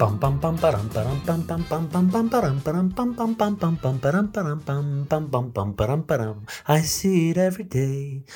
פם 0.00 0.16
פם 0.20 0.36
פם 0.40 0.56
פרם 0.56 0.88
פרם 0.92 1.16
פם 1.26 1.40
פם 1.46 1.62
פם 1.68 1.86
פם 1.92 2.10
פם 2.10 2.28
פרם 2.30 2.58
פרם 2.62 2.88
פם 2.94 3.12
פם 3.16 3.34
פם 3.36 3.54
פם 3.58 3.74
פם 3.80 3.98
פרם 4.00 4.26
פרם 4.32 4.58
פם 4.64 5.04
פם 5.08 5.26
פם 5.30 5.50
פם 5.52 5.72
פרם 5.76 6.00
פרם 6.06 6.32
I 6.66 6.68
see 6.68 7.34
it 7.34 7.36
every 7.36 7.74
day. 7.74 8.32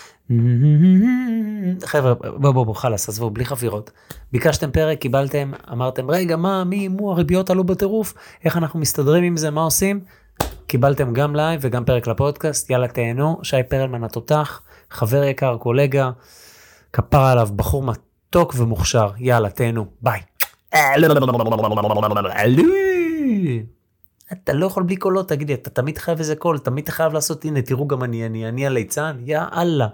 חבר'ה 1.86 2.14
בואו 2.14 2.52
בואו 2.52 2.64
בואו 2.64 2.74
חלאס 2.74 3.08
עזבו 3.08 3.30
בלי 3.30 3.44
חפירות. 3.44 3.90
ביקשתם 4.32 4.70
פרק 4.70 4.98
קיבלתם 4.98 5.52
אמרתם 5.72 6.10
רגע 6.10 6.36
מה 6.36 6.64
מי 6.64 6.88
מו 6.88 7.12
הריביות 7.12 7.50
עלו 7.50 7.64
בטירוף 7.64 8.14
איך 8.44 8.56
אנחנו 8.56 8.80
מסתדרים 8.80 9.24
עם 9.24 9.36
זה 9.36 9.50
מה 9.50 9.60
עושים. 9.60 10.00
קיבלתם 10.66 11.12
גם 11.12 11.36
live 11.36 11.60
וגם 11.62 11.84
פרק 11.84 12.06
לפודקאסט 12.06 12.70
יאללה 12.70 12.88
תהנו 12.88 13.38
שי 13.42 13.62
פרלמן 13.68 14.04
התותח 14.04 14.62
חבר 14.90 15.24
יקר 15.24 15.56
קולגה 15.56 16.10
כפרה 16.92 17.32
עליו 17.32 17.48
בחור 17.56 17.82
מתוק 17.82 18.54
ומוכשר 18.56 19.10
יאללה 19.18 19.50
תהנו 19.50 19.86
ביי. 20.02 20.20
אתה 24.33 24.53
לא 24.53 24.67
יכול 24.67 24.83
בלי 24.83 24.97
קולות, 24.97 25.28
תגידי, 25.28 25.55
אתה 25.55 25.70
תמיד 25.70 25.98
חייב 25.98 26.19
איזה 26.19 26.36
קול, 26.36 26.58
תמיד 26.58 26.89
חייב 26.89 27.12
לעשות, 27.12 27.44
הנה, 27.44 27.62
תראו 27.62 27.89
גם 27.89 28.05
אני, 28.05 28.27
אני, 28.27 28.48
אני 28.48 28.67
הליצן, 28.67 29.17
יא 29.20 29.41
אללה. 29.56 29.89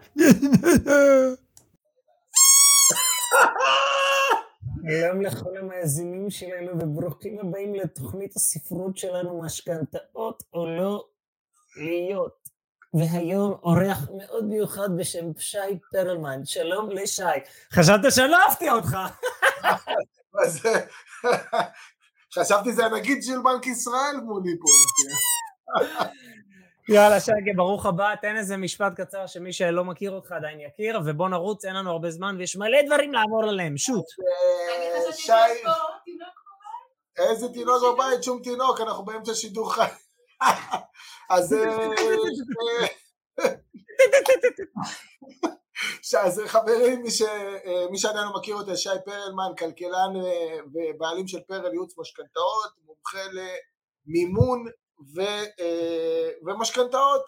שלום 4.90 5.22
לכל 5.22 5.56
המאזינים 5.56 6.30
שלנו 6.30 6.72
וברוכים 6.80 7.38
הבאים 7.40 7.74
לתוכנית 7.74 8.36
הספרות 8.36 8.96
שלנו, 8.96 9.42
משכנתאות 9.42 10.42
או 10.54 10.66
לא 10.66 11.04
להיות. 11.76 12.40
והיום 12.94 13.52
אורח 13.62 14.08
מאוד 14.16 14.44
מיוחד 14.44 14.88
בשם 14.96 15.26
שי 15.38 15.58
פרלמן, 15.92 16.40
שלום 16.44 16.90
לשי. 16.90 17.22
חשבת 17.72 18.12
שלא 18.12 18.36
אהבתי 18.42 18.70
אותך. 18.70 18.96
אז 20.44 20.60
חשבתי 22.34 22.72
זה 22.72 22.84
הנגיד 22.86 23.22
של 23.22 23.38
בנק 23.44 23.66
ישראל 23.66 24.16
מולי 24.22 24.52
פה. 24.60 24.68
יאללה 26.94 27.20
שייקה 27.20 27.50
ברוך 27.56 27.86
הבא 27.86 28.14
תן 28.22 28.36
איזה 28.36 28.56
משפט 28.56 29.00
קצר 29.00 29.26
שמי 29.26 29.52
שלא 29.52 29.84
מכיר 29.84 30.10
אותך 30.10 30.32
עדיין 30.32 30.60
יכיר 30.60 31.00
ובוא 31.04 31.28
נרוץ 31.28 31.64
אין 31.64 31.76
לנו 31.76 31.90
הרבה 31.90 32.10
זמן 32.10 32.36
ויש 32.38 32.56
מלא 32.56 32.82
דברים 32.86 33.12
לעבור 33.12 33.42
עליהם 33.42 33.76
שוט. 33.76 34.04
שי, 35.12 35.32
איזה 37.16 37.48
תינוק 37.48 37.82
בבית 37.94 38.22
שום 38.22 38.42
תינוק 38.42 38.80
אנחנו 38.80 39.04
באמצע 39.04 39.34
שידור 39.34 39.74
חי. 39.74 39.86
אז 41.30 41.56
אז 46.20 46.42
חברים, 46.46 47.02
מי, 47.02 47.10
ש, 47.10 47.22
מי 47.90 47.98
שעדיין 47.98 48.26
לא 48.26 48.32
מכיר 48.38 48.54
אותי, 48.56 48.76
שי 48.76 48.88
פרלמן, 49.04 49.52
כלכלן 49.58 50.12
ובעלים 50.72 51.28
של 51.28 51.40
פרל 51.40 51.72
ייעוץ 51.72 51.98
משכנתאות, 51.98 52.72
מומחה 52.86 53.18
למימון 54.06 54.66
ו, 55.14 55.20
ומשכנתאות. 56.46 57.22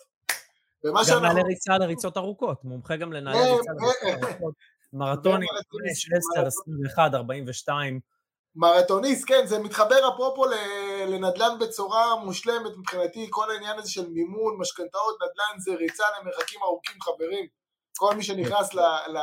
גם 0.87 1.05
שאנחנו... 1.05 1.27
נעלי 1.27 1.43
ריצה 1.43 1.79
לריצות 1.79 2.17
ארוכות, 2.17 2.65
מומחה 2.65 2.97
גם 2.97 3.13
לנעלי 3.13 3.39
ריצה 3.39 3.73
לריצות 3.73 4.25
ארוכות. 4.25 4.55
מרתוני, 4.93 5.47
5, 5.87 6.09
10, 6.37 6.47
21, 6.47 7.15
42. 7.15 8.01
מרתוניסט, 8.57 9.29
כן, 9.29 9.47
זה 9.47 9.59
מתחבר 9.59 10.09
אפרופו 10.15 10.45
לנדל"ן 11.09 11.59
בצורה 11.61 12.17
מושלמת 12.25 12.77
מבחינתי, 12.79 13.27
כל 13.31 13.51
העניין 13.51 13.79
הזה 13.79 13.91
של 13.91 14.09
מימון, 14.09 14.57
משכנתאות, 14.59 15.17
נדל"ן 15.23 15.61
זה 15.61 15.75
ריצה 15.75 16.05
למרחקים 16.21 16.61
ארוכים, 16.63 17.01
חברים. 17.03 17.47
כל 17.97 18.15
מי 18.17 18.23
שנכנס 18.23 18.75
ל, 18.75 18.81
ל, 18.81 19.19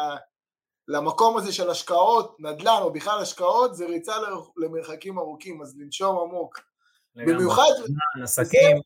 למקום 0.87 1.37
הזה 1.37 1.53
של 1.53 1.69
השקעות, 1.69 2.35
נדל"ן 2.39 2.79
או 2.81 2.93
בכלל 2.93 3.21
השקעות, 3.21 3.75
זה 3.75 3.85
ריצה 3.85 4.13
למרחקים 4.57 5.19
ארוכים, 5.19 5.61
אז 5.61 5.77
לנשום 5.77 6.17
עמוק. 6.19 6.59
במיוחד, 7.15 7.71
עסקים. 8.23 8.77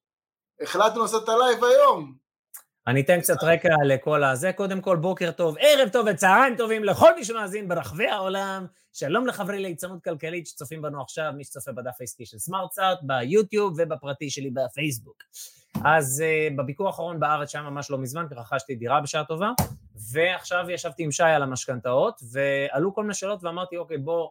החלטנו 0.62 1.02
לעשות 1.02 1.24
את 1.24 1.30
הלייב 1.30 1.64
היום. 1.64 2.16
אני 2.88 3.02
אתן 3.02 3.22
קצת 3.22 3.44
רקע 3.44 3.70
לכל 3.88 4.24
הזה. 4.24 4.54
קודם 4.54 4.82
כל, 4.82 4.98
בוקר 4.98 5.32
טוב, 5.32 5.56
ערב 5.60 5.90
טוב 5.90 6.08
וצהריים 6.12 6.56
טובים 6.56 6.84
לכל 6.84 7.16
מי 7.16 7.26
שמאזין 7.26 7.68
ברחבי 7.68 8.08
העולם. 8.08 8.66
שלום 8.94 9.28
לחברי 9.28 9.60
ליצנות 9.60 10.04
כלכלית 10.04 10.48
שצופים 10.48 10.82
בנו 10.82 11.02
עכשיו, 11.02 11.32
מי 11.38 11.44
שצופה 11.44 11.72
בדף 11.72 11.96
העסקי 12.00 12.26
של 12.26 12.40
סמארטסארט, 12.40 13.00
ביוטיוב 13.02 13.74
ובפרטי 13.78 14.30
שלי 14.30 14.52
בפייסבוק. 14.52 15.24
אז 15.86 16.24
uh, 16.26 16.58
בביקור 16.58 16.88
האחרון 16.88 17.20
בארץ 17.20 17.52
שהיה 17.52 17.64
ממש 17.70 17.92
לא 17.92 17.98
מזמן, 17.98 18.26
כי 18.30 18.36
רכשתי 18.36 18.76
דירה 18.76 19.02
בשעה 19.02 19.24
טובה, 19.24 19.52
ועכשיו 20.12 20.66
ישבתי 20.70 21.04
עם 21.04 21.12
שי 21.12 21.24
על 21.24 21.44
המשכנתאות, 21.44 22.22
ועלו 22.32 22.96
כל 22.96 23.02
מיני 23.02 23.14
שאלות 23.14 23.44
ואמרתי, 23.44 23.78
אוקיי, 23.78 23.98
בוא 23.98 24.30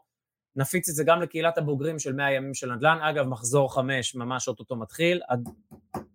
נפיץ 0.56 0.88
את 0.88 0.94
זה 0.94 1.04
גם 1.04 1.22
לקהילת 1.22 1.58
הבוגרים 1.58 1.98
של 1.98 2.12
100 2.12 2.32
ימים 2.32 2.54
של 2.54 2.72
נדל"ן. 2.72 2.98
אגב, 3.00 3.26
מחזור 3.26 3.74
5 3.74 4.14
ממש 4.14 4.48
אוטוטו 4.48 4.76
מתחיל, 4.76 5.20
עד, 5.28 5.48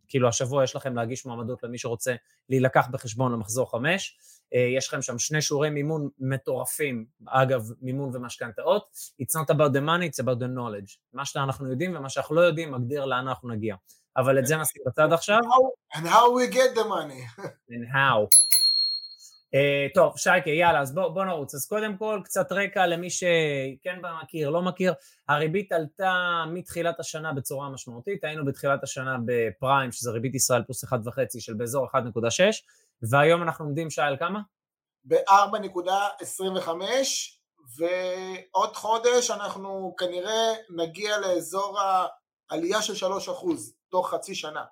כאילו 0.08 0.28
השבוע 0.28 0.64
יש 0.64 0.76
לכם 0.76 0.96
להגיש 0.96 1.26
מועמדות 1.26 1.64
למי 1.64 1.78
שרוצה 1.78 2.16
להילקח 2.50 2.88
בחשבון 2.92 3.32
למחזור 3.32 3.72
5. 3.72 4.18
Uh, 4.54 4.58
יש 4.78 4.88
לכם 4.88 5.02
שם 5.02 5.20
שני 5.20 5.42
שיעורי 5.42 5.70
מימון 5.70 6.10
מטורפים, 6.20 7.06
אגב, 7.28 7.62
מימון 7.82 8.16
ומשכנתאות. 8.16 8.88
It's 9.22 9.36
not 9.36 9.56
about 9.56 9.72
the 9.74 9.82
money, 9.82 10.12
it's 10.12 10.24
about 10.24 10.40
the 10.40 10.48
knowledge. 10.58 10.98
מה 11.14 11.26
שאנחנו 11.26 11.70
יודעים 11.70 11.96
ומה 11.96 12.10
שאנחנו 12.10 12.36
לא 12.36 12.42
יודעים 12.42 12.72
מגדיר 12.72 13.06
לאן 13.06 13.28
אנחנו 13.28 13.50
נגיע. 13.50 13.76
אבל 14.18 14.40
את 14.40 14.48
זה 14.48 14.58
נשים 14.58 14.82
בצד 14.88 15.14
עכשיו. 15.14 15.40
And 15.94 16.08
how 16.08 16.26
we 16.38 16.54
get 16.54 16.76
the 16.76 16.84
money. 16.84 17.42
And 17.74 17.86
how. 17.94 18.28
Uh, 19.48 19.94
טוב, 19.94 20.18
שייקה, 20.18 20.50
יאללה, 20.50 20.82
אז 20.82 20.96
בוא, 20.96 21.08
בוא 21.08 21.26
נרוץ. 21.26 21.56
אז 21.56 21.66
קודם 21.66 21.98
כל, 21.98 22.22
קצת 22.24 22.52
רקע 22.52 22.88
למי 22.88 23.10
שכן 23.10 24.00
מכיר, 24.24 24.50
לא 24.50 24.62
מכיר. 24.62 24.94
הריבית 25.30 25.72
עלתה 25.72 26.44
מתחילת 26.54 27.00
השנה 27.00 27.34
בצורה 27.34 27.70
משמעותית. 27.70 28.24
היינו 28.24 28.46
בתחילת 28.46 28.84
השנה 28.84 29.18
בפריים, 29.26 29.92
שזה 29.92 30.12
ריבית 30.12 30.36
ישראל 30.36 30.64
פלוס 30.64 30.84
1.5 30.84 30.90
של 31.40 31.54
באזור 31.54 31.88
1.6, 31.88 31.92
והיום 33.12 33.44
אנחנו 33.44 33.66
עומדים, 33.66 33.90
שי, 33.90 34.02
על 34.02 34.18
כמה? 34.18 34.40
ב-4.25, 35.06 36.70
ועוד 37.78 38.76
חודש 38.76 39.32
אנחנו 39.32 39.96
כנראה 39.98 40.54
נגיע 40.70 41.18
לאזור 41.18 41.80
העלייה 42.50 42.82
של 42.82 42.96
3 42.96 43.30
אחוז. 43.30 43.77
תוך 43.90 44.14
חצי 44.14 44.36
שנה. 44.36 44.64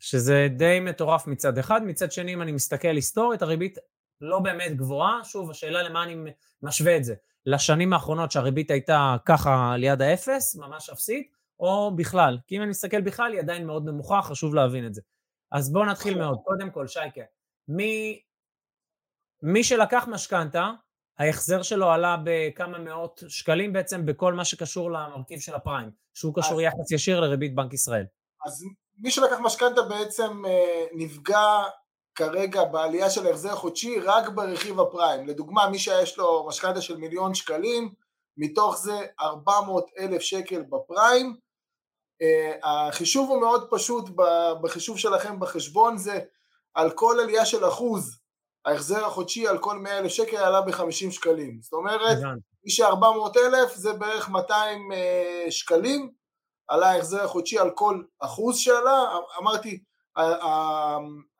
שזה 0.00 0.48
די 0.56 0.80
מטורף 0.80 1.26
מצד 1.26 1.58
אחד, 1.58 1.82
מצד 1.84 2.12
שני 2.12 2.34
אם 2.34 2.42
אני 2.42 2.52
מסתכל 2.52 2.88
היסטורית 2.88 3.42
הריבית 3.42 3.78
לא 4.20 4.38
באמת 4.38 4.76
גבוהה, 4.76 5.24
שוב 5.24 5.50
השאלה 5.50 5.82
למה 5.82 6.02
אני 6.04 6.32
משווה 6.62 6.96
את 6.96 7.04
זה, 7.04 7.14
לשנים 7.46 7.92
האחרונות 7.92 8.30
שהריבית 8.30 8.70
הייתה 8.70 9.16
ככה 9.24 9.74
ליד 9.76 10.02
האפס, 10.02 10.56
ממש 10.56 10.90
אפסית, 10.90 11.32
או 11.60 11.96
בכלל, 11.96 12.38
כי 12.46 12.56
אם 12.56 12.62
אני 12.62 12.70
מסתכל 12.70 13.00
בכלל 13.00 13.32
היא 13.32 13.40
עדיין 13.40 13.66
מאוד 13.66 13.84
נמוכה, 13.84 14.22
חשוב 14.22 14.54
להבין 14.54 14.86
את 14.86 14.94
זה. 14.94 15.00
אז 15.52 15.72
בואו 15.72 15.84
נתחיל 15.84 16.18
מאוד, 16.18 16.38
קודם 16.44 16.70
כל 16.70 16.86
שייקה, 16.86 17.20
מי, 17.68 18.22
מי 19.42 19.64
שלקח 19.64 20.08
משכנתה, 20.10 20.70
ההחזר 21.18 21.62
שלו 21.62 21.90
עלה 21.90 22.16
בכמה 22.24 22.78
מאות 22.78 23.22
שקלים 23.28 23.72
בעצם 23.72 24.06
בכל 24.06 24.34
מה 24.34 24.44
שקשור 24.44 24.90
למרכיב 24.90 25.40
של 25.40 25.54
הפריים, 25.54 25.90
שהוא 26.14 26.34
קשור 26.36 26.60
יחס 26.60 26.92
ישיר 26.92 27.20
לריבית 27.20 27.54
בנק 27.54 27.72
ישראל. 27.72 28.04
אז 28.46 28.64
מי 28.98 29.10
שלקח 29.10 29.36
משכנתה 29.40 29.82
בעצם 29.82 30.46
אה, 30.46 30.86
נפגע 30.92 31.62
כרגע 32.14 32.64
בעלייה 32.64 33.10
של 33.10 33.26
ההחזר 33.26 33.52
החודשי 33.52 34.00
רק 34.00 34.28
ברכיב 34.28 34.80
הפריים. 34.80 35.26
לדוגמה, 35.26 35.68
מי 35.68 35.78
שיש 35.78 36.18
לו 36.18 36.46
משכנתה 36.48 36.80
של 36.80 36.96
מיליון 36.96 37.34
שקלים, 37.34 37.94
מתוך 38.36 38.78
זה 38.78 39.06
400 39.20 39.90
אלף 39.98 40.22
שקל 40.22 40.62
בפריים, 40.62 41.36
החישוב 42.62 43.30
הוא 43.30 43.40
מאוד 43.40 43.66
פשוט 43.70 44.04
בחישוב 44.62 44.98
שלכם 44.98 45.40
בחשבון, 45.40 45.98
זה 45.98 46.20
על 46.74 46.90
כל 46.90 47.16
עלייה 47.22 47.46
של 47.46 47.68
אחוז, 47.68 48.18
ההחזר 48.64 49.06
החודשי 49.06 49.48
על 49.48 49.58
כל 49.58 49.78
100 49.78 49.98
אלף 49.98 50.12
שקל 50.12 50.36
עלה 50.36 50.60
ב-50 50.60 51.10
שקלים. 51.10 51.58
זאת 51.62 51.72
אומרת, 51.72 52.18
מי 52.64 52.70
ש-400 52.70 53.38
אלף 53.38 53.74
זה 53.74 53.92
בערך 53.92 54.28
200 54.28 54.88
שקלים, 55.50 56.10
עלה 56.68 56.90
ההחזר 56.90 57.24
החודשי 57.24 57.58
על 57.58 57.70
כל 57.70 58.02
אחוז 58.20 58.58
שעלה, 58.58 59.04
אמרתי, 59.38 59.82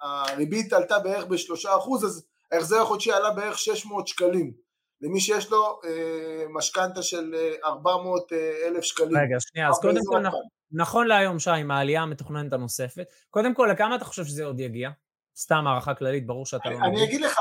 הריבית 0.01 0.73
עלתה 0.73 0.99
בערך 0.99 1.25
בשלושה 1.25 1.77
אחוז, 1.77 2.05
אז 2.05 2.27
ההחזר 2.53 2.83
החודשי 2.83 3.13
עלה 3.13 3.31
בערך 3.31 3.59
600 3.59 4.09
שקלים. 4.09 4.69
למי 5.01 5.21
שיש 5.21 5.51
לו 5.51 5.81
אה, 5.85 6.45
משכנתה 6.51 7.03
של 7.03 7.35
400 7.65 8.33
אה, 8.33 8.39
אה, 8.39 8.69
אלף 8.69 8.85
שקלים. 8.85 9.17
רגע, 9.17 9.37
שנייה, 9.41 9.69
אז 9.69 9.79
קודם 9.81 10.01
כל, 10.07 10.21
נכון, 10.21 10.41
נכון 10.73 11.07
להיום, 11.07 11.39
שי, 11.39 11.51
עם 11.51 11.71
העלייה 11.71 12.03
המתוכננת 12.03 12.53
הנוספת, 12.53 13.05
קודם 13.31 13.55
כל, 13.55 13.69
לכמה 13.73 13.97
אתה 13.97 14.05
חושב 14.05 14.25
שזה 14.25 14.45
עוד 14.45 14.61
יגיע? 14.61 14.91
סתם 15.37 15.67
הערכה 15.67 15.95
כללית, 15.95 16.27
ברור 16.27 16.47
שאתה 16.47 16.71
לא... 16.71 16.79
אני 16.85 17.05
אגיד 17.05 17.21
לך, 17.21 17.41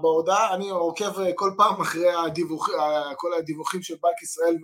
בהודעה, 0.00 0.54
אני 0.54 0.70
עוקב 0.70 1.34
כל 1.34 1.50
פעם 1.56 1.80
אחרי 1.80 2.12
הדיווח, 2.26 2.68
כל 3.16 3.34
הדיווחים 3.38 3.82
של 3.82 3.94
בנק 4.02 4.22
ישראל, 4.22 4.56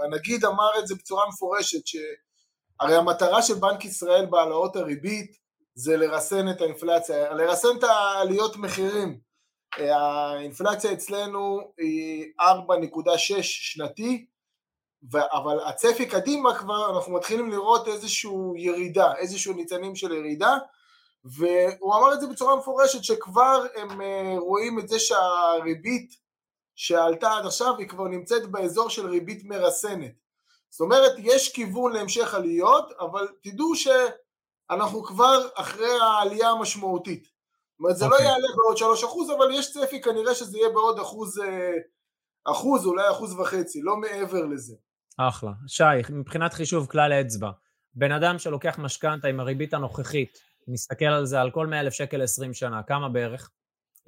והנגיד 0.00 0.44
אמר 0.44 0.78
את 0.78 0.86
זה 0.86 0.94
בצורה 0.94 1.28
מפורשת, 1.28 1.86
שהרי 1.86 2.96
המטרה 2.96 3.42
של 3.42 3.54
בנק 3.54 3.84
ישראל 3.84 4.26
בהעלאות 4.26 4.76
הריבית 4.76 5.36
זה 5.74 5.96
לרסן 5.96 6.50
את 6.50 6.60
האינפלציה, 6.60 7.34
לרסן 7.34 7.78
את 7.78 7.84
העליות 7.84 8.56
מחירים. 8.56 9.20
האינפלציה 9.78 10.92
אצלנו 10.92 11.60
היא 11.78 12.24
4.6 12.40 13.42
שנתי, 13.42 14.26
אבל 15.12 15.60
הצפי 15.66 16.06
קדימה 16.06 16.58
כבר, 16.58 16.96
אנחנו 16.96 17.12
מתחילים 17.12 17.50
לראות 17.50 17.88
איזושהי 17.88 18.30
ירידה, 18.56 19.16
איזשהו 19.16 19.54
ניצנים 19.54 19.96
של 19.96 20.12
ירידה, 20.12 20.56
והוא 21.24 21.94
אמר 21.94 22.14
את 22.14 22.20
זה 22.20 22.26
בצורה 22.26 22.56
מפורשת 22.56 23.04
שכבר 23.04 23.66
הם 23.76 24.00
אה, 24.00 24.34
רואים 24.38 24.78
את 24.78 24.88
זה 24.88 24.98
שהריבית 24.98 26.19
שעלתה 26.80 27.36
עד 27.36 27.46
עכשיו 27.46 27.76
היא 27.78 27.88
כבר 27.88 28.08
נמצאת 28.08 28.50
באזור 28.50 28.90
של 28.90 29.06
ריבית 29.06 29.44
מרסנת. 29.44 30.12
זאת 30.70 30.80
אומרת, 30.80 31.12
יש 31.18 31.52
כיוון 31.52 31.92
להמשך 31.92 32.34
עליות, 32.34 32.92
אבל 33.00 33.28
תדעו 33.42 33.72
שאנחנו 33.76 35.02
כבר 35.02 35.48
אחרי 35.54 35.98
העלייה 36.02 36.50
המשמעותית. 36.50 37.22
זאת 37.24 37.80
אומרת, 37.80 37.96
זה 37.96 38.04
okay. 38.04 38.08
לא 38.08 38.14
אוקיי. 38.14 38.26
יעלה 38.26 38.48
בעוד 38.56 38.76
שלוש 38.76 39.04
אחוז, 39.04 39.30
אבל 39.30 39.54
יש 39.54 39.72
צפי 39.72 40.00
כנראה 40.00 40.34
שזה 40.34 40.58
יהיה 40.58 40.68
בעוד 40.68 40.98
אחוז, 40.98 41.38
אה, 41.38 41.72
אחוז, 42.44 42.86
אולי 42.86 43.10
אחוז 43.10 43.40
וחצי, 43.40 43.80
לא 43.82 43.96
מעבר 43.96 44.44
לזה. 44.46 44.74
אחלה. 45.18 45.50
שי, 45.66 45.84
מבחינת 46.10 46.52
חישוב 46.52 46.86
כלל 46.86 47.12
האצבע, 47.12 47.50
בן 47.94 48.12
אדם 48.12 48.38
שלוקח 48.38 48.78
משכנתה 48.78 49.28
עם 49.28 49.40
הריבית 49.40 49.74
הנוכחית, 49.74 50.38
נסתכל 50.68 51.04
על 51.04 51.26
זה 51.26 51.40
על 51.40 51.50
כל 51.50 51.66
100 51.66 51.80
אלף 51.80 51.92
שקל 51.92 52.22
20 52.22 52.54
שנה, 52.54 52.82
כמה 52.82 53.08
בערך? 53.08 53.50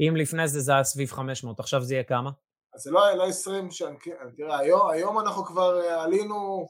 אם 0.01 0.17
לפני 0.17 0.49
זה 0.49 0.61
זה 0.61 0.73
היה 0.73 0.85
סביב 0.85 1.13
500, 1.13 1.61
עכשיו 1.61 1.83
זה 1.83 1.95
יהיה 1.95 2.05
כמה? 2.05 2.31
אז 2.75 2.83
זה 2.83 2.91
לא 2.91 3.05
היה 3.07 3.17
לא 3.17 3.27
20 3.27 3.71
שנה, 3.71 3.97
כן, 4.01 4.13
תראה, 4.37 4.59
היום, 4.59 4.91
היום 4.91 5.19
אנחנו 5.19 5.45
כבר 5.45 5.81
אה, 5.81 6.03
עלינו 6.03 6.69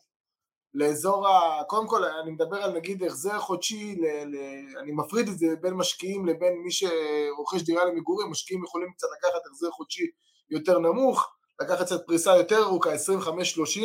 לאזור 0.74 1.28
ה... 1.28 1.64
קודם 1.64 1.88
כל, 1.88 2.04
אני 2.04 2.30
מדבר 2.30 2.56
על 2.56 2.72
נגיד 2.72 3.02
החזר 3.02 3.38
חודשי, 3.38 3.96
ל, 3.96 4.04
ל, 4.04 4.36
אני 4.78 4.92
מפריד 4.92 5.28
את 5.28 5.38
זה 5.38 5.46
בין 5.60 5.74
משקיעים 5.74 6.26
לבין 6.26 6.52
מי 6.64 6.70
שרוכש 6.70 7.62
דירה 7.62 7.84
למגורים, 7.84 8.30
משקיעים 8.30 8.64
יכולים 8.64 8.88
קצת 8.92 9.06
לקחת 9.18 9.40
החזר 9.46 9.70
חודשי 9.70 10.06
יותר 10.50 10.78
נמוך, 10.78 11.28
לקחת 11.62 11.84
קצת 11.86 12.06
פריסה 12.06 12.36
יותר 12.36 12.62
ארוכה, 12.62 12.90
25-30, 12.94 13.80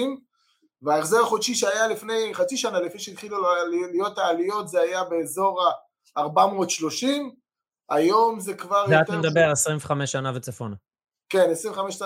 וההחזר 0.81 1.21
החודשי 1.21 1.55
שהיה 1.55 1.87
לפני 1.87 2.33
חצי 2.33 2.57
שנה, 2.57 2.79
לפני 2.79 2.99
שהתחילו 2.99 3.37
להיות 3.91 4.17
העליות, 4.17 4.67
זה 4.67 4.81
היה 4.81 5.03
באזור 5.03 5.61
ה-430, 6.17 7.07
היום 7.89 8.39
זה 8.39 8.53
כבר 8.53 8.77
יותר... 8.77 8.87
זה 8.87 9.01
אתה 9.01 9.17
מדבר 9.17 9.51
25 9.51 10.11
שנה 10.11 10.31
וצפונה. 10.35 10.75
כן, 11.29 11.49
25 11.51 11.99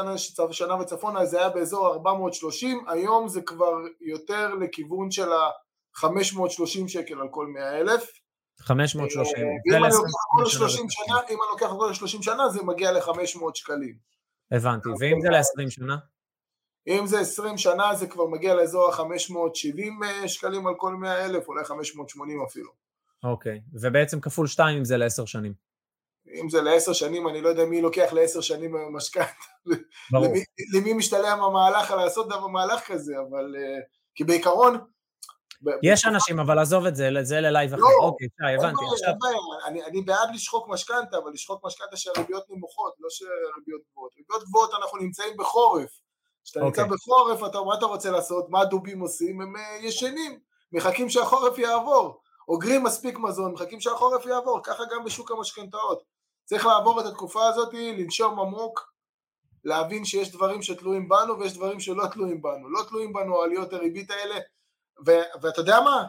שנה 0.51 0.75
וצפונה 0.75 1.25
זה 1.25 1.39
היה 1.39 1.49
באזור 1.49 1.93
430, 1.93 2.85
היום 2.87 3.27
זה 3.27 3.41
כבר 3.41 3.73
יותר 4.01 4.55
לכיוון 4.55 5.11
של 5.11 5.31
ה-530 5.31 6.87
שקל 6.87 7.21
על 7.21 7.27
כל 7.31 7.47
100 7.47 7.79
אלף. 7.79 8.11
530. 8.59 9.43
אם 9.43 9.75
אני 9.75 9.93
לוקח 9.93 10.09
כל 10.37 10.45
30 10.45 10.85
שנה, 10.89 11.19
אם 11.29 11.37
אני 11.41 11.51
לוקח 11.51 11.71
כל 11.77 11.93
30 11.93 12.21
שנה 12.21 12.49
זה 12.49 12.63
מגיע 12.63 12.91
ל-500 12.91 13.51
שקלים. 13.53 13.95
הבנתי, 14.51 14.89
ואם 14.99 15.21
זה 15.21 15.29
ל-20 15.29 15.69
שנה? 15.69 15.97
אם 16.87 17.07
זה 17.07 17.19
20 17.19 17.57
שנה 17.57 17.95
זה 17.95 18.07
כבר 18.07 18.27
מגיע 18.27 18.53
לאזור 18.53 18.89
ה-570 18.89 20.05
אה, 20.05 20.27
שקלים 20.27 20.67
על 20.67 20.73
כל 20.77 20.95
100 20.95 21.25
אלף, 21.25 21.47
אולי 21.47 21.63
580 21.63 22.41
אפילו. 22.47 22.69
אוקיי, 23.23 23.61
ובעצם 23.73 24.19
כפול 24.19 24.47
2 24.47 24.77
אם 24.77 24.85
זה 24.85 24.97
ל-10 24.97 25.25
שנים. 25.25 25.53
אם 26.41 26.49
זה 26.49 26.61
לעשר 26.61 26.93
שנים, 26.93 27.27
אני 27.27 27.41
לא 27.41 27.49
יודע 27.49 27.65
מי 27.65 27.81
לוקח 27.81 28.13
לעשר 28.13 28.41
שנים 28.41 28.75
משכנתה, 28.95 29.31
למי, 30.11 30.43
למי 30.73 30.93
משתלם 30.93 31.43
המהלך 31.43 31.91
לעשות 31.91 32.27
דבר 32.27 32.47
מהלך 32.47 32.87
כזה, 32.87 33.13
אבל 33.29 33.55
uh, 33.55 33.81
כי 34.15 34.23
בעיקרון... 34.23 34.77
יש 35.83 36.05
אנשים, 36.05 36.39
אבל 36.39 36.59
עזוב 36.59 36.85
את 36.85 36.95
זה, 36.95 37.09
זה 37.21 37.41
ללייב 37.41 37.73
אחר. 37.73 37.81
לא, 37.81 38.05
אוקיי, 38.05 38.27
הבנתי. 38.55 38.83
עכשיו... 38.93 39.13
אני, 39.65 39.85
אני 39.85 40.01
בעד 40.01 40.29
לשחוק 40.33 40.69
משכנתה, 40.69 41.17
אבל 41.17 41.31
לשחוק 41.33 41.65
משכנתה 41.65 41.97
שהריביות 41.97 42.43
נמוכות, 42.49 42.93
לא 42.99 43.07
שהריביות 43.09 43.81
גבוהות. 43.91 44.11
ריביות 44.17 44.43
גבוהות 44.43 44.71
אנחנו 44.81 44.97
נמצאים 44.97 45.37
בחורף. 45.37 45.89
כשאתה 46.43 46.59
נמצא 46.59 46.81
אוקיי. 46.81 46.95
בחורף, 46.95 47.43
אתה, 47.51 47.61
מה 47.61 47.75
אתה 47.75 47.85
רוצה 47.85 48.11
לעשות? 48.11 48.49
מה 48.49 48.61
הדובים 48.61 48.99
עושים? 48.99 49.41
הם 49.41 49.55
uh, 49.55 49.85
ישנים, 49.85 50.39
מחכים 50.71 51.09
שהחורף 51.09 51.57
יעבור. 51.57 52.21
אוגרים 52.47 52.83
מספיק 52.83 53.19
מזון, 53.19 53.53
מחכים 53.53 53.79
שהחורף 53.79 54.25
יעבור, 54.25 54.59
ככה 54.63 54.83
גם 54.91 55.03
בשוק 55.03 55.31
המשכנתאות. 55.31 56.03
צריך 56.45 56.65
לעבור 56.65 57.01
את 57.01 57.05
התקופה 57.05 57.47
הזאת, 57.47 57.73
לנשום 57.73 58.39
עמוק, 58.39 58.91
להבין 59.63 60.05
שיש 60.05 60.31
דברים 60.31 60.61
שתלויים 60.61 61.09
בנו 61.09 61.39
ויש 61.39 61.53
דברים 61.53 61.79
שלא 61.79 62.07
תלויים 62.07 62.41
בנו. 62.41 62.69
לא 62.69 62.83
תלויים 62.87 63.13
בנו 63.13 63.41
עליות 63.41 63.73
הריבית 63.73 64.11
האלה, 64.11 64.35
ו- 65.07 65.41
ואתה 65.41 65.61
יודע 65.61 65.79
מה? 65.79 66.05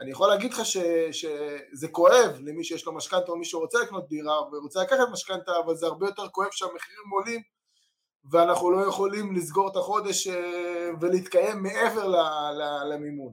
אני 0.00 0.10
יכול 0.10 0.28
להגיד 0.28 0.52
לך 0.52 0.66
ש- 0.66 1.10
שזה 1.10 1.88
כואב 1.88 2.38
למי 2.40 2.64
שיש 2.64 2.86
לו 2.86 2.92
משכנתה 2.92 3.32
או 3.32 3.36
מי 3.36 3.44
שרוצה 3.44 3.78
לקנות 3.78 4.08
דירה 4.08 4.42
ורוצה 4.42 4.82
לקחת 4.82 5.08
משכנתה, 5.12 5.52
אבל 5.64 5.74
זה 5.74 5.86
הרבה 5.86 6.06
יותר 6.06 6.28
כואב 6.28 6.48
שהמחירים 6.50 7.10
עולים 7.12 7.40
ואנחנו 8.30 8.70
לא 8.70 8.86
יכולים 8.88 9.36
לסגור 9.36 9.68
את 9.68 9.76
החודש 9.76 10.26
אה, 10.26 10.90
ולהתקיים 11.00 11.62
מעבר 11.62 12.08
למימון. 12.90 13.32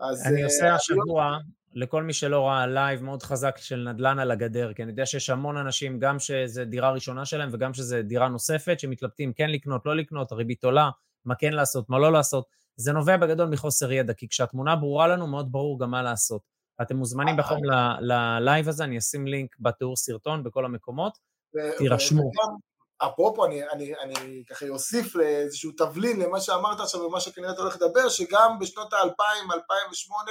אני 0.00 0.42
עושה 0.42 0.66
אה, 0.66 0.74
השבוע, 0.74 1.38
לכל 1.76 2.02
מי 2.02 2.12
שלא 2.12 2.46
ראה 2.46 2.66
לייב 2.66 3.02
מאוד 3.02 3.22
חזק 3.22 3.56
של 3.58 3.76
נדל"ן 3.76 4.18
על 4.18 4.30
הגדר, 4.30 4.72
כי 4.72 4.82
אני 4.82 4.90
יודע 4.90 5.06
שיש 5.06 5.30
המון 5.30 5.56
אנשים, 5.56 5.98
גם 5.98 6.18
שזה 6.18 6.64
דירה 6.64 6.90
ראשונה 6.90 7.24
שלהם 7.24 7.48
וגם 7.52 7.74
שזה 7.74 8.02
דירה 8.02 8.28
נוספת, 8.28 8.80
שמתלבטים 8.80 9.32
כן 9.32 9.50
לקנות, 9.50 9.86
לא 9.86 9.96
לקנות, 9.96 10.32
הריבית 10.32 10.64
עולה, 10.64 10.90
מה 11.24 11.34
כן 11.34 11.52
לעשות, 11.52 11.90
מה 11.90 11.98
לא 11.98 12.12
לעשות. 12.12 12.46
זה 12.76 12.92
נובע 12.92 13.16
בגדול 13.16 13.48
מחוסר 13.48 13.92
ידע, 13.92 14.14
כי 14.14 14.28
כשהתמונה 14.28 14.76
ברורה 14.76 15.06
לנו, 15.08 15.26
מאוד 15.26 15.52
ברור 15.52 15.80
גם 15.80 15.90
מה 15.90 16.02
לעשות. 16.02 16.42
אתם 16.82 16.96
מוזמנים 16.96 17.36
בחום 17.36 17.60
ללייב 18.00 18.68
הזה, 18.68 18.84
אני 18.84 18.98
אשים 18.98 19.26
לינק 19.26 19.56
בתיאור 19.60 19.96
סרטון 19.96 20.42
בכל 20.42 20.64
המקומות, 20.64 21.18
תירשמו. 21.78 22.30
אפרופו, 22.98 23.46
אני, 23.46 23.68
אני, 23.68 23.92
אני 24.02 24.42
ככה 24.50 24.68
אוסיף 24.68 25.14
לאיזשהו 25.14 25.72
תבלין 25.72 26.20
למה 26.20 26.40
שאמרת 26.40 26.80
עכשיו 26.80 27.00
ומה 27.00 27.20
שכנראה 27.20 27.52
אתה 27.52 27.60
הולך 27.60 27.76
לדבר, 27.76 28.08
שגם 28.08 28.58
בשנות 28.60 28.92
ה-2000, 28.92 29.54
2008, 29.54 30.30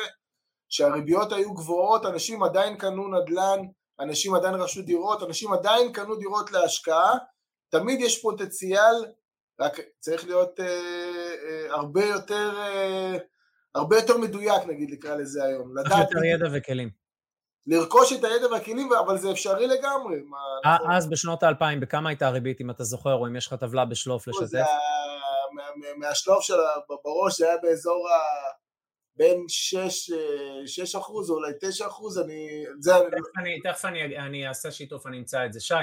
שהריביות 0.69 1.31
היו 1.31 1.53
גבוהות, 1.53 2.05
אנשים 2.05 2.43
עדיין 2.43 2.77
קנו 2.77 3.07
נדל"ן, 3.07 3.59
אנשים 3.99 4.35
עדיין 4.35 4.55
רכשו 4.55 4.81
דירות, 4.81 5.23
אנשים 5.23 5.53
עדיין 5.53 5.91
קנו 5.93 6.15
דירות 6.15 6.51
להשקעה, 6.51 7.17
תמיד 7.69 8.01
יש 8.01 8.21
פוטנציאל, 8.21 9.05
רק 9.59 9.79
צריך 9.99 10.25
להיות 10.25 10.59
אה, 10.59 10.65
אה, 10.65 11.75
הרבה 11.75 12.05
יותר, 12.05 12.51
אה, 12.57 13.17
הרבה 13.75 13.95
יותר 13.95 14.17
מדויק 14.17 14.63
נגיד 14.67 14.89
נקרא 14.91 15.15
לזה 15.15 15.43
היום. 15.43 15.77
לדעת... 15.77 15.99
יותר 15.99 16.23
ידע 16.23 16.45
וכלים. 16.53 16.89
לרכוש 17.67 18.13
את 18.13 18.23
הידע 18.23 18.47
והכלים, 18.51 18.89
אבל 18.93 19.17
זה 19.17 19.31
אפשרי 19.31 19.67
לגמרי. 19.67 20.21
מה, 20.21 20.37
נכון. 20.75 20.91
אז 20.91 21.09
בשנות 21.09 21.43
האלפיים, 21.43 21.79
בכמה 21.79 22.09
הייתה 22.09 22.27
הריבית, 22.27 22.61
אם 22.61 22.69
אתה 22.69 22.83
זוכר, 22.83 23.13
או 23.13 23.27
אם 23.27 23.35
יש 23.35 23.47
לך 23.47 23.53
טבלה 23.53 23.85
בשלוף 23.85 24.27
לשתף? 24.27 24.65
מהשלוף 25.97 26.43
של 26.43 26.53
בראש 27.03 27.37
זה 27.37 27.45
היה 27.45 27.57
באזור 27.63 28.09
ה... 28.09 28.19
בין 29.17 29.45
6, 29.47 30.11
6 30.65 30.95
אה, 30.95 31.01
אחוז 31.01 31.29
או 31.29 31.35
אולי 31.35 31.51
9 31.61 31.87
אחוז, 31.87 32.19
אני... 32.19 32.63
זה... 32.79 32.91
תכף 32.91 33.39
אני, 33.39 33.59
תכף 33.63 33.85
אני, 33.85 34.17
אני 34.17 34.47
אעשה 34.47 34.71
שיתוף, 34.71 35.07
אני 35.07 35.17
אמצא 35.17 35.45
את 35.45 35.53
זה. 35.53 35.59
שי, 35.59 35.73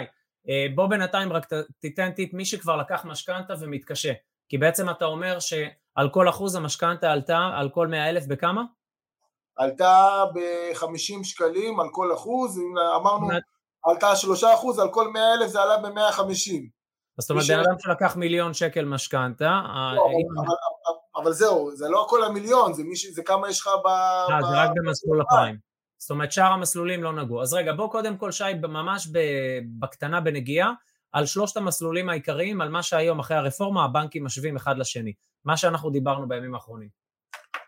אה, 0.49 0.67
בוא 0.75 0.87
בינתיים 0.87 1.33
רק 1.33 1.47
תיתן 1.81 2.11
טיפ 2.11 2.35
מי 2.35 2.45
שכבר 2.45 2.77
לקח 2.77 3.05
משכנתה 3.05 3.55
ומתקשה. 3.61 4.13
כי 4.49 4.59
בעצם 4.59 4.91
אתה 4.91 5.05
אומר 5.05 5.39
שעל 5.41 6.11
כל 6.11 6.29
אחוז 6.29 6.55
המשכנתה 6.55 7.13
עלתה 7.13 7.51
על 7.55 7.69
כל 7.69 7.87
100 7.87 8.09
אלף 8.09 8.27
בכמה? 8.27 8.63
עלתה 9.57 10.25
ב-50 10.35 11.25
שקלים 11.25 11.81
על 11.81 11.89
כל 11.93 12.15
אחוז, 12.15 12.59
אם 12.59 12.79
אמרנו, 12.97 13.29
עלתה 13.85 14.17
3 14.17 14.45
אחוז, 14.45 14.79
על 14.79 14.89
כל 14.91 15.09
100 15.09 15.35
אלף 15.35 15.51
זה 15.51 15.63
עלה 15.63 15.77
ב-150. 15.79 16.53
זאת 17.19 17.31
אומרת, 17.31 17.45
בן 17.49 17.59
אדם 17.59 17.79
שלקח 17.79 18.17
מיליון 18.17 18.55
שקל 18.55 18.85
משכנתה, 18.85 19.61
לא, 19.95 20.07
אבל 20.37 20.55
זהו, 21.31 21.71
זה 21.77 21.89
לא 21.89 22.07
כל 22.09 22.25
המיליון, 22.25 22.73
זה, 22.73 22.85
מישהו, 22.85 23.13
זה 23.13 23.23
כמה 23.23 23.51
יש 23.51 23.61
לך 23.61 23.69
ב... 23.85 23.87
אה, 23.87 24.41
ב... 24.41 24.45
זה 24.45 24.57
רק 24.57 24.71
במסלול 24.75 25.21
הפריים. 25.21 25.57
זאת 25.99 26.11
אומרת, 26.11 26.33
שאר 26.33 26.53
המסלולים 26.53 27.03
לא 27.03 27.13
נגעו. 27.13 27.43
אז 27.43 27.55
רגע, 27.55 27.73
בוא 27.73 27.91
קודם 27.91 28.17
כל, 28.17 28.31
שי, 28.31 28.45
ממש 28.63 29.09
בקטנה 29.79 30.21
בנגיעה, 30.21 30.73
על 31.13 31.27
שלושת 31.27 31.57
המסלולים 31.57 32.09
העיקריים, 32.09 32.61
על 32.61 32.69
מה 32.69 32.83
שהיום 32.83 33.19
אחרי 33.19 33.37
הרפורמה 33.37 33.85
הבנקים 33.85 34.25
משווים 34.25 34.57
אחד 34.57 34.79
לשני. 34.79 35.13
מה 35.45 35.57
שאנחנו 35.57 35.91
דיברנו 35.91 36.29
בימים 36.29 36.55
האחרונים. 36.55 36.89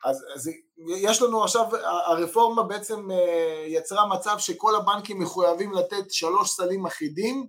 אז, 0.05 0.25
אז 0.35 0.51
יש 0.99 1.23
לנו 1.23 1.45
עכשיו, 1.45 1.67
הרפורמה 2.07 2.63
בעצם 2.63 3.11
אה, 3.11 3.65
יצרה 3.67 4.07
מצב 4.07 4.39
שכל 4.39 4.77
הבנקים 4.77 5.19
מחויבים 5.19 5.73
לתת 5.73 6.11
שלוש 6.11 6.51
סלים 6.51 6.87
אחידים 6.87 7.47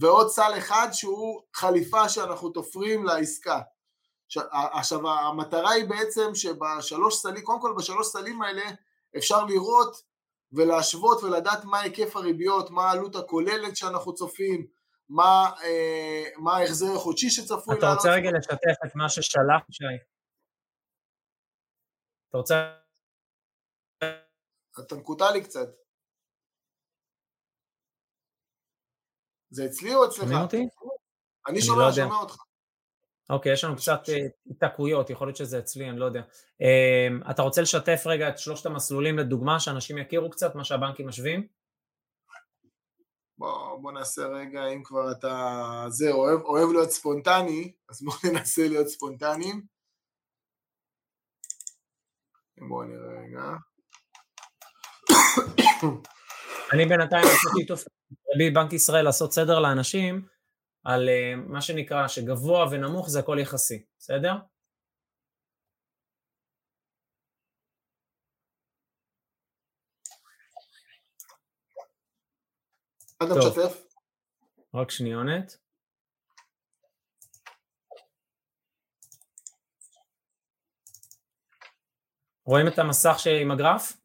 ועוד 0.00 0.28
סל 0.28 0.52
אחד 0.58 0.88
שהוא 0.92 1.42
חליפה 1.54 2.08
שאנחנו 2.08 2.50
תופרים 2.50 3.04
לעסקה. 3.04 3.60
עכשיו 4.52 5.08
המטרה 5.08 5.70
היא 5.70 5.88
בעצם 5.88 6.34
שבשלוש 6.34 7.16
סלים, 7.16 7.44
קודם 7.44 7.60
כל 7.60 7.74
בשלוש 7.78 8.06
סלים 8.06 8.42
האלה 8.42 8.62
אפשר 9.16 9.44
לראות 9.44 10.02
ולהשוות 10.52 11.22
ולדעת 11.22 11.64
מה 11.64 11.80
היקף 11.80 12.16
הריביות, 12.16 12.70
מה 12.70 12.88
העלות 12.88 13.16
הכוללת 13.16 13.76
שאנחנו 13.76 14.14
צופים, 14.14 14.66
מה, 15.08 15.50
אה, 15.62 16.24
מה 16.36 16.56
ההחזר 16.56 16.92
החודשי 16.96 17.30
שצפוי 17.30 17.78
אתה 17.78 17.92
רוצה 17.92 18.08
רגע 18.10 18.30
לשתף 18.38 18.86
את 18.86 18.94
מה 18.94 19.08
ששלח 19.08 19.62
שי? 19.70 19.84
אתה 22.28 22.38
רוצה... 22.38 22.74
אתה 24.86 24.94
מקוטע 24.94 25.32
לי 25.32 25.44
קצת. 25.44 25.68
זה 29.50 29.66
אצלי 29.66 29.94
או 29.94 30.06
אצלך? 30.06 30.28
אני 31.48 31.62
שומע, 31.62 31.86
לא 31.86 31.92
שומע 31.92 32.14
אותך. 32.14 32.47
אוקיי, 33.30 33.52
יש 33.52 33.64
לנו 33.64 33.76
קצת 33.76 34.00
היתקעויות, 34.46 35.10
יכול 35.10 35.26
להיות 35.26 35.36
שזה 35.36 35.58
אצלי, 35.58 35.90
אני 35.90 35.98
לא 35.98 36.04
יודע. 36.04 36.22
אמ, 36.60 37.20
אתה 37.30 37.42
רוצה 37.42 37.62
לשתף 37.62 38.02
רגע 38.06 38.28
את 38.28 38.38
שלושת 38.38 38.66
המסלולים 38.66 39.18
לדוגמה, 39.18 39.60
שאנשים 39.60 39.98
יכירו 39.98 40.30
קצת 40.30 40.54
מה 40.54 40.64
שהבנקים 40.64 41.08
משווים? 41.08 41.46
בוא, 43.38 43.78
בוא 43.80 43.92
נעשה 43.92 44.26
רגע, 44.26 44.66
אם 44.66 44.82
כבר 44.84 45.12
אתה 45.12 45.84
זה, 45.88 46.10
אוהב, 46.10 46.40
אוהב 46.40 46.70
להיות 46.72 46.90
ספונטני, 46.90 47.72
אז 47.88 48.02
בוא 48.02 48.14
ננסה 48.32 48.68
להיות 48.68 48.88
ספונטניים. 48.88 49.62
בואו 52.68 52.84
נראה 52.84 53.22
רגע. 53.22 53.42
אני 56.72 56.86
בינתיים 56.86 57.24
עשיתי 57.24 57.60
שיתוף 57.60 57.84
בנק 58.54 58.72
ישראל 58.72 59.04
לעשות 59.04 59.32
סדר 59.32 59.60
לאנשים 59.60 60.26
על 60.84 61.08
אה, 61.08 61.36
מה 61.36 61.60
שנקרא 61.60 62.08
שגבוה 62.08 62.66
ונמוך 62.70 63.08
זה 63.08 63.18
הכל 63.18 63.38
יחסי, 63.40 63.84
בסדר? 63.98 64.34
משתף? 73.22 73.84
רק 74.74 74.90
שניונת. 74.90 75.56
רואים 82.44 82.68
את 82.68 82.78
המסך 82.78 83.16
עם 83.40 83.50
הגרף? 83.50 83.97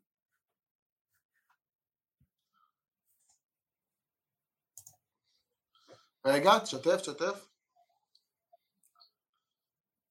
רגע, 6.26 6.60
תשתף, 6.60 6.96
תשתף. 6.96 7.48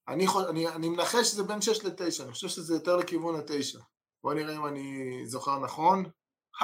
אני, 0.07 0.25
אני, 0.49 0.67
אני 0.67 0.89
מנחש 0.89 1.27
שזה 1.27 1.43
בין 1.43 1.61
6 1.61 1.85
ל-9, 1.85 2.23
אני 2.23 2.31
חושב 2.31 2.47
שזה 2.47 2.73
יותר 2.73 2.97
לכיוון 2.97 3.35
ה-9. 3.35 3.79
בוא 4.23 4.33
נראה 4.33 4.55
אם 4.55 4.67
אני 4.67 5.17
זוכר 5.25 5.59
נכון. 5.59 6.03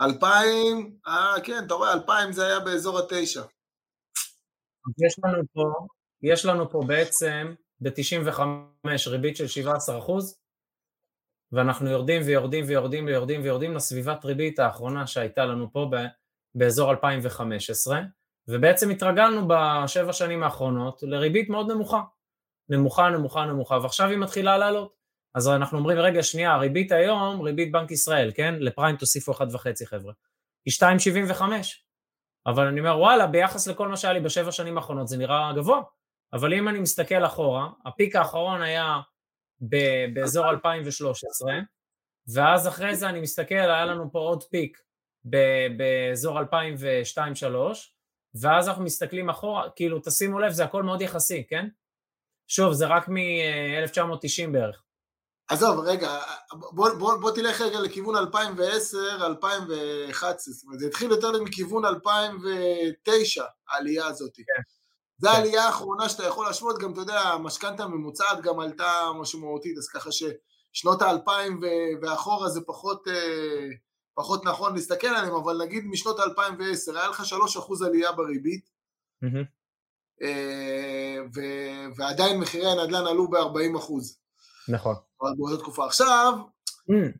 2000, 0.00 0.98
אה 1.06 1.34
כן, 1.44 1.64
אתה 1.66 1.74
רואה, 1.74 1.92
2000 1.92 2.32
זה 2.32 2.46
היה 2.46 2.60
באזור 2.60 2.98
ה-9. 2.98 3.40
יש 5.06 5.16
לנו 5.24 5.42
פה, 5.52 5.86
יש 6.22 6.44
לנו 6.44 6.70
פה 6.70 6.80
בעצם 6.86 7.54
ב-95 7.80 8.40
ריבית 9.06 9.36
של 9.36 9.46
17 9.46 9.98
אחוז, 9.98 10.38
ואנחנו 11.52 11.90
יורדים 11.90 12.22
ויורדים 12.26 12.64
ויורדים 12.68 13.06
ויורדים 13.06 13.42
ויורדים 13.42 13.74
לסביבת 13.74 14.24
ריבית 14.24 14.58
האחרונה 14.58 15.06
שהייתה 15.06 15.44
לנו 15.44 15.72
פה 15.72 15.88
ב- 15.92 16.23
באזור 16.54 16.90
2015, 16.90 18.00
ובעצם 18.48 18.90
התרגלנו 18.90 19.48
בשבע 19.48 20.12
שנים 20.12 20.42
האחרונות 20.42 21.02
לריבית 21.02 21.48
מאוד 21.48 21.72
נמוכה. 21.72 22.00
נמוכה, 22.68 23.08
נמוכה, 23.08 23.44
נמוכה, 23.44 23.78
ועכשיו 23.82 24.08
היא 24.08 24.18
מתחילה 24.18 24.58
לעלות. 24.58 24.94
אז 25.34 25.48
אנחנו 25.48 25.78
אומרים, 25.78 25.98
רגע, 25.98 26.22
שנייה, 26.22 26.52
הריבית 26.52 26.92
היום, 26.92 27.40
ריבית 27.40 27.72
בנק 27.72 27.90
ישראל, 27.90 28.32
כן? 28.34 28.54
לפריים 28.58 28.96
תוסיפו 28.96 29.32
1.5 29.32 29.86
חבר'ה. 29.86 30.12
היא 30.64 30.74
2.75. 30.74 31.42
אבל 32.46 32.66
אני 32.66 32.80
אומר, 32.80 32.98
וואלה, 32.98 33.26
ביחס 33.26 33.68
לכל 33.68 33.88
מה 33.88 33.96
שהיה 33.96 34.14
לי 34.14 34.20
בשבע 34.20 34.52
שנים 34.52 34.76
האחרונות 34.76 35.08
זה 35.08 35.16
נראה 35.16 35.52
גבוה. 35.56 35.82
אבל 36.32 36.54
אם 36.54 36.68
אני 36.68 36.78
מסתכל 36.78 37.26
אחורה, 37.26 37.68
הפיק 37.86 38.16
האחרון 38.16 38.62
היה 38.62 39.00
ב- 39.60 40.14
באזור 40.14 40.50
2013, 40.50 41.52
ואז 42.34 42.68
אחרי 42.68 42.96
זה 42.96 43.08
אני 43.08 43.20
מסתכל, 43.20 43.54
היה 43.54 43.84
לנו 43.84 44.12
פה 44.12 44.18
עוד 44.18 44.42
פיק 44.42 44.78
באזור 45.76 46.40
2002-2003, 46.40 46.44
ואז 48.34 48.68
אנחנו 48.68 48.84
מסתכלים 48.84 49.30
אחורה, 49.30 49.70
כאילו 49.76 50.00
תשימו 50.04 50.38
לב, 50.38 50.52
זה 50.52 50.64
הכל 50.64 50.82
מאוד 50.82 51.02
יחסי, 51.02 51.46
כן? 51.48 51.68
שוב, 52.46 52.72
זה 52.72 52.86
רק 52.86 53.08
מ-1990 53.08 54.50
בערך. 54.52 54.82
עזוב, 55.48 55.80
רגע, 55.80 56.18
בוא, 56.52 56.90
בוא, 56.98 57.16
בוא 57.16 57.30
תלך 57.30 57.60
רגע 57.60 57.80
לכיוון 57.80 58.16
2010, 58.16 59.26
2011, 59.26 60.54
זאת 60.54 60.64
אומרת, 60.64 60.78
זה 60.78 60.86
התחיל 60.86 61.10
יותר 61.10 61.42
מכיוון 61.42 61.84
2009, 61.84 63.44
העלייה 63.68 64.06
הזאת. 64.06 64.36
כן. 64.36 64.62
זו 65.18 65.28
כן. 65.28 65.34
העלייה 65.34 65.64
האחרונה 65.66 66.08
שאתה 66.08 66.24
יכול 66.24 66.46
להשוות, 66.46 66.78
גם 66.78 66.92
אתה 66.92 67.00
יודע, 67.00 67.20
המשכנתה 67.20 67.82
הממוצעת 67.82 68.40
גם 68.42 68.60
עלתה 68.60 69.10
משמעותית, 69.20 69.78
אז 69.78 69.88
ככה 69.88 70.10
ששנות 70.12 71.02
האלפיים 71.02 71.60
ואחורה 72.02 72.48
זה 72.48 72.60
פחות, 72.66 73.08
אה, 73.08 73.68
פחות 74.14 74.44
נכון 74.44 74.74
להסתכל 74.74 75.06
עליהם, 75.06 75.34
אבל 75.34 75.62
נגיד 75.62 75.84
משנות 75.86 76.18
האלפיים 76.18 76.54
ועשר, 76.58 76.98
היה 76.98 77.08
לך 77.08 77.24
שלוש 77.24 77.56
אחוז 77.56 77.82
עלייה 77.82 78.12
בריבית, 78.12 78.70
mm-hmm. 79.24 79.46
ועדיין 81.96 82.40
מחירי 82.40 82.66
הנדל"ן 82.66 83.06
עלו 83.06 83.30
ב-40 83.30 83.78
אחוז. 83.78 84.18
נכון. 84.68 84.94
באותה 85.36 85.62
תקופה. 85.62 85.86
עכשיו... 85.86 86.34
Mm. 86.90 87.18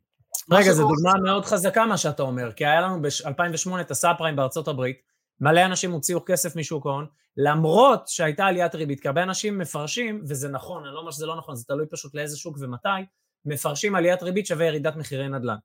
רגע, 0.51 0.73
זו 0.73 0.83
דוגמה 0.83 1.13
מאוד 1.25 1.45
חזקה 1.45 1.87
מה 1.87 1.99
שאתה 1.99 2.23
אומר, 2.23 2.53
כי 2.53 2.67
היה 2.67 2.81
לנו 2.81 3.03
ב-2008 3.03 3.81
את 3.81 3.91
הסאב 3.91 4.17
פריים 4.19 4.37
בארצות 4.37 4.69
הברית, 4.69 4.97
מלא 5.41 5.65
אנשים 5.65 5.93
הוציאו 5.93 6.25
כסף 6.27 6.57
משוק 6.57 6.87
ההון, 6.87 7.07
למרות 7.37 8.09
שהייתה 8.09 8.45
עליית 8.45 8.75
ריבית, 8.75 9.01
כי 9.01 9.09
הרבה 9.09 9.23
אנשים 9.23 9.59
מפרשים, 9.59 10.23
וזה 10.29 10.49
נכון, 10.49 10.85
אני 10.85 10.95
לא 10.95 11.01
אומר 11.01 11.11
שזה 11.11 11.27
לא 11.27 11.37
נכון, 11.37 11.57
זה 11.57 11.65
תלוי 11.65 11.87
פשוט 11.91 12.15
לאיזה 12.15 12.37
שוק 12.37 12.57
ומתי, 12.61 12.89
מפרשים 13.45 13.95
עליית 13.95 14.23
ריבית 14.23 14.47
שווה 14.47 14.67
ירידת 14.67 14.97
מחירי 14.97 15.29
נדל"ן. 15.29 15.57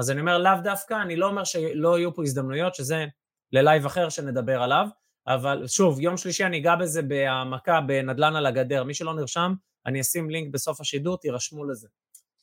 אז 0.00 0.10
אני 0.10 0.20
אומר 0.20 0.38
לאו 0.38 0.52
דווקא, 0.62 1.02
אני 1.02 1.16
לא 1.16 1.26
אומר 1.26 1.44
שלא 1.44 1.98
יהיו 1.98 2.14
פה 2.14 2.22
הזדמנויות, 2.22 2.74
שזה 2.74 3.04
ללייב 3.52 3.86
אחר 3.86 4.08
שנדבר 4.08 4.62
עליו, 4.62 4.86
אבל 5.26 5.66
שוב, 5.66 6.00
יום 6.00 6.16
שלישי 6.16 6.44
אני 6.44 6.58
אגע 6.58 6.76
בזה 6.76 7.02
בהעמקה 7.02 7.80
בנדל"ן 7.80 8.36
על 8.36 8.46
הגדר, 8.46 8.84
מי 8.84 8.94
שלא 8.94 9.14
נרשם, 9.14 9.54
אני 9.86 10.00
אשים 10.00 10.30
לינק 10.30 10.52
בסוף 10.52 10.80
השידור, 10.80 11.18
תירשמו 11.18 11.64
לזה. 11.64 11.88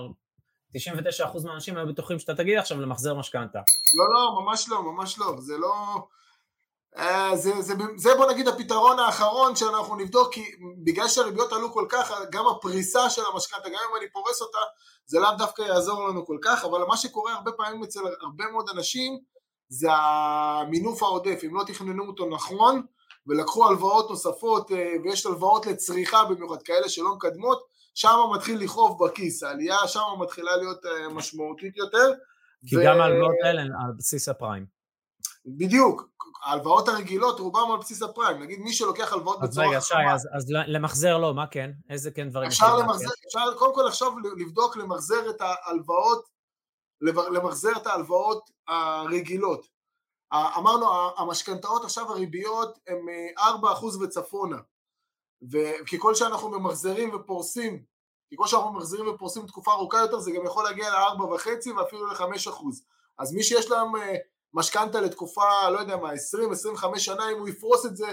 99% 0.76 1.44
מהאנשים 1.44 1.76
היו 1.76 1.86
בטוחים 1.86 2.18
שאתה 2.18 2.34
תגיד 2.34 2.58
עכשיו 2.58 2.80
למחזר 2.80 3.14
משכנתה. 3.14 3.58
לא, 3.98 4.14
לא, 4.14 4.42
ממש 4.42 4.68
לא, 4.68 4.82
ממש 4.82 5.18
לא, 5.18 5.34
זה 5.38 5.58
לא... 5.58 5.74
אה, 6.96 7.36
זה, 7.36 7.62
זה, 7.62 7.74
זה 7.96 8.10
בוא 8.16 8.32
נגיד 8.32 8.48
הפתרון 8.48 8.98
האחרון 8.98 9.56
שאנחנו 9.56 9.96
נבדוק, 9.96 10.34
כי 10.34 10.44
בגלל 10.84 11.08
שהריביות 11.08 11.52
עלו 11.52 11.72
כל 11.72 11.86
כך, 11.88 12.12
גם 12.30 12.46
הפריסה 12.46 13.10
של 13.10 13.22
המשכנתה, 13.32 13.68
גם 13.68 13.78
אם 13.90 13.96
אני 13.96 14.10
פורס 14.12 14.42
אותה, 14.42 14.58
זה 15.06 15.18
לאו 15.20 15.30
דווקא 15.38 15.62
יעזור 15.62 16.08
לנו 16.08 16.26
כל 16.26 16.38
כך, 16.42 16.64
אבל 16.64 16.84
מה 16.84 16.96
שקורה 16.96 17.32
הרבה 17.32 17.52
פעמים 17.52 17.82
אצל 17.82 18.00
הרבה 18.20 18.44
מאוד 18.52 18.68
אנשים, 18.74 19.20
זה 19.70 19.88
המינוף 19.92 21.02
העודף, 21.02 21.40
אם 21.44 21.54
לא 21.54 21.64
תכננו 21.66 22.06
אותו 22.06 22.28
נכון, 22.28 22.82
ולקחו 23.26 23.68
הלוואות 23.68 24.10
נוספות, 24.10 24.72
אה, 24.72 24.92
ויש 25.04 25.26
הלוואות 25.26 25.66
לצריכה 25.66 26.24
במיוחד, 26.24 26.62
כאלה 26.62 26.88
שלא 26.88 27.14
מקדמות, 27.14 27.62
שם 27.94 28.16
מתחיל 28.34 28.58
לכאוב 28.60 29.04
בכיס, 29.04 29.42
העלייה 29.42 29.76
שם 29.86 30.00
מתחילה 30.20 30.56
להיות 30.56 30.86
אה, 30.86 31.08
משמעותית 31.08 31.76
יותר. 31.76 32.12
כי 32.66 32.76
ו- 32.76 32.80
גם 32.84 33.00
ההלוואות 33.00 33.34
האלה 33.44 33.62
על 33.62 33.92
בסיס 33.98 34.28
הפריים. 34.28 34.66
בדיוק, 35.46 36.08
ההלוואות 36.44 36.88
הרגילות 36.88 37.40
רובם 37.40 37.72
על 37.72 37.78
בסיס 37.78 38.02
הפריים, 38.02 38.42
נגיד 38.42 38.58
מי 38.58 38.72
שלוקח 38.72 39.12
הלוואות 39.12 39.42
אז 39.42 39.48
בצורה 39.48 39.68
רגע, 39.68 39.80
שי, 39.80 39.94
אז 40.14 40.28
אז 40.32 40.46
למחזר 40.48 41.18
לא, 41.18 41.34
מה 41.34 41.46
כן? 41.46 41.70
איזה 41.90 42.10
כן 42.10 42.28
דברים 42.30 42.48
אפשר 42.48 42.76
למחזר, 42.76 43.04
להקל? 43.08 43.20
אפשר 43.26 43.58
קודם 43.58 43.74
כל 43.74 43.86
עכשיו 43.86 44.12
לבדוק 44.36 44.76
למחזר 44.76 45.30
את 45.30 45.40
ההלוואות, 45.40 46.24
למחזר 47.02 47.72
את 47.76 47.86
ההלוואות 47.86 48.50
הרגילות. 48.68 49.66
אמרנו, 50.32 50.86
המשכנתאות 51.16 51.84
עכשיו 51.84 52.10
הריביות 52.10 52.78
הן 52.86 53.06
אה, 53.38 53.50
4% 53.82 54.02
וצפונה, 54.02 54.58
וככל 55.50 56.14
שאנחנו 56.14 56.50
ממחזרים 56.50 57.14
ופורסים, 57.14 57.82
ככל 58.34 58.46
שאנחנו 58.46 58.72
ממחזרים 58.72 59.08
ופורסים 59.08 59.46
תקופה 59.46 59.72
ארוכה 59.72 59.98
יותר, 59.98 60.18
זה 60.18 60.30
גם 60.30 60.46
יכול 60.46 60.64
להגיע 60.64 60.90
ל-4.5 60.90 61.76
ואפילו 61.76 62.06
ל-5%. 62.06 62.64
אז 63.18 63.32
מי 63.32 63.42
שיש 63.42 63.70
להם 63.70 63.96
אה, 63.96 64.14
משכנתה 64.54 65.00
לתקופה, 65.00 65.70
לא 65.70 65.78
יודע 65.78 65.96
מה, 65.96 66.12
20-25 66.12 66.98
שנה, 66.98 67.30
אם 67.32 67.38
הוא 67.38 67.48
יפרוס 67.48 67.86
את 67.86 67.96
זה 67.96 68.06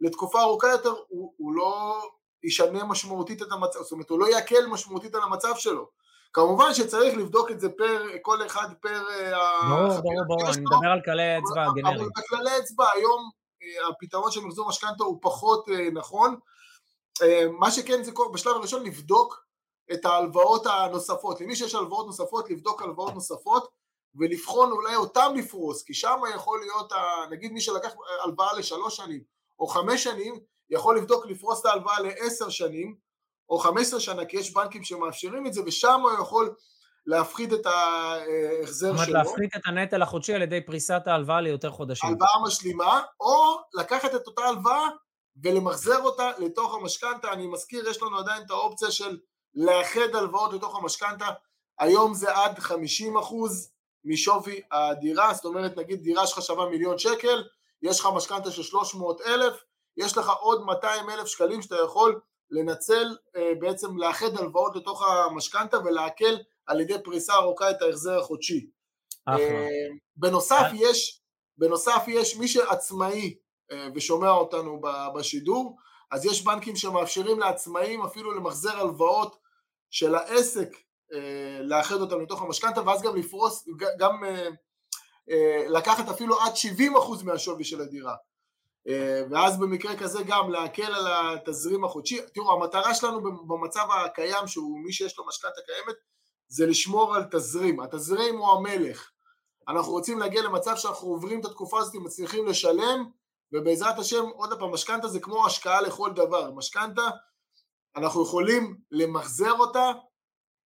לתקופה 0.00 0.42
ארוכה 0.42 0.68
יותר, 0.68 0.94
הוא, 1.08 1.34
הוא 1.36 1.52
לא 1.54 2.02
ישנה 2.42 2.84
משמעותית 2.84 3.42
את 3.42 3.52
המצב, 3.52 3.82
זאת 3.82 3.92
אומרת, 3.92 4.10
הוא 4.10 4.20
לא 4.20 4.38
יקל 4.38 4.66
משמעותית 4.66 5.14
על 5.14 5.22
המצב 5.22 5.52
שלו. 5.56 5.88
כמובן 6.34 6.74
שצריך 6.74 7.16
לבדוק 7.16 7.50
את 7.50 7.60
זה 7.60 7.68
פר, 7.68 8.06
כל 8.22 8.46
אחד 8.46 8.68
פר... 8.80 9.02
אה, 9.10 9.68
ברור, 9.68 10.00
ברור, 10.00 10.24
ברור, 10.26 10.50
אני 10.54 10.60
מדבר 10.60 10.88
על 10.92 11.00
כללי 11.04 11.38
אצבע 11.38 11.66
אבל 11.66 11.72
גנריים. 11.74 12.08
בכללי 12.16 12.58
אצבע 12.58 12.84
היום 12.94 13.30
אה, 13.62 13.88
הפתרון 13.88 14.30
של 14.30 14.40
מחזור 14.40 14.68
משכנתה 14.68 15.04
הוא 15.04 15.18
פחות 15.22 15.68
אה, 15.68 15.90
נכון. 15.92 16.36
מה 17.58 17.70
שכן 17.70 18.02
זה 18.02 18.12
בשלב 18.32 18.56
הראשון 18.56 18.86
לבדוק 18.86 19.44
את 19.92 20.04
ההלוואות 20.04 20.66
הנוספות. 20.66 21.40
למי 21.40 21.56
שיש 21.56 21.74
הלוואות 21.74 22.06
נוספות, 22.06 22.50
לבדוק 22.50 22.82
הלוואות 22.82 23.14
נוספות 23.14 23.68
ולבחון 24.14 24.70
אולי 24.72 24.96
אותם 24.96 25.32
לפרוס, 25.36 25.82
כי 25.82 25.94
שם 25.94 26.20
יכול 26.34 26.60
להיות, 26.60 26.92
נגיד 27.30 27.52
מי 27.52 27.60
שלקח 27.60 27.94
הלוואה 28.24 28.58
לשלוש 28.58 28.96
שנים 28.96 29.22
או 29.58 29.66
חמש 29.66 30.04
שנים, 30.04 30.40
יכול 30.70 30.98
לבדוק 30.98 31.26
לפרוס 31.26 31.60
את 31.60 31.66
ההלוואה 31.66 32.00
לעשר 32.00 32.48
שנים 32.48 32.96
או 33.50 33.58
חמש 33.58 33.82
עשרה 33.86 34.00
שנה, 34.00 34.24
כי 34.24 34.36
יש 34.36 34.54
בנקים 34.54 34.84
שמאפשרים 34.84 35.46
את 35.46 35.54
זה, 35.54 35.60
ושם 35.66 36.00
הוא 36.02 36.12
יכול 36.12 36.54
להפחית 37.06 37.52
את 37.52 37.66
ההחזר 37.66 38.86
זאת 38.86 38.94
אומרת, 38.94 39.06
שלו. 39.06 39.14
להפחית 39.14 39.56
את 39.56 39.60
הנטל 39.66 40.02
החודשי 40.02 40.34
על 40.34 40.42
ידי 40.42 40.60
פריסת 40.60 41.02
ההלוואה 41.06 41.40
ליותר 41.40 41.70
חודשים. 41.70 42.08
הלוואה 42.08 42.42
משלימה, 42.46 43.02
או 43.20 43.56
לקחת 43.74 44.14
את 44.14 44.26
אותה 44.26 44.42
הלוואה 44.42 44.88
ולמחזר 45.42 46.02
אותה 46.02 46.30
לתוך 46.38 46.74
המשכנתה. 46.74 47.32
אני 47.32 47.46
מזכיר, 47.46 47.88
יש 47.88 48.02
לנו 48.02 48.18
עדיין 48.18 48.42
את 48.46 48.50
האופציה 48.50 48.90
של 48.90 49.18
לאחד 49.54 50.14
הלוואות 50.14 50.52
לתוך 50.52 50.78
המשכנתה. 50.78 51.26
היום 51.78 52.14
זה 52.14 52.36
עד 52.36 52.58
50 52.58 53.16
אחוז 53.16 53.70
משווי 54.04 54.60
הדירה, 54.72 55.34
זאת 55.34 55.44
אומרת, 55.44 55.78
נגיד 55.78 56.02
דירה 56.02 56.26
שלך 56.26 56.42
שווה 56.42 56.66
מיליון 56.68 56.98
שקל, 56.98 57.44
יש 57.82 58.00
לך 58.00 58.08
משכנתה 58.14 58.50
של 58.50 58.62
300 58.62 59.20
אלף, 59.20 59.64
יש 59.96 60.18
לך 60.18 60.28
עוד 60.40 60.62
200 60.64 61.10
אלף 61.10 61.26
שקלים 61.26 61.62
שאתה 61.62 61.76
יכול 61.84 62.20
לנצל, 62.54 63.16
אה, 63.36 63.52
בעצם 63.58 63.98
לאחד 63.98 64.36
הלוואות 64.36 64.76
לתוך 64.76 65.02
המשכנתה 65.02 65.78
ולהקל 65.84 66.38
על 66.66 66.80
ידי 66.80 67.02
פריסה 67.04 67.34
ארוכה 67.34 67.70
את 67.70 67.82
ההחזר 67.82 68.18
החודשי. 68.18 68.66
אה, 69.28 69.36
בנוסף 70.16 70.64
אה. 70.64 70.70
יש, 70.74 71.20
בנוסף 71.58 72.04
יש 72.08 72.36
מי 72.36 72.48
שעצמאי 72.48 73.34
ושומע 73.94 74.30
אותנו 74.30 74.80
בשידור, 75.14 75.76
אז 76.10 76.24
יש 76.24 76.44
בנקים 76.44 76.76
שמאפשרים 76.76 77.40
לעצמאים 77.40 78.02
אפילו 78.02 78.34
למחזר 78.34 78.76
הלוואות 78.80 79.36
של 79.90 80.14
העסק, 80.14 80.68
לאחד 81.60 82.00
אותם 82.00 82.20
לתוך 82.20 82.42
המשכנתה, 82.42 82.82
ואז 82.86 83.02
גם 83.02 83.16
לפרוס, 83.16 83.68
גם 83.98 84.22
לקחת 85.68 86.08
אפילו 86.08 86.40
עד 86.40 86.52
70% 87.20 87.24
מהשווי 87.24 87.64
של 87.64 87.80
הדירה. 87.80 88.14
אה, 88.88 89.22
ואז 89.30 89.58
במקרה 89.58 89.96
כזה 89.96 90.18
גם 90.26 90.50
להקל 90.50 90.94
על 90.94 91.06
התזרים 91.06 91.84
החודשי. 91.84 92.20
תראו, 92.34 92.52
המטרה 92.52 92.94
שלנו 92.94 93.46
במצב 93.46 93.86
הקיים, 93.90 94.46
שהוא 94.46 94.78
מי 94.84 94.92
שיש 94.92 95.18
לו 95.18 95.26
משכנתה 95.26 95.60
קיימת, 95.66 95.96
זה 96.48 96.66
לשמור 96.66 97.14
על 97.14 97.24
תזרים. 97.24 97.80
התזרים 97.80 98.38
הוא 98.38 98.48
המלך. 98.48 99.10
אנחנו 99.68 99.92
רוצים 99.92 100.18
להגיע 100.18 100.42
למצב 100.42 100.76
שאנחנו 100.76 101.08
עוברים 101.08 101.40
את 101.40 101.44
התקופה 101.44 101.80
הזאת, 101.80 101.94
מצליחים 101.94 102.46
לשלם, 102.46 103.10
ובעזרת 103.52 103.98
השם, 103.98 104.24
עוד 104.34 104.58
פעם, 104.58 104.72
משכנתה 104.72 105.08
זה 105.08 105.20
כמו 105.20 105.46
השקעה 105.46 105.80
לכל 105.80 106.12
דבר. 106.12 106.50
משכנתה, 106.50 107.10
אנחנו 107.96 108.22
יכולים 108.22 108.76
למחזר 108.90 109.52
אותה 109.52 109.92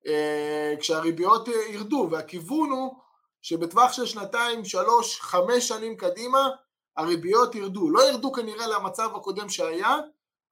אה, 0.07 0.74
כשהריביות 0.81 1.48
ירדו, 1.48 2.09
והכיוון 2.11 2.70
הוא 2.70 2.94
שבטווח 3.42 3.92
של 3.92 4.07
שנתיים, 4.07 4.64
שלוש, 4.64 5.20
חמש 5.20 5.68
שנים 5.68 5.96
קדימה, 5.96 6.48
הריביות 6.98 7.54
ירדו. 7.54 7.90
לא 7.90 8.08
ירדו 8.08 8.32
כנראה 8.32 8.66
למצב 8.66 9.11
הקודם 9.16 9.48
שהיה, 9.48 9.96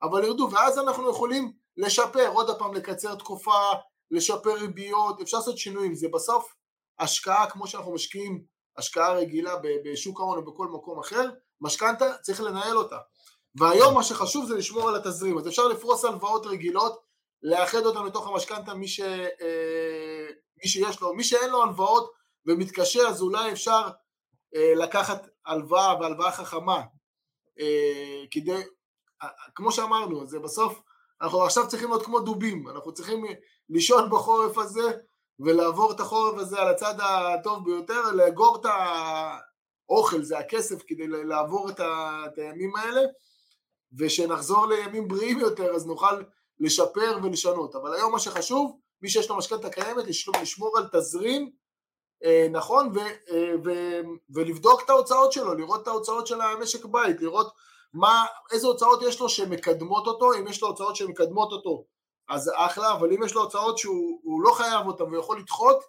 אבל 0.02 0.24
ירדו, 0.24 0.48
ואז 0.52 0.78
אנחנו 0.78 1.11
יכולים 1.11 1.52
לשפר, 1.76 2.28
עוד 2.28 2.59
פעם 2.59 2.74
לקצר 2.74 3.14
תקופה, 3.14 3.61
לשפר 4.11 4.54
ריביות, 4.54 5.20
אפשר 5.20 5.37
לעשות 5.37 5.59
שינויים, 5.59 5.94
זה 5.94 6.09
בסוף 6.12 6.54
השקעה 6.98 7.50
כמו 7.50 7.66
שאנחנו 7.66 7.94
משקיעים 7.94 8.42
השקעה 8.78 9.12
רגילה 9.12 9.54
בשוק 9.85 10.20
ההון 10.20 10.38
או 10.38 10.44
בכל 10.44 10.68
מקום 10.68 10.98
אחר, 10.98 11.30
משכנתה 11.61 12.14
צריך 12.22 12.40
לנהל 12.40 12.76
אותה. 12.76 12.98
והיום 13.59 13.94
מה 13.94 14.02
שחשוב 14.02 14.46
זה 14.46 14.54
לשמור 14.54 14.88
על 14.88 14.96
התזרים, 14.96 15.38
אז 15.38 15.48
אפשר 15.48 15.68
לפרוס 15.68 16.04
הלוואות 16.04 16.46
רגילות, 16.46 17.00
לאחד 17.42 17.87
אותן 17.87 18.06
לתוך 18.06 18.26
המשכנתה 18.26 18.74
מי, 18.74 18.88
ש, 18.88 19.00
אה, 19.00 20.26
מי 20.62 20.68
שיש 20.68 21.00
לו, 21.00 21.14
מי 21.14 21.24
שאין 21.24 21.50
לו 21.50 21.62
הלוואות 21.62 22.12
ומתקשה 22.46 23.09
אז 23.09 23.22
אולי 23.22 23.52
אפשר 23.52 23.88
לקחת 24.76 25.28
הלוואה 25.46 26.00
והלוואה 26.00 26.32
חכמה 26.32 26.82
אה, 27.60 28.24
כדי, 28.30 28.62
אה, 29.22 29.28
כמו 29.54 29.72
שאמרנו, 29.72 30.26
זה 30.26 30.38
בסוף, 30.38 30.80
אנחנו 31.22 31.44
עכשיו 31.44 31.68
צריכים 31.68 31.88
להיות 31.88 32.04
כמו 32.04 32.20
דובים, 32.20 32.68
אנחנו 32.68 32.92
צריכים 32.92 33.24
לישון 33.68 34.10
בחורף 34.10 34.58
הזה 34.58 34.92
ולעבור 35.40 35.92
את 35.92 36.00
החורף 36.00 36.38
הזה 36.38 36.58
על 36.58 36.68
הצד 36.68 36.94
הטוב 37.00 37.64
ביותר, 37.64 38.12
לאגור 38.12 38.60
את 38.60 38.66
האוכל, 39.88 40.22
זה 40.22 40.38
הכסף, 40.38 40.82
כדי 40.86 41.06
לעבור 41.08 41.70
את, 41.70 41.80
הימים 42.38 42.76
האלה, 42.76 43.00
ושנחזור 43.98 44.66
לימים 44.66 45.08
בריאים 45.08 45.38
יותר, 45.38 45.74
אז 45.74 45.86
נוכל 45.86 46.22
לשפר 46.60 47.18
ולשנות. 47.22 47.74
אבל 47.74 47.94
היום 47.94 48.12
מה 48.12 48.18
שחשוב, 48.18 48.78
מי 49.02 49.08
שיש 49.08 49.30
לו 49.30 49.36
משכנתה 49.36 49.70
קיימת, 49.70 50.04
לשמור, 50.42 50.78
על 50.78 50.88
תזרים 50.92 51.42
אה, 51.42 51.48
נכון, 52.52 52.92
ו, 52.94 52.98
אה, 53.00 53.55
ו, 53.64 53.70
ולבדוק 54.31 54.83
את 54.85 54.90
ההוצאות 54.90 55.33
שלו, 55.33 55.55
לראות 55.55 55.83
את 55.83 55.88
ההוצאות 55.88 56.26
של 56.26 56.40
המשק 56.40 56.85
בית, 56.85 57.20
לראות 57.20 57.52
מה, 57.94 58.24
איזה 58.52 58.66
הוצאות 58.66 59.02
יש 59.02 59.20
לו 59.20 59.29
שמקדמות 59.29 60.07
אותו, 60.07 60.35
אם 60.35 60.46
יש 60.48 60.62
לו 60.62 60.68
הוצאות 60.68 60.96
שמקדמות 60.96 61.52
אותו 61.52 61.85
אז 62.29 62.50
אחלה, 62.57 62.92
אבל 62.92 63.12
אם 63.12 63.22
יש 63.22 63.35
לו 63.35 63.42
הוצאות 63.42 63.79
שהוא 63.79 64.42
לא 64.42 64.52
חייב 64.52 64.87
אותן 64.87 65.05
ויכול 65.05 65.38
לדחות, 65.38 65.85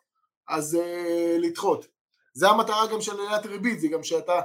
אז 0.47 0.77
uh, 0.81 1.41
לדחות. 1.41 1.85
זה 2.33 2.49
המטרה 2.49 2.87
גם 2.87 3.01
של 3.01 3.19
עליית 3.19 3.45
ריבית, 3.45 3.79
זה 3.79 3.87
גם 3.87 4.03
שאתה 4.03 4.41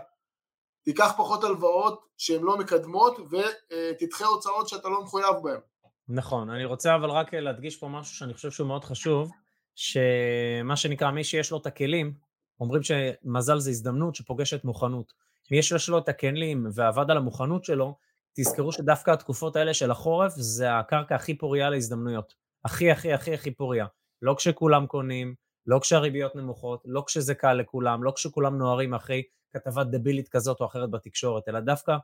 תיקח 0.85 1.13
פחות 1.17 1.45
הלוואות 1.45 2.07
שהן 2.19 2.43
לא 2.43 2.59
מקדמות 2.59 3.19
ותדחה 3.19 4.25
הוצאות 4.25 4.69
שאתה 4.69 4.89
לא 4.89 5.03
מחויב 5.03 5.37
בהן. 5.43 5.61
נכון, 6.09 6.51
אני 6.51 6.65
רוצה 6.65 6.95
אבל 6.95 7.11
רק 7.11 7.35
להדגיש 7.35 7.77
פה 7.77 7.89
משהו 7.89 8.17
שאני 8.17 8.35
חושב 8.35 8.51
שהוא 8.51 8.67
מאוד 8.67 8.85
חשוב, 8.85 9.31
שמה 9.75 10.77
שנקרא 10.77 11.11
מי 11.11 11.25
שיש 11.25 11.51
לו 11.51 11.59
את 11.59 11.67
הכלים, 11.67 12.15
אומרים 12.61 12.83
שמזל 12.83 13.59
זה 13.59 13.71
הזדמנות 13.71 14.15
שפוגשת 14.15 14.65
מוכנות. 14.65 15.13
מי 15.51 15.63
שיש 15.63 15.89
לו 15.89 15.99
את 15.99 16.09
הכלים 16.09 16.67
ועבד 16.73 17.11
על 17.11 17.17
המוכנות 17.17 17.65
שלו, 17.65 17.97
תזכרו 18.35 18.73
שדווקא 18.73 19.11
התקופות 19.11 19.57
האלה 19.57 19.75
של 19.75 19.91
החורף 19.91 20.33
זה 20.37 20.79
הקרקע 20.79 21.15
הכי 21.15 21.35
פוריה 21.35 21.71
להזדמנויות. 21.71 22.35
הכי 22.65 22.91
הכי 22.91 23.13
הכי 23.13 23.35
הכי 23.35 23.51
פוריה. 23.51 23.87
לא 24.23 24.35
כשכולם 24.39 24.87
קונים, 24.87 25.35
לא 25.67 25.79
כשהריביות 25.79 26.37
נמוכות, 26.37 26.83
לא 26.85 27.03
כשזה 27.07 27.35
קל 27.35 27.53
לכולם, 27.53 28.05
לא 28.05 28.13
כשכולם 28.17 28.59
נוהרים 28.59 28.95
אחרי 28.95 29.23
כתבת 29.53 29.87
דבילית 29.87 30.29
כזאת 30.29 30.61
או 30.61 30.67
אחרת 30.67 30.91
בתקשורת, 30.91 31.49
אלא 31.49 31.61
דווקא, 31.61 31.97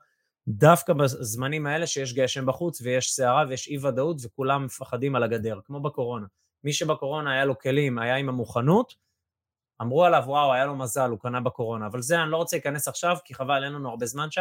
דווקא 0.48 0.92
בזמנים 0.92 1.66
האלה 1.66 1.86
שיש 1.86 2.14
גשם 2.14 2.46
בחוץ 2.46 2.80
ויש 2.80 3.12
סערה 3.12 3.44
ויש 3.48 3.68
אי 3.68 3.78
ודאות 3.78 4.16
וכולם 4.22 4.64
מפחדים 4.64 5.16
על 5.16 5.22
הגדר, 5.22 5.60
כמו 5.64 5.80
בקורונה. 5.80 6.26
מי 6.64 6.72
שבקורונה 6.72 7.32
היה 7.32 7.44
לו 7.44 7.58
כלים, 7.58 7.98
היה 7.98 8.16
עם 8.16 8.28
המוכנות, 8.28 8.94
אמרו 9.82 10.04
עליו, 10.04 10.22
וואו, 10.26 10.52
היה 10.52 10.66
לו 10.66 10.76
מזל, 10.76 11.10
הוא 11.10 11.18
קנה 11.18 11.40
בקורונה. 11.40 11.86
אבל 11.86 12.02
זה, 12.02 12.22
אני 12.22 12.30
לא 12.30 12.36
רוצה 12.36 12.56
להיכנס 12.56 12.88
עכשיו, 12.88 13.16
כי 13.24 13.34
חבל, 13.34 13.64
אין 13.64 13.72
לנו 13.72 13.88
הרבה 13.88 14.06
זמן, 14.06 14.30
שי. 14.30 14.40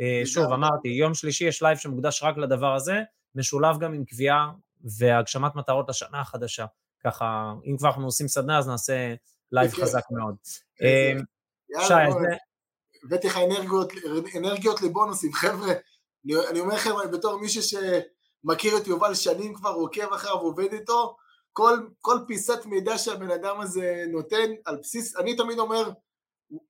אה, 0.00 0.22
שוב, 0.24 0.52
אמרתי, 0.52 0.88
יום 0.88 1.14
שלישי 1.14 1.44
יש 1.44 1.62
לייב 1.62 1.78
שמוקדש 1.78 2.22
רק 2.22 2.36
לדבר 2.36 2.74
הזה, 2.74 3.02
משולב 3.34 3.78
גם 3.78 3.92
עם 3.92 4.04
קביעה 4.04 4.50
והגשמת 4.98 5.54
מטרות 5.54 5.88
לשנה 5.88 6.20
החדשה. 6.20 6.66
ככה, 7.04 7.52
אם 7.66 7.76
כבר 7.76 7.88
אנחנו 7.88 8.04
עושים 8.04 8.28
סדנה, 8.28 8.58
אז 8.58 8.68
נעשה 8.68 9.14
לייב 9.52 9.72
חזק 9.72 10.04
מאוד. 10.10 10.34
אה, 10.82 11.12
שי, 11.80 12.12
זה... 12.20 12.36
הבאתי 13.04 13.26
לך 13.26 13.36
אנרגיות, 13.36 13.92
אנרגיות 14.36 14.82
לבונוסים, 14.82 15.32
חבר'ה, 15.32 15.72
אני 16.50 16.60
אומר 16.60 16.76
חבר'ה, 16.76 17.06
בתור 17.06 17.40
מישהו 17.40 17.62
שמכיר 17.62 18.76
את 18.76 18.86
יובל 18.86 19.14
שנים 19.14 19.54
כבר, 19.54 19.70
עוקב 19.70 20.12
אחריו, 20.12 20.34
עובד 20.34 20.72
איתו, 20.72 21.16
כל, 21.58 21.78
כל 22.00 22.18
פיסת 22.26 22.66
מידע 22.66 22.98
שהבן 22.98 23.30
אדם 23.30 23.60
הזה 23.60 24.04
נותן, 24.08 24.50
על 24.64 24.76
בסיס, 24.76 25.16
אני 25.16 25.36
תמיד 25.36 25.58
אומר, 25.58 25.90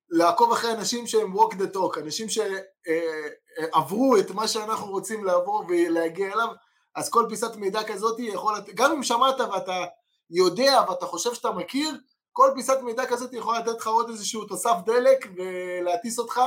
לעקוב 0.09 0.51
אחרי 0.51 0.71
אנשים 0.71 1.07
שהם 1.07 1.33
walk 1.37 1.53
the 1.53 1.75
talk, 1.75 1.99
אנשים 1.99 2.27
שעברו 2.29 4.17
את 4.17 4.31
מה 4.31 4.47
שאנחנו 4.47 4.91
רוצים 4.91 5.25
לעבור 5.25 5.63
ולהגיע 5.69 6.33
אליו, 6.33 6.47
אז 6.95 7.09
כל 7.09 7.25
פיסת 7.29 7.55
מידע 7.55 7.83
כזאת 7.83 8.19
יכול, 8.19 8.55
גם 8.75 8.91
אם 8.91 9.03
שמעת 9.03 9.39
ואתה 9.39 9.85
יודע 10.29 10.81
ואתה 10.89 11.05
חושב 11.05 11.33
שאתה 11.33 11.51
מכיר, 11.51 11.97
כל 12.31 12.51
פיסת 12.55 12.77
מידע 12.81 13.05
כזאת 13.05 13.33
יכולה 13.33 13.59
לתת 13.59 13.77
לך 13.77 13.87
עוד 13.87 14.09
איזשהו 14.09 14.45
תוסף 14.45 14.75
דלק 14.85 15.27
ולהטיס 15.35 16.19
אותך, 16.19 16.41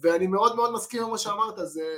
ואני 0.00 0.26
מאוד 0.26 0.56
מאוד 0.56 0.72
מסכים 0.72 1.02
עם 1.02 1.10
מה 1.10 1.18
שאמרת, 1.18 1.54
זה 1.62 1.96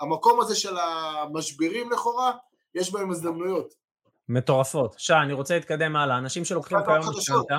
המקום 0.00 0.40
הזה 0.40 0.56
של 0.56 0.76
המשברים 0.78 1.90
לכאורה, 1.90 2.32
יש 2.74 2.92
בהם 2.92 3.10
הזדמנויות. 3.10 3.87
מטורפות. 4.28 4.94
שי, 4.98 5.12
אני 5.12 5.32
רוצה 5.32 5.54
להתקדם 5.54 5.96
הלאה. 5.96 6.18
אנשים 6.18 6.44
שלוקחים 6.44 6.78
כיום 6.84 7.08
משכנתה, 7.18 7.58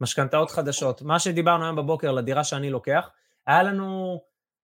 משכנתאות 0.00 0.50
חדשות. 0.50 1.02
מה 1.02 1.18
שדיברנו 1.18 1.64
היום 1.64 1.76
בבוקר 1.76 2.12
לדירה 2.12 2.44
שאני 2.44 2.70
לוקח, 2.70 3.10
היה 3.46 3.62
לנו, 3.62 4.20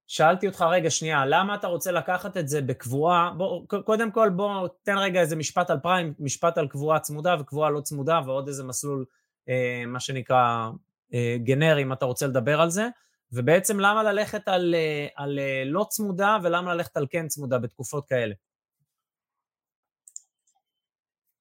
שאלתי 0.06 0.46
אותך, 0.46 0.64
רגע, 0.70 0.90
שנייה, 0.90 1.26
למה 1.26 1.54
אתה 1.54 1.66
רוצה 1.66 1.92
לקחת 1.92 2.36
את 2.36 2.48
זה 2.48 2.62
בקבועה? 2.62 3.32
בוא, 3.36 3.66
קודם 3.84 4.10
כל 4.10 4.28
בוא 4.28 4.68
תן 4.82 4.98
רגע 4.98 5.20
איזה 5.20 5.36
משפט 5.36 5.70
על 5.70 5.78
פריים, 5.78 6.14
משפט 6.18 6.58
על 6.58 6.68
קבועה 6.68 7.00
צמודה 7.00 7.36
וקבועה 7.40 7.70
לא 7.70 7.80
צמודה, 7.80 8.20
ועוד 8.26 8.48
איזה 8.48 8.64
מסלול, 8.64 9.04
אה, 9.48 9.82
מה 9.86 10.00
שנקרא, 10.00 10.70
אה, 11.14 11.36
גנרי, 11.44 11.82
אם 11.82 11.92
אתה 11.92 12.04
רוצה 12.04 12.26
לדבר 12.26 12.60
על 12.60 12.70
זה. 12.70 12.88
ובעצם 13.32 13.80
למה 13.80 14.02
ללכת 14.02 14.48
על, 14.48 14.74
אה, 14.74 15.06
על 15.16 15.38
אה, 15.38 15.62
לא 15.66 15.86
צמודה 15.88 16.38
ולמה 16.42 16.74
ללכת 16.74 16.96
על 16.96 17.06
כן 17.10 17.28
צמודה 17.28 17.58
בתקופות 17.58 18.06
כאלה? 18.06 18.34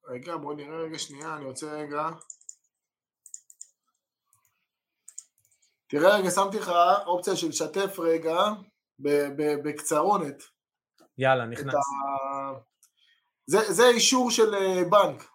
רגע, 0.09 0.37
בוא 0.37 0.53
נראה 0.53 0.77
רגע 0.77 0.99
שנייה, 0.99 1.35
אני 1.35 1.45
רוצה 1.45 1.71
רגע. 1.71 2.09
תראה 5.87 6.15
רגע, 6.15 6.31
שמתי 6.31 6.59
לך 6.59 6.71
אופציה 7.05 7.35
של 7.35 7.51
שתף 7.51 7.99
רגע, 7.99 8.37
בקצרונת. 9.63 10.43
יאללה, 11.17 11.45
נכנס. 11.45 11.73
ה... 11.73 11.79
זה, 13.45 13.73
זה 13.73 13.87
אישור 13.87 14.31
של 14.31 14.55
אה, 14.55 14.83
בנק. 14.89 15.29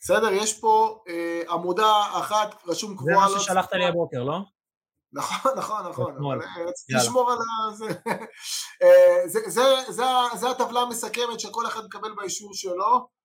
בסדר? 0.00 0.32
יש 0.32 0.60
פה 0.60 1.04
אה, 1.08 1.42
עמודה 1.48 2.02
אחת, 2.12 2.62
רשום 2.66 2.96
קבועה. 2.96 3.28
זה 3.28 3.34
מה 3.34 3.40
ששלחת 3.40 3.72
לי 3.72 3.86
הבוקר, 3.86 4.22
לא? 4.22 4.38
נכון, 5.12 5.52
נכון, 5.56 5.86
נכון, 5.88 6.42
אה, 6.42 6.64
רציתי 6.68 6.92
לשמור 6.92 7.30
על 7.30 7.38
ה... 7.38 7.84
אה, 8.82 9.28
זה, 9.28 9.40
זה, 9.46 9.62
זה, 9.88 10.04
זה 10.34 10.50
הטבלה 10.50 10.80
המסכמת 10.80 11.40
שכל 11.40 11.66
אחד 11.66 11.84
מקבל 11.84 12.14
באישור 12.14 12.54
שלו. 12.54 13.21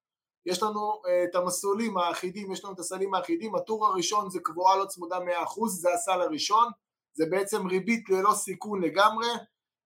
יש 0.48 0.64
לנו 0.64 0.80
uh, 0.80 1.30
את 1.30 1.36
המסלולים 1.36 1.98
האחידים, 1.98 2.52
יש 2.52 2.64
לנו 2.64 2.74
את 2.74 2.80
הסלים 2.80 3.14
האחידים, 3.14 3.56
הטור 3.56 3.88
הראשון 3.88 4.30
זה 4.30 4.40
קבועה 4.44 4.78
לא 4.78 4.86
צמודה 4.86 5.18
100%, 5.18 5.22
זה 5.68 5.94
הסל 5.94 6.22
הראשון, 6.22 6.68
זה 7.14 7.26
בעצם 7.30 7.68
ריבית 7.68 8.10
ללא 8.10 8.34
סיכון 8.34 8.84
לגמרי, 8.84 9.28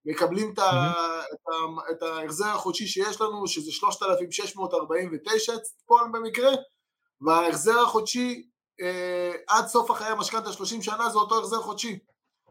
מקבלים 0.06 0.54
mm-hmm. 0.58 1.92
את, 1.92 2.02
ההחזר 2.02 2.48
החודשי 2.48 2.88
שיש 2.88 3.22
לנו, 3.22 3.48
שזה 3.48 3.72
3,649 3.72 5.54
פה 5.86 6.00
במקרה, 6.14 6.52
וההחזר 7.22 7.80
החודשי 7.80 8.50
uh, 8.82 9.38
עד 9.48 9.68
סוף 9.68 9.92
החיי 9.92 10.08
המשכנתה 10.08 10.52
30 10.52 10.82
שנה 10.82 11.10
זה 11.10 11.18
אותו 11.18 11.40
החזר 11.40 11.62
חודשי. 11.62 12.00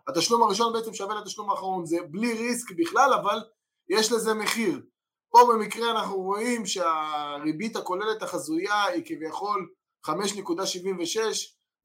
התשלום 0.08 0.42
הראשון 0.42 0.72
בעצם 0.72 0.94
שווה 0.94 1.20
לתשלום 1.20 1.50
האחרון, 1.50 1.86
זה 1.86 1.96
בלי 2.10 2.32
ריסק 2.32 2.72
בכלל, 2.76 3.12
אבל 3.12 3.40
יש 3.88 4.12
לזה 4.12 4.34
מחיר. 4.34 4.80
פה 5.30 5.38
במקרה 5.52 5.90
אנחנו 5.90 6.16
רואים 6.16 6.66
שהריבית 6.66 7.76
הכוללת 7.76 8.22
החזויה 8.22 8.84
היא 8.84 9.02
כביכול 9.06 9.68
5.76, 10.06 10.12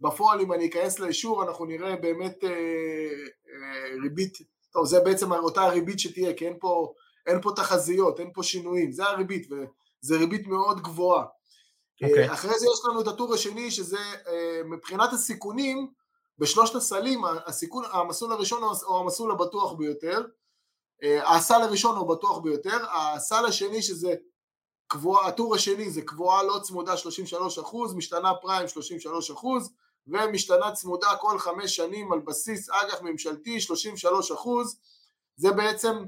בפועל 0.01 0.41
אם 0.41 0.53
אני 0.53 0.67
אכנס 0.67 0.99
לאישור 0.99 1.43
אנחנו 1.43 1.65
נראה 1.65 1.95
באמת 1.95 2.43
אה, 2.43 2.49
אה, 2.49 4.01
ריבית, 4.03 4.37
טוב 4.73 4.85
זה 4.85 4.99
בעצם 4.99 5.31
אותה 5.31 5.61
הריבית 5.61 5.99
שתהיה 5.99 6.33
כי 6.33 6.47
אין 6.47 6.57
פה, 6.59 6.93
אין 7.27 7.41
פה 7.41 7.51
תחזיות, 7.55 8.19
אין 8.19 8.31
פה 8.33 8.43
שינויים, 8.43 8.91
זה 8.91 9.03
הריבית 9.03 9.47
וזה 9.51 10.17
ריבית 10.17 10.47
מאוד 10.47 10.81
גבוהה. 10.81 11.23
Okay. 11.23 12.07
אוקיי. 12.09 12.29
אה, 12.29 12.33
אחרי 12.33 12.59
זה 12.59 12.65
יש 12.73 12.85
לנו 12.85 13.01
את 13.01 13.07
הטור 13.07 13.33
השני 13.33 13.71
שזה 13.71 13.99
אה, 14.27 14.61
מבחינת 14.65 15.13
הסיכונים 15.13 15.87
בשלושת 16.39 16.75
הסלים 16.75 17.21
הסיכון, 17.45 17.83
המסלול 17.91 18.31
הראשון 18.31 18.63
הוא 18.63 18.99
המסלול 18.99 19.31
הבטוח 19.31 19.73
ביותר 19.73 20.25
הסל 21.25 21.61
הראשון 21.61 21.97
הוא 21.97 22.15
בטוח 22.15 22.37
ביותר, 22.37 22.77
הסל 22.93 23.45
השני 23.45 23.81
שזה 23.81 24.15
קבועה, 24.87 25.27
הטור 25.27 25.55
השני 25.55 25.89
זה 25.89 26.01
קבועה 26.01 26.43
לא 26.43 26.59
צמודה 26.61 26.97
33 26.97 27.59
אחוז, 27.59 27.95
משתנה 27.95 28.33
פריים 28.41 28.67
33 28.67 29.31
אחוז 29.31 29.73
ומשתנה 30.07 30.71
צמודה 30.71 31.07
כל 31.19 31.39
חמש 31.39 31.75
שנים 31.75 32.13
על 32.13 32.19
בסיס 32.19 32.69
אג"ח 32.69 33.01
ממשלתי 33.01 33.59
33 33.59 34.31
אחוז, 34.31 34.79
זה 35.35 35.51
בעצם 35.51 36.03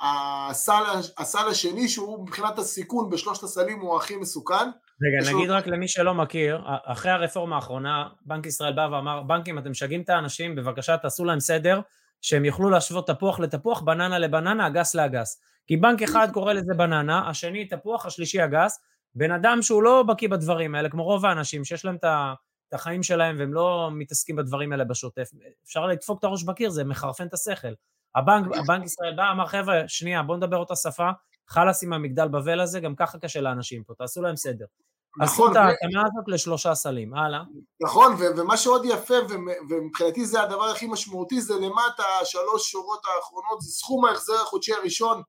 הסל, 0.00 0.82
הסל 1.18 1.48
השני 1.48 1.88
שהוא 1.88 2.22
מבחינת 2.22 2.58
הסיכון 2.58 3.10
בשלושת 3.10 3.42
הסלים 3.42 3.80
הוא 3.80 3.96
הכי 3.96 4.16
מסוכן. 4.16 4.70
רגע, 5.02 5.34
נגיד 5.34 5.50
רק 5.50 5.66
למי 5.66 5.88
שלא 5.88 6.14
מכיר, 6.14 6.60
אחרי 6.84 7.12
הרפורמה 7.12 7.56
האחרונה, 7.56 8.08
בנק 8.26 8.46
ישראל 8.46 8.72
בא 8.72 8.88
ואמר, 8.92 9.22
בנקים 9.22 9.58
אתם 9.58 9.70
משגעים 9.70 10.02
את 10.02 10.08
האנשים, 10.08 10.54
בבקשה 10.56 10.96
תעשו 10.96 11.24
להם 11.24 11.40
סדר, 11.40 11.80
שהם 12.20 12.44
יוכלו 12.44 12.70
להשוות 12.70 13.06
תפוח 13.06 13.40
לתפוח, 13.40 13.80
בננה 13.80 14.18
לבננה, 14.18 14.66
אגס 14.66 14.94
לאגס. 14.94 15.40
כי 15.66 15.76
בנק 15.76 16.02
אחד 16.02 16.28
קורא 16.32 16.52
לזה 16.52 16.74
בננה, 16.74 17.28
השני 17.28 17.64
תפוח, 17.64 18.06
השלישי 18.06 18.44
אגס. 18.44 18.80
בן 19.14 19.30
אדם 19.30 19.62
שהוא 19.62 19.82
לא 19.82 20.02
בקיא 20.02 20.28
בדברים 20.28 20.74
האלה, 20.74 20.88
כמו 20.88 21.04
רוב 21.04 21.26
האנשים 21.26 21.64
שיש 21.64 21.84
להם 21.84 21.96
את 21.96 22.04
החיים 22.72 23.02
שלהם 23.02 23.36
והם 23.38 23.54
לא 23.54 23.90
מתעסקים 23.92 24.36
בדברים 24.36 24.72
האלה 24.72 24.84
בשוטף, 24.84 25.30
אפשר 25.64 25.86
לדפוק 25.86 26.18
את 26.18 26.24
הראש 26.24 26.42
בקיר, 26.42 26.70
זה 26.70 26.84
מחרפן 26.84 27.26
את 27.26 27.34
השכל. 27.34 27.72
הבנק, 28.14 28.56
הבנק 28.56 28.84
ישראל 28.84 29.16
בא, 29.16 29.30
אמר 29.30 29.46
חבר'ה, 29.46 29.82
שנייה, 29.88 30.22
בואו 30.22 30.36
נדבר 30.36 30.56
אותה 30.56 30.76
שפה, 30.76 31.10
חלאס 31.48 31.82
עם 31.82 31.92
המגדל 31.92 32.28
בבל 32.28 32.60
הזה, 32.60 32.80
גם 32.80 32.94
ככה 32.96 33.18
קשה 33.18 33.40
לאנשים 33.40 33.84
פה, 33.84 33.94
תעשו 33.94 34.22
להם 34.22 34.36
סדר. 34.36 34.64
נכון. 35.18 35.50
עשו 35.50 35.52
את 35.52 35.56
ההתאמה 35.56 36.02
הזאת 36.06 36.24
לשלושה 36.28 36.74
סלים, 36.74 37.14
הלאה. 37.14 37.40
נכון, 37.82 38.16
ומה 38.36 38.56
שעוד 38.56 38.84
יפה, 38.84 39.14
ומבחינתי 39.70 40.26
זה 40.26 40.42
הדבר 40.42 40.64
הכי 40.64 40.86
משמעותי, 40.86 41.40
זה 41.40 41.54
למטה, 41.54 42.02
השלוש 42.22 42.70
שורות 42.70 43.02
האחרונות, 43.16 43.60
זה 43.60 43.70
סכום 43.70 44.04
ההחזר 44.04 44.42
החודשי 44.42 44.72
הראשון 44.74 45.22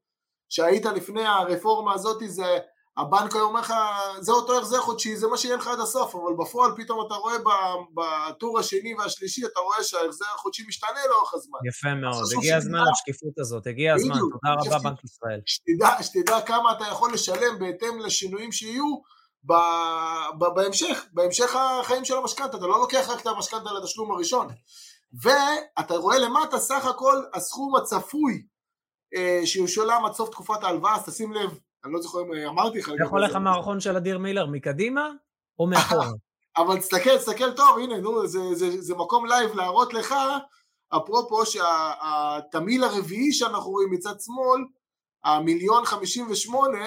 שהיית 0.50 0.86
לפני 0.86 1.26
הרפורמה 1.26 1.94
הזאת, 1.94 2.18
זה 2.26 2.58
הבנק 2.98 3.36
היום 3.36 3.48
אומר 3.48 3.60
לך, 3.60 3.74
זה 4.20 4.32
אותו 4.32 4.58
החזר 4.58 4.82
חודשי, 4.82 5.16
זה 5.16 5.28
מה 5.28 5.38
שיהיה 5.38 5.56
לך 5.56 5.68
עד 5.68 5.80
הסוף, 5.80 6.16
אבל 6.16 6.34
בפועל 6.40 6.72
פתאום 6.76 7.06
אתה 7.08 7.16
רואה 7.16 7.36
בטור 7.94 8.60
השני 8.60 8.96
והשלישי, 9.00 9.46
אתה 9.46 9.60
רואה 9.60 9.84
שההחזר 9.84 10.26
החודשי 10.36 10.64
משתנה 10.68 11.00
לאורך 11.10 11.34
הזמן. 11.34 11.60
יפה 11.70 11.96
מאוד, 11.96 12.24
הגיע 12.38 12.58
הזמן 12.58 12.80
לשקיפות 12.92 13.40
הזאת, 13.40 13.68
הגיע 13.68 13.94
הזמן, 13.94 14.16
תודה 14.16 14.76
רבה 14.76 14.90
בנק 14.90 15.04
ישראל. 15.04 15.42
שתדע 16.02 16.42
כמה 16.42 16.72
אתה 16.72 16.84
יכול 16.92 17.14
לשלם 17.14 17.60
בהתאם 17.60 18.00
לשינויים 18.00 18.52
שיהיו 18.52 19.17
ב, 19.44 19.54
ב, 20.40 20.46
בהמשך, 20.56 21.06
בהמשך 21.14 21.56
החיים 21.56 22.06
של 22.06 22.18
המשכנתה, 22.18 22.58
אתה 22.58 22.68
לא 22.68 22.80
לוקח 22.80 23.10
רק 23.10 23.22
את 23.22 23.28
המשכנתה 23.28 23.74
לתשלום 23.74 24.12
הראשון. 24.12 24.48
ואתה 25.22 25.96
רואה 25.96 26.18
למטה 26.18 26.60
סך 26.60 26.86
הכל 26.86 27.22
הסכום 27.34 27.76
הצפוי 27.76 28.44
אה, 29.16 29.42
שישולם 29.46 30.06
עד 30.06 30.14
סוף 30.14 30.30
תקופת 30.30 30.64
ההלוואה, 30.64 30.96
אז 30.96 31.06
תשים 31.06 31.34
לב, 31.34 31.60
אני 31.86 31.94
לא 31.94 32.02
זוכר 32.02 32.20
אם 32.22 32.48
אמרתי 32.48 32.80
לך. 32.80 32.92
יכול 33.06 33.24
לך 33.24 33.36
מערכון 33.36 33.80
של 33.80 33.98
אדיר 33.98 34.18
מילר 34.18 34.46
מקדימה 34.46 35.10
או 35.60 35.68
מאחורה? 35.68 36.08
אבל 36.58 36.80
תסתכל, 36.80 37.18
תסתכל 37.18 37.52
טוב, 37.52 37.80
הנה, 37.80 37.98
נו, 37.98 38.28
זה, 38.28 38.40
זה, 38.54 38.82
זה 38.82 38.96
מקום 38.96 39.26
לייב 39.26 39.56
להראות 39.56 39.94
לך, 39.94 40.16
אפרופו 40.98 41.46
שהתמהיל 41.46 42.84
הרביעי 42.84 43.34
שאנחנו 43.34 43.72
רואים 43.72 43.92
מצד 43.92 44.20
שמאל, 44.20 44.62
המיליון 45.24 45.86
חמישים 45.86 46.28
ושמונה, 46.30 46.86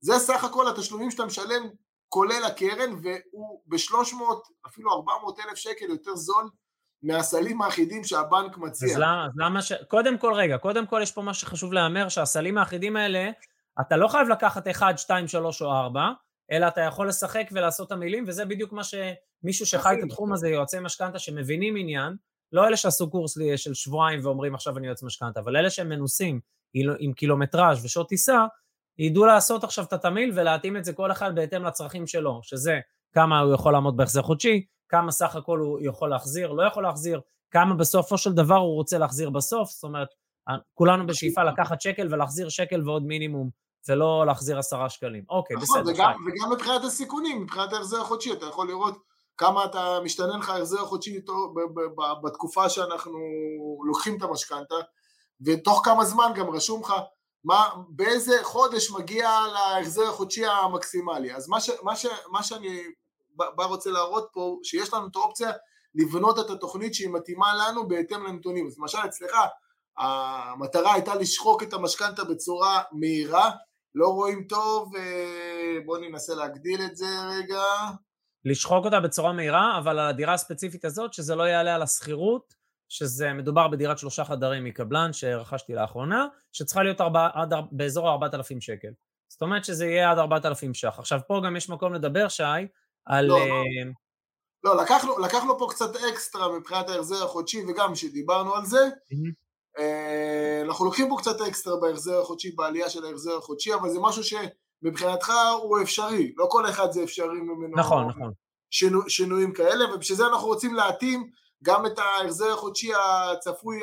זה 0.00 0.18
סך 0.18 0.44
הכל 0.44 0.68
התשלומים 0.68 1.10
שאתה 1.10 1.24
משלם 1.24 1.68
כולל 2.08 2.44
הקרן, 2.46 2.90
והוא 3.02 3.62
בשלוש 3.66 4.14
מאות, 4.14 4.48
אפילו 4.66 4.92
ארבע 4.92 5.12
מאות 5.22 5.40
אלף 5.40 5.54
שקל 5.56 5.84
יותר 5.88 6.14
זול 6.14 6.50
מהסלים 7.02 7.62
האחידים 7.62 8.04
שהבנק 8.04 8.58
מציע. 8.58 8.88
אז 8.88 8.96
למה, 8.96 9.26
אז 9.26 9.32
למה 9.36 9.62
ש... 9.62 9.72
קודם 9.72 10.18
כל, 10.18 10.34
רגע, 10.34 10.58
קודם 10.58 10.86
כל 10.86 11.00
יש 11.02 11.12
פה 11.12 11.22
מה 11.22 11.34
שחשוב 11.34 11.72
להיאמר, 11.72 12.08
שהסלים 12.08 12.58
האחידים 12.58 12.96
האלה, 12.96 13.30
אתה 13.80 13.96
לא 13.96 14.08
חייב 14.08 14.28
לקחת 14.28 14.68
1, 14.68 14.98
2, 14.98 15.28
3 15.28 15.62
או 15.62 15.72
4, 15.72 16.10
אלא 16.50 16.68
אתה 16.68 16.80
יכול 16.80 17.08
לשחק 17.08 17.48
ולעשות 17.52 17.86
את 17.86 17.92
המילים, 17.92 18.24
וזה 18.26 18.44
בדיוק 18.44 18.72
מה 18.72 18.82
שמישהו 18.84 19.66
שחי 19.66 19.94
את 19.98 20.04
התחום 20.04 20.32
הזה, 20.32 20.48
יועצי 20.48 20.76
משכנתה 20.80 21.18
שמבינים 21.18 21.76
עניין, 21.76 22.16
לא 22.52 22.66
אלה 22.66 22.76
שעשו 22.76 23.10
קורס 23.10 23.38
של 23.56 23.74
שבועיים 23.74 24.20
ואומרים 24.24 24.54
עכשיו 24.54 24.78
אני 24.78 24.86
יועץ 24.86 25.02
משכנתה, 25.02 25.40
אבל 25.40 25.56
אלה 25.56 25.70
שהם 25.70 25.88
מנוסים 25.88 26.40
עם 26.74 27.12
קילומטראז' 27.12 27.84
ושעות 27.84 28.08
טיסה, 28.08 28.44
ידעו 28.98 29.26
לעשות 29.26 29.64
עכשיו 29.64 29.84
את 29.84 29.92
התמהיל 29.92 30.32
ולהתאים 30.34 30.76
את 30.76 30.84
זה 30.84 30.92
כל 30.92 31.12
אחד 31.12 31.34
בהתאם 31.34 31.64
לצרכים 31.64 32.06
שלו, 32.06 32.40
שזה 32.42 32.80
כמה 33.14 33.40
הוא 33.40 33.54
יכול 33.54 33.72
לעמוד 33.72 33.96
בהחזר 33.96 34.22
חודשי, 34.22 34.64
כמה 34.88 35.12
סך 35.12 35.36
הכל 35.36 35.58
הוא 35.58 35.78
יכול 35.82 36.10
להחזיר, 36.10 36.52
לא 36.52 36.62
יכול 36.62 36.82
להחזיר, 36.82 37.20
כמה 37.50 37.74
בסופו 37.74 38.18
של 38.18 38.32
דבר 38.32 38.56
הוא 38.56 38.74
רוצה 38.74 38.98
להחזיר 38.98 39.30
בסוף, 39.30 39.70
זאת 39.70 39.84
אומרת, 39.84 40.08
כולנו 40.74 41.06
בשאיפה 41.06 41.44
לקחת 41.44 41.80
שקל 41.80 42.14
ולהחזיר 42.14 42.48
שקל 42.48 42.88
ועוד 42.88 43.02
מינימום, 43.02 43.50
ולא 43.88 44.26
להחזיר 44.26 44.58
עשרה 44.58 44.88
שקלים. 44.88 45.24
אוקיי, 45.30 45.56
נכון, 45.56 45.80
בסדר. 45.80 45.94
וגם, 45.94 46.12
וגם 46.26 46.52
מבחינת 46.52 46.84
הסיכונים, 46.84 47.42
מבחינת 47.42 47.72
ההחזר 47.72 48.00
החודשי, 48.00 48.32
אתה 48.32 48.46
יכול 48.46 48.68
לראות 48.68 48.98
כמה 49.36 49.64
אתה 49.64 49.98
משתנה 50.04 50.36
לך 50.36 50.48
ההחזר 50.48 50.82
החודשי 50.82 51.16
איתו 51.16 51.54
בתקופה 52.24 52.68
שאנחנו 52.68 53.18
לוקחים 53.86 54.16
את 54.16 54.22
המשכנתה, 54.22 54.74
ותוך 55.40 55.80
כמה 55.84 56.04
זמן 56.04 56.32
גם 56.34 56.50
רשום 56.50 56.82
לך 56.82 56.92
מה, 57.48 57.68
באיזה 57.88 58.38
חודש 58.42 58.90
מגיע 58.90 59.30
להחזר 59.52 60.08
החודשי 60.08 60.46
המקסימלי. 60.46 61.34
אז 61.34 61.48
מה, 61.48 61.60
ש, 61.60 61.70
מה, 61.82 61.96
ש, 61.96 62.06
מה 62.30 62.42
שאני 62.42 62.82
בא 63.36 63.64
רוצה 63.64 63.90
להראות 63.90 64.28
פה, 64.32 64.58
שיש 64.62 64.92
לנו 64.92 65.06
את 65.06 65.16
האופציה 65.16 65.50
לבנות 65.94 66.38
את 66.38 66.50
התוכנית 66.50 66.94
שהיא 66.94 67.10
מתאימה 67.10 67.54
לנו 67.54 67.88
בהתאם 67.88 68.26
לנתונים. 68.26 68.66
אז 68.66 68.78
למשל 68.78 68.98
אצלך, 69.04 69.32
המטרה 69.98 70.94
הייתה 70.94 71.14
לשחוק 71.14 71.62
את 71.62 71.72
המשכנתה 71.72 72.24
בצורה 72.24 72.82
מהירה, 72.92 73.50
לא 73.94 74.08
רואים 74.08 74.44
טוב, 74.48 74.96
אה, 74.96 75.78
בואו 75.86 76.00
ננסה 76.00 76.34
להגדיל 76.34 76.82
את 76.82 76.96
זה 76.96 77.06
רגע. 77.30 77.62
לשחוק 78.44 78.84
אותה 78.84 79.00
בצורה 79.00 79.32
מהירה, 79.32 79.78
אבל 79.78 79.98
על 79.98 80.08
הדירה 80.08 80.34
הספציפית 80.34 80.84
הזאת, 80.84 81.14
שזה 81.14 81.34
לא 81.34 81.42
יעלה 81.42 81.74
על 81.74 81.82
השכירות, 81.82 82.54
שזה 82.88 83.32
מדובר 83.32 83.68
בדירת 83.68 83.98
שלושה 83.98 84.24
חדרים 84.24 84.64
מקבלן 84.64 85.12
שרכשתי 85.12 85.74
לאחרונה, 85.74 86.26
שצריכה 86.52 86.82
להיות 86.82 87.00
ארבע, 87.00 87.28
עד, 87.34 87.52
באזור 87.72 88.08
ה-4,000 88.08 88.60
שקל. 88.60 88.88
זאת 89.28 89.42
אומרת 89.42 89.64
שזה 89.64 89.86
יהיה 89.86 90.10
עד 90.10 90.18
4,000 90.18 90.74
ש"ח. 90.74 90.98
עכשיו 90.98 91.20
פה 91.28 91.40
גם 91.44 91.56
יש 91.56 91.70
מקום 91.70 91.94
לדבר, 91.94 92.28
שי, 92.28 92.42
על... 93.06 93.26
לא, 93.26 93.38
לא. 93.48 93.62
לא 94.64 94.82
לקחנו, 94.82 95.18
לקחנו 95.18 95.58
פה 95.58 95.66
קצת 95.70 95.96
אקסטרה 95.96 96.58
מבחינת 96.58 96.88
ההחזר 96.88 97.24
החודשי, 97.24 97.64
וגם 97.68 97.92
כשדיברנו 97.92 98.54
על 98.54 98.64
זה, 98.64 98.78
mm-hmm. 98.86 99.48
אנחנו 100.64 100.84
לוקחים 100.84 101.08
פה 101.08 101.16
קצת 101.18 101.40
אקסטרה 101.40 101.80
בהחזר 101.80 102.20
החודשי, 102.20 102.50
בעלייה 102.50 102.90
של 102.90 103.04
ההחזר 103.04 103.36
החודשי, 103.36 103.74
אבל 103.74 103.88
זה 103.88 103.98
משהו 104.02 104.22
שמבחינתך 104.24 105.32
הוא 105.62 105.82
אפשרי, 105.82 106.32
לא 106.36 106.46
כל 106.50 106.68
אחד 106.68 106.90
זה 106.90 107.02
אפשרי 107.04 107.40
ממנו. 107.40 107.76
נכון, 107.76 108.08
נכון. 108.08 108.32
שינו, 108.70 109.10
שינויים 109.10 109.52
כאלה, 109.52 109.94
ובשביל 109.94 110.18
זה 110.18 110.26
אנחנו 110.26 110.46
רוצים 110.46 110.74
להתאים 110.74 111.30
גם 111.64 111.86
את 111.86 111.98
ההחזר 111.98 112.52
החודשי 112.52 112.90
הצפוי 112.94 113.80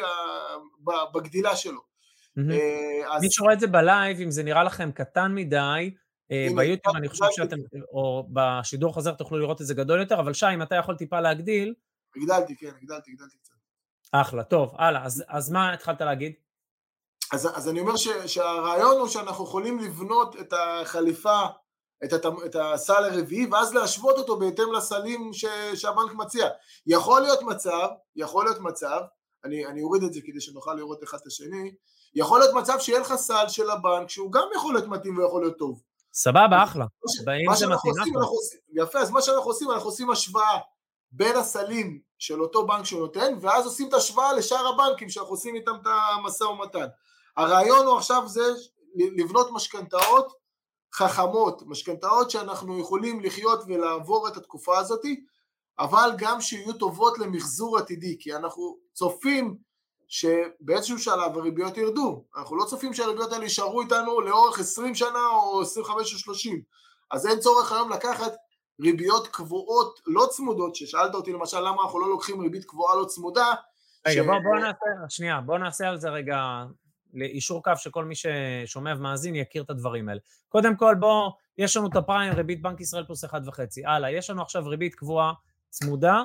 בגדילה 1.13 1.55
שלו. 1.55 1.81
אז... 3.11 3.21
מי 3.21 3.27
שרואה 3.31 3.53
את 3.53 3.59
זה 3.59 3.67
בלייב, 3.67 4.19
אם 4.19 4.31
זה 4.31 4.43
נראה 4.43 4.63
לכם 4.63 4.91
קטן 4.91 5.35
מדי, 5.35 5.95
אה, 6.31 6.47
ביוטיוב 6.55 6.95
אני 6.95 7.09
חושב 7.09 7.25
שאתם, 7.31 7.57
או 7.91 8.27
בשידור 8.33 8.93
חוזר 8.93 9.13
תוכלו 9.13 9.39
לראות 9.39 9.61
את 9.61 9.65
זה 9.65 9.73
גדול 9.73 9.99
יותר, 9.99 10.19
אבל 10.19 10.33
שי, 10.33 10.45
אם 10.53 10.61
אתה 10.61 10.75
יכול 10.75 10.95
טיפה 10.95 11.19
להגדיל... 11.19 11.73
הגדלתי, 12.15 12.55
כן, 12.55 12.71
הגדלתי, 12.81 13.11
הגדלתי 13.11 13.37
קצת. 13.37 13.53
אחלה, 14.11 14.43
טוב, 14.43 14.73
הלאה, 14.77 15.05
אז, 15.05 15.23
אז 15.27 15.51
מה 15.51 15.73
התחלת 15.73 16.01
להגיד? 16.01 16.33
אז, 17.33 17.57
אז 17.57 17.69
אני 17.69 17.79
אומר 17.79 17.95
ש, 17.95 18.07
שהרעיון 18.25 18.97
הוא 18.99 19.07
שאנחנו 19.07 19.43
יכולים 19.43 19.79
לבנות 19.79 20.35
את 20.39 20.53
החליפה, 20.53 21.39
את, 22.05 22.13
הת, 22.13 22.25
את 22.45 22.55
הסל 22.59 23.03
הרביעי, 23.03 23.45
ואז 23.51 23.73
להשוות 23.73 24.17
אותו 24.17 24.39
בהתאם 24.39 24.73
לסלים 24.73 25.33
ש, 25.33 25.45
שהבנק 25.75 26.13
מציע. 26.13 26.47
יכול 26.87 27.21
להיות 27.21 27.41
מצב, 27.41 27.87
יכול 28.15 28.45
להיות 28.45 28.59
מצב, 28.59 29.01
אני, 29.45 29.65
אני 29.65 29.81
אוריד 29.81 30.03
את 30.03 30.13
זה 30.13 30.19
כדי 30.25 30.41
שנוכל 30.41 30.73
לראות 30.73 31.03
אחד 31.03 31.17
את 31.21 31.27
השני, 31.27 31.71
יכול 32.15 32.39
להיות 32.39 32.55
מצב 32.55 32.79
שיהיה 32.79 32.99
לך 32.99 33.15
סל 33.15 33.47
של 33.47 33.69
הבנק 33.69 34.09
שהוא 34.09 34.31
גם 34.31 34.47
יכול 34.55 34.73
להיות 34.73 34.87
מתאים 34.87 35.17
ויכול 35.17 35.41
להיות 35.41 35.57
טוב. 35.57 35.81
סבבה, 36.13 36.63
אחלה. 36.63 36.85
מה 37.47 37.55
שאנחנו 37.55 37.89
עושים, 37.89 38.17
אנחנו 38.17 38.35
עושים, 38.35 38.59
יפה, 38.73 38.99
אז 38.99 39.11
מה 39.11 39.21
שאנחנו 39.21 39.49
עושים, 39.49 39.71
אנחנו 39.71 39.89
עושים 39.89 40.09
השוואה 40.09 40.59
בין 41.11 41.35
הסלים 41.35 41.99
של 42.19 42.41
אותו 42.41 42.67
בנק 42.67 42.85
שהוא 42.85 42.99
נותן, 42.99 43.33
ואז 43.41 43.65
עושים 43.65 43.87
את 43.87 43.93
ההשוואה 43.93 44.33
לשאר 44.33 44.67
הבנקים 44.67 45.09
שאנחנו 45.09 45.31
עושים 45.33 45.55
איתם 45.55 45.71
את 45.81 45.87
המשא 46.17 46.43
ומתן. 46.43 46.85
הרעיון 47.37 47.85
הוא 47.85 47.97
עכשיו 47.97 48.23
זה 48.27 48.43
לבנות 48.95 49.51
משכנתאות 49.51 50.44
חכמות, 50.97 51.61
משכנתאות 51.65 52.31
שאנחנו 52.31 52.79
יכולים 52.79 53.21
לחיות 53.23 53.63
ולעבור 53.67 54.27
את 54.27 54.37
התקופה 54.37 54.77
הזאת, 54.77 55.01
אבל 55.79 56.11
גם 56.17 56.41
שיהיו 56.41 56.73
טובות 56.73 57.19
למחזור 57.19 57.77
עתידי, 57.77 58.17
כי 58.19 58.35
אנחנו 58.35 58.77
צופים 58.93 59.57
שבאיזשהו 60.07 60.99
שלב 60.99 61.37
הריביות 61.37 61.77
ירדו, 61.77 62.25
אנחנו 62.37 62.55
לא 62.55 62.65
צופים 62.65 62.93
שהריביות 62.93 63.31
האלה 63.31 63.43
יישארו 63.43 63.81
איתנו 63.81 64.21
לאורך 64.21 64.59
20 64.59 64.95
שנה 64.95 65.25
או 65.31 65.61
25 65.61 66.13
או 66.13 66.19
30, 66.19 66.61
אז 67.11 67.27
אין 67.27 67.39
צורך 67.39 67.71
היום 67.71 67.89
לקחת 67.89 68.31
ריביות 68.81 69.27
קבועות 69.27 70.01
לא 70.05 70.25
צמודות, 70.29 70.75
ששאלת 70.75 71.15
אותי 71.15 71.33
למשל 71.33 71.59
למה 71.59 71.83
אנחנו 71.83 71.99
לא 71.99 72.09
לוקחים 72.09 72.41
ריבית 72.41 72.65
קבועה 72.65 72.95
לא 72.95 73.05
צמודה. 73.05 73.53
רגע, 74.07 74.23
ש... 74.23 74.25
בוא, 74.25 74.39
בוא 74.43 74.59
נעשה, 74.59 75.09
שנייה, 75.09 75.41
בוא 75.41 75.57
נעשה 75.57 75.89
על 75.89 75.97
זה 75.97 76.09
רגע 76.09 76.37
לאישור 77.15 77.63
קו 77.63 77.71
שכל 77.75 78.05
מי 78.05 78.13
ששומע 78.15 78.93
ומאזין 78.97 79.35
יכיר 79.35 79.63
את 79.63 79.69
הדברים 79.69 80.09
האלה. 80.09 80.19
קודם 80.49 80.75
כל 80.75 80.95
בוא, 80.99 81.31
יש 81.57 81.77
לנו 81.77 81.87
את 81.87 81.95
הפריים, 81.95 82.33
ריבית 82.33 82.61
בנק 82.61 82.81
ישראל 82.81 83.05
פלוס 83.05 83.25
1.5, 83.25 83.31
הלאה, 83.85 84.11
יש 84.11 84.29
לנו 84.29 84.41
עכשיו 84.41 84.67
ריבית 84.67 84.95
קבועה 84.95 85.33
צמודה, 85.69 86.23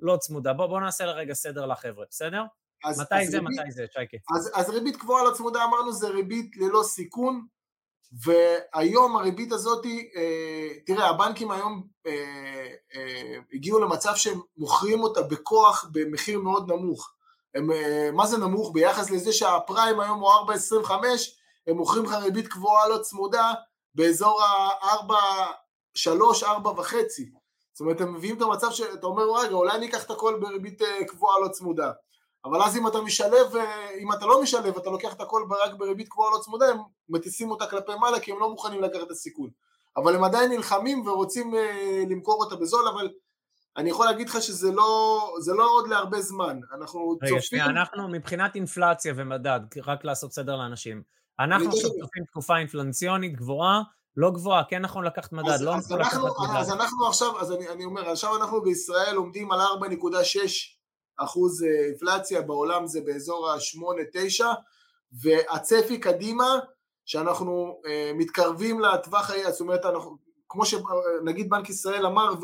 לא 0.00 0.16
צמודה, 0.16 0.52
בוא, 0.52 0.66
בוא 0.66 0.80
נעשה 0.80 1.06
לרגע 1.06 1.34
סדר 1.34 1.66
לחבר'ה, 1.66 2.04
בסדר? 2.10 2.42
אז, 2.84 3.00
מתי 3.00 3.14
אז 3.14 3.30
זה, 3.30 3.38
ריבית, 3.38 3.58
מתי 3.58 3.70
זה, 3.70 3.86
שייקה? 3.92 4.16
אז, 4.36 4.50
אז 4.54 4.70
ריבית 4.70 4.96
קבועה 4.96 5.24
לא 5.24 5.30
צמודה 5.30 5.64
אמרנו 5.64 5.92
זה 5.92 6.08
ריבית 6.08 6.56
ללא 6.56 6.82
סיכון, 6.82 7.46
והיום 8.12 9.16
הריבית 9.16 9.52
הזאת, 9.52 9.86
אה, 9.86 10.68
תראה 10.86 11.08
הבנקים 11.08 11.50
היום 11.50 11.86
אה, 12.06 12.12
אה, 12.94 13.38
הגיעו 13.52 13.78
למצב 13.78 14.12
שהם 14.16 14.40
מוכרים 14.56 15.00
אותה 15.00 15.22
בכוח 15.22 15.90
במחיר 15.92 16.40
מאוד 16.40 16.72
נמוך. 16.72 17.12
הם, 17.56 17.72
אה, 17.72 18.10
מה 18.12 18.26
זה 18.26 18.38
נמוך? 18.38 18.70
ביחס 18.74 19.10
לזה 19.10 19.32
שהפריים 19.32 20.00
היום 20.00 20.20
הוא 20.20 20.30
4.25, 20.30 20.90
הם 21.66 21.76
מוכרים 21.76 22.04
לך 22.04 22.12
ריבית 22.12 22.48
קבועה 22.48 22.88
לא 22.88 22.98
צמודה 22.98 23.52
באזור 23.94 24.42
ה-4, 24.42 25.12
3, 25.94 26.42
4 26.42 26.70
וחצי. 26.70 27.30
זאת 27.72 27.80
אומרת, 27.80 28.00
הם 28.00 28.14
מביאים 28.14 28.36
את 28.36 28.42
המצב 28.42 28.70
שאתה 28.70 29.06
אומר, 29.06 29.22
רגע, 29.40 29.54
אולי 29.54 29.72
אני 29.72 29.88
אקח 29.88 30.04
את 30.04 30.10
הכל 30.10 30.38
בריבית 30.40 30.82
אה, 30.82 31.04
קבועה 31.04 31.40
לא 31.40 31.48
צמודה. 31.48 31.92
אבל 32.44 32.62
אז 32.62 32.76
אם 32.76 32.86
אתה 32.86 33.00
משלב, 33.00 33.56
אה, 33.56 33.90
אם 33.98 34.12
אתה 34.12 34.26
לא 34.26 34.42
משלב, 34.42 34.76
אתה 34.76 34.90
לוקח 34.90 35.12
את 35.12 35.20
הכל 35.20 35.42
רק 35.64 35.74
בריבית 35.78 36.08
קבועה 36.08 36.30
לא 36.30 36.38
צמודה, 36.38 36.68
הם 36.68 36.78
מטיסים 37.08 37.50
אותה 37.50 37.66
כלפי 37.66 37.92
מעלה 38.00 38.20
כי 38.20 38.32
הם 38.32 38.38
לא 38.40 38.50
מוכנים 38.50 38.82
לקחת 38.82 39.02
את 39.02 39.10
הסיכון. 39.10 39.50
אבל 39.96 40.14
הם 40.14 40.24
עדיין 40.24 40.50
נלחמים 40.50 41.06
ורוצים 41.06 41.54
למכור 42.10 42.44
אותה 42.44 42.56
בזול, 42.56 42.88
אבל 42.88 43.08
אני 43.76 43.90
יכול 43.90 44.06
להגיד 44.06 44.28
לך 44.28 44.42
שזה 44.42 44.72
לא, 44.72 45.20
לא 45.54 45.70
עוד 45.70 45.88
להרבה 45.88 46.20
זמן, 46.20 46.60
אנחנו 46.78 47.08
רגע, 47.08 47.18
צופים... 47.20 47.34
רגע, 47.34 47.42
שנייה, 47.42 47.66
אנחנו 47.66 48.08
מבחינת 48.08 48.54
אינפלציה 48.54 49.12
ומדד, 49.16 49.60
רק 49.86 50.04
לעשות 50.04 50.32
סדר 50.32 50.56
לאנשים, 50.56 51.02
אנחנו 51.40 51.68
עכשיו 51.68 51.90
צופים 51.90 52.24
תקופה 52.24 52.58
אינפלציונית 52.58 53.36
גבוהה, 53.36 53.82
לא 54.16 54.30
גבוהה, 54.30 54.62
כן 54.68 54.82
נכון 54.82 55.04
לקחת 55.04 55.32
מדד, 55.32 55.48
אז, 55.48 55.62
לא 55.62 55.76
אז, 55.76 55.84
נכון 55.84 56.00
לקחת 56.00 56.14
אנחנו, 56.14 56.44
מדד. 56.44 56.56
אז 56.56 56.72
אנחנו 56.72 57.06
עכשיו, 57.06 57.40
אז 57.40 57.52
אני, 57.52 57.68
אני 57.68 57.84
אומר, 57.84 58.10
עכשיו 58.10 58.36
אנחנו 58.36 58.62
בישראל 58.62 59.16
עומדים 59.16 59.52
על 59.52 59.60
4.6 59.60 59.66
אחוז 61.16 61.62
אה, 61.62 61.86
אינפלציה, 61.86 62.42
בעולם 62.42 62.86
זה 62.86 63.00
באזור 63.00 63.50
ה-8-9, 63.50 64.44
והצפי 65.22 66.00
קדימה, 66.00 66.58
שאנחנו 67.04 67.80
אה, 67.86 68.12
מתקרבים 68.14 68.80
לטווח 68.80 69.30
זאת 69.50 69.60
אומרת, 69.60 69.84
אנחנו, 69.84 70.16
כמו 70.48 70.66
שנגיד 70.66 71.50
בנק 71.50 71.68
ישראל 71.68 72.06
אמר, 72.06 72.34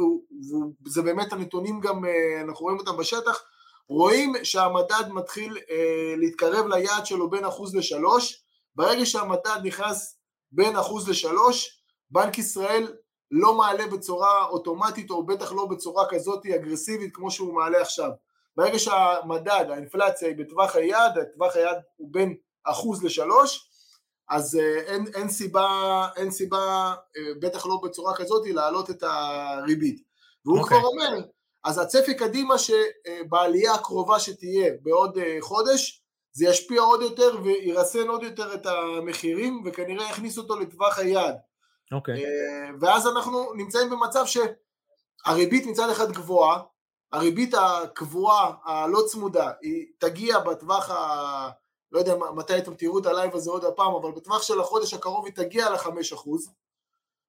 וזה 0.87 1.03
באמת 1.03 1.33
הנתונים 1.33 1.81
גם, 1.81 2.05
אה, 2.05 2.41
אנחנו 2.45 2.65
רואים 2.65 2.79
אותם 2.79 2.97
בשטח, 2.97 3.43
רואים 3.88 4.33
שהמדד 4.43 5.09
מתחיל 5.12 5.59
אה, 5.71 6.15
להתקרב 6.17 6.67
ליעד 6.67 7.07
שלו 7.07 7.31
בין 7.31 7.45
אחוז 7.45 7.77
לשלוש, 7.77 8.43
ברגע 8.77 9.07
שהמדד 9.07 9.61
נכנס 9.65 10.19
בין 10.53 10.77
אחוז 10.77 11.09
לשלוש, 11.09 11.83
בנק 12.11 12.38
ישראל 12.38 12.93
לא 13.31 13.55
מעלה 13.55 13.87
בצורה 13.87 14.47
אוטומטית 14.47 15.11
או 15.11 15.27
בטח 15.27 15.53
לא 15.53 15.67
בצורה 15.67 16.05
כזאת 16.09 16.47
אגרסיבית 16.47 17.17
כמו 17.17 17.31
שהוא 17.31 17.55
מעלה 17.55 17.81
עכשיו. 17.81 18.11
ברגע 18.57 18.79
שהמדד, 18.79 19.65
האינפלציה 19.71 20.29
היא 20.29 20.37
בטווח 20.37 20.77
היעד, 20.77 21.19
הטווח 21.19 21.57
היעד 21.57 21.77
הוא 21.97 22.09
בין 22.12 22.37
אחוז 22.65 23.05
לשלוש, 23.05 23.69
אז 24.33 24.57
אה, 24.57 24.81
אין, 24.81 25.05
אין 25.14 25.29
סיבה, 25.29 26.09
אין 26.16 26.31
סיבה, 26.31 26.95
אה, 27.16 27.23
בטח 27.42 27.66
לא 27.66 27.81
בצורה 27.85 28.16
כזאת, 28.16 28.47
להעלות 28.47 28.90
את 28.90 29.03
הריבית. 29.03 30.03
והוא 30.45 30.59
okay. 30.59 30.61
אוקיי. 30.61 30.79
כבר 30.79 30.88
אומר, 30.88 31.23
אז 31.64 31.79
הצפי 31.79 32.14
קדימה 32.14 32.55
שבעלייה 32.59 33.75
הקרובה 33.75 34.21
שתהיה 34.21 34.73
בעוד 34.83 35.18
אה, 35.18 35.37
חודש, 35.40 36.03
זה 36.33 36.47
ישפיע 36.47 36.81
עוד 36.81 37.03
יותר 37.03 37.37
וירסן 37.42 38.09
עוד 38.09 38.23
יותר 38.23 38.55
את 38.55 38.66
המחירים 38.66 39.62
וכנראה 39.64 40.11
יכניס 40.11 40.38
אותו 40.38 40.61
לטווח 40.61 40.99
היעד. 40.99 41.37
אוקיי. 41.92 42.14
Okay. 42.14 42.27
ואז 42.81 43.07
אנחנו 43.07 43.53
נמצאים 43.55 43.90
במצב 43.90 44.25
שהריבית 44.27 45.66
מצד 45.66 45.90
אחד 45.90 46.12
גבוהה, 46.12 46.62
הריבית 47.12 47.55
הקבועה, 47.55 48.53
הלא 48.64 49.03
צמודה, 49.07 49.51
היא 49.62 49.87
תגיע 49.99 50.38
בטווח 50.38 50.90
ה... 50.90 51.62
לא 51.92 51.98
יודע 51.98 52.14
מתי 52.35 52.59
אתם 52.59 52.74
תראו 52.74 52.98
את 52.98 53.07
הלייב 53.07 53.35
הזה 53.35 53.50
עוד 53.50 53.64
הפעם, 53.64 53.94
אבל 53.94 54.12
בטווח 54.12 54.42
של 54.42 54.61
החודש 54.61 54.94
הקרוב 54.94 55.26
היא 55.26 55.35
תגיע 55.35 55.70
לחמש 55.70 56.12
אחוז, 56.12 56.50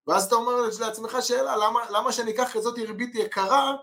ואז 0.08 0.26
אתה 0.26 0.36
אומר 0.36 0.54
לעצמך 0.80 1.18
שאלה, 1.22 1.58
למה, 1.58 1.80
למה 1.90 2.12
שאני 2.12 2.32
אקח 2.32 2.50
כזאת 2.54 2.78
ריבית 2.78 3.16
יקרה, 3.16 3.76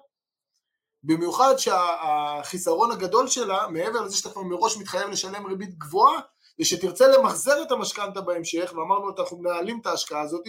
במיוחד 1.03 1.55
שהחיסרון 1.57 2.93
הגדול 2.93 3.29
שלה, 3.29 3.69
מעבר 3.69 4.01
לזה 4.01 4.17
שאתה 4.17 4.31
כבר 4.31 4.43
מראש 4.43 4.77
מתחייב 4.77 5.09
לשלם 5.09 5.47
ריבית 5.47 5.79
גבוהה, 5.79 6.21
זה 6.59 6.65
שתרצה 6.65 7.09
למחזר 7.09 7.63
את 7.63 7.73
המשכנתה 7.73 8.21
בהמשך, 8.21 8.73
ואמרנו 8.77 9.11
אנחנו 9.19 9.39
מנהלים 9.39 9.81
את 9.81 9.87
ההשקעה 9.87 10.21
הזאת, 10.21 10.45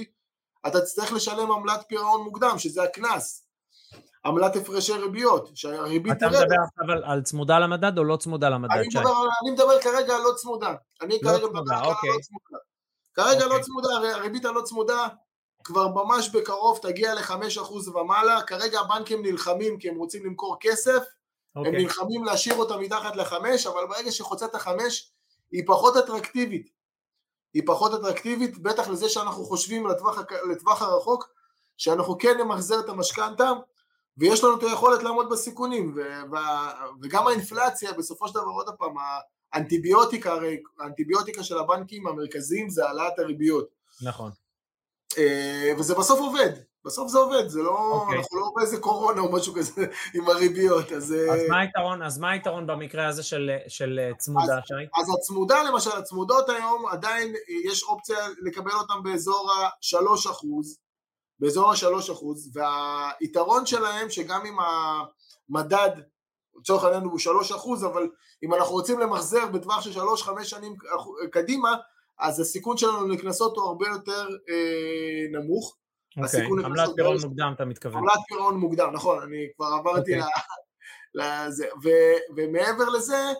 אתה 0.67 0.82
תצטרך 0.82 1.13
לשלם 1.13 1.52
עמלת 1.52 1.86
פירעון 1.88 2.22
מוקדם, 2.22 2.60
שזה 2.60 2.84
הקנס. 2.84 3.51
עמלת 4.26 4.56
הפרשי 4.56 4.94
ריביות, 4.94 5.50
שהריבית 5.56 6.18
אתה 6.18 6.28
מדבר 6.28 6.40
עכשיו 6.42 6.92
על, 6.92 7.04
על 7.04 7.22
צמודה 7.22 7.60
למדד 7.60 7.98
או 7.98 8.04
לא 8.04 8.16
צמודה 8.16 8.50
למדד? 8.50 8.72
אני 8.72 8.88
מדבר, 8.88 9.14
אני 9.44 9.52
מדבר 9.52 9.82
כרגע 9.82 10.16
על 10.16 10.22
לא 10.22 10.32
צמודה. 10.36 10.74
אני 11.02 11.20
לא 11.22 11.30
כרגע 11.30 11.40
צמודה, 11.40 11.62
מדבר 11.62 11.76
על 11.76 11.86
אוקיי. 11.86 12.10
לא 12.10 12.18
צמודה. 12.22 12.64
כרגע 13.14 13.46
אוקיי. 13.46 13.58
לא 13.58 13.64
צמודה, 13.64 13.88
הרי 13.96 14.12
הריבית 14.12 14.46
הלא 14.46 14.62
צמודה 14.62 15.08
כבר 15.64 15.88
ממש 15.88 16.30
בקרוב 16.30 16.80
תגיע 16.82 17.14
ל-5% 17.14 17.90
ומעלה, 17.90 18.42
כרגע 18.42 18.80
הבנקים 18.80 19.22
נלחמים 19.22 19.80
כי 19.80 19.90
הם 19.90 19.96
רוצים 19.96 20.26
למכור 20.26 20.58
כסף, 20.60 21.04
הם 21.56 21.66
אוקיי. 21.66 21.84
נלחמים 21.84 22.24
להשאיר 22.24 22.56
אותה 22.56 22.78
מתחת 22.78 23.16
לחמש, 23.16 23.68
אבל 23.68 23.88
ברגע 23.88 24.12
שחוצה 24.12 24.46
את 24.46 24.56
החמש, 24.56 25.12
היא 25.52 25.64
פחות 25.68 25.98
אטרקטיבית. 25.98 26.70
היא 27.54 27.64
פחות 27.66 27.94
אטרקטיבית, 27.94 28.58
בטח 28.58 28.88
לזה 28.88 29.10
שאנחנו 29.10 29.46
חושבים 29.46 29.88
לטווח, 29.88 30.18
לטווח 30.52 30.82
הרחוק, 30.82 31.30
שאנחנו 31.78 32.18
כן 32.18 32.38
נמחזר 32.38 32.80
את 32.80 32.90
המשכנתה, 32.90 33.52
ויש 34.17 34.43
לנו 34.43 34.58
את 34.58 34.63
היכולת 34.63 35.04
לעמוד 35.04 35.30
בסיכונים, 35.30 35.93
ו- 35.95 36.32
ו- 36.32 36.95
וגם 37.02 37.28
האינפלציה, 37.28 37.91
בסופו 37.93 38.28
של 38.28 38.34
דבר, 38.34 38.43
עוד 38.43 38.69
פעם, 38.78 38.93
האנטיביוטיקה, 39.54 40.34
הרי 40.34 40.58
האנטיביוטיקה 40.80 41.43
של 41.43 41.58
הבנקים 41.58 42.08
המרכזיים 42.08 42.69
זה 42.69 42.86
העלאת 42.86 43.19
הריביות. 43.19 43.67
נכון. 44.02 44.32
אה, 45.17 45.74
וזה 45.78 45.95
בסוף 45.95 46.19
עובד, 46.19 46.52
בסוף 46.86 47.08
זה 47.08 47.17
עובד, 47.17 47.47
זה 47.47 47.62
לא, 47.62 47.91
אוקיי. 47.91 48.17
אנחנו 48.17 48.39
לא 48.39 48.52
באיזה 48.56 48.80
קורונה 48.80 49.21
או 49.21 49.32
משהו 49.32 49.54
כזה 49.54 49.86
עם 50.15 50.30
הריביות, 50.30 50.91
אז... 50.91 51.13
אה, 51.13 51.34
אז 51.34 51.39
מה 51.50 51.60
היתרון, 51.60 52.02
אז 52.02 52.17
מה 52.17 52.32
היתרון 52.32 52.67
במקרה 52.67 53.08
הזה 53.08 53.24
של, 53.24 53.52
של 53.67 54.00
אה, 54.00 54.12
צמודה, 54.17 54.60
שי? 54.65 55.02
אז 55.02 55.08
הצמודה 55.19 55.63
למשל, 55.63 55.91
הצמודות 55.97 56.50
היום 56.50 56.86
עדיין 56.86 57.34
יש 57.65 57.84
אופציה 57.84 58.17
לקבל 58.41 58.71
אותן 58.71 59.04
באזור 59.04 59.52
ה-3 59.52 60.32
אחוז, 60.32 60.78
באזור 61.42 61.72
ה-3 61.72 62.12
אחוז, 62.12 62.52
והיתרון 62.54 63.66
שלהם 63.66 64.10
שגם 64.10 64.46
אם 64.46 64.58
המדד, 65.50 65.90
לצורך 66.60 66.84
העניין 66.84 67.04
הוא 67.04 67.20
3 67.20 67.52
אחוז, 67.52 67.86
אבל 67.86 68.10
אם 68.44 68.54
אנחנו 68.54 68.74
רוצים 68.74 69.00
למחזר 69.00 69.48
בטווח 69.48 69.82
של 69.82 69.92
3-5 70.00 70.44
שנים 70.44 70.76
קדימה, 71.32 71.76
אז 72.20 72.40
הסיכון 72.40 72.78
שלנו 72.78 73.08
לקנסות 73.08 73.58
הוא 73.58 73.66
הרבה 73.66 73.88
יותר 73.88 74.28
אה, 74.50 75.40
נמוך. 75.40 75.78
אוקיי, 76.18 76.24
הסיכון 76.26 76.66
עמלת 76.66 76.90
פירעון 76.96 77.16
מאוד- 77.16 77.26
מוקדם 77.26 77.52
אתה 77.56 77.66
מתכוון. 77.66 77.98
עמלת 77.98 78.20
פירעון 78.28 78.56
מוקדם, 78.58 78.90
נכון, 78.94 79.22
אני 79.24 79.38
כבר 79.56 79.66
עברתי 79.66 80.00
אוקיי. 80.20 80.20
ל- 81.16 81.48
לזה. 81.48 81.68
ו- 81.84 82.36
ומעבר 82.36 82.90
לזה, 82.90 83.34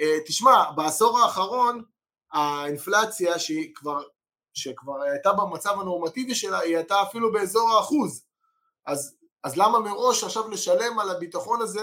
אה, 0.00 0.16
תשמע, 0.26 0.70
בעשור 0.76 1.18
האחרון 1.18 1.82
האינפלציה 2.32 3.38
שהיא 3.38 3.74
כבר, 3.74 4.02
שכבר 4.60 5.02
הייתה 5.02 5.32
במצב 5.32 5.80
הנורמטיבי 5.80 6.34
שלה, 6.34 6.58
היא 6.58 6.76
הייתה 6.76 7.02
אפילו 7.02 7.32
באזור 7.32 7.70
האחוז. 7.70 8.22
אז, 8.86 9.16
אז 9.44 9.56
למה 9.56 9.78
מראש 9.78 10.24
עכשיו 10.24 10.48
לשלם 10.48 10.98
על 10.98 11.10
הביטחון 11.10 11.62
הזה 11.62 11.80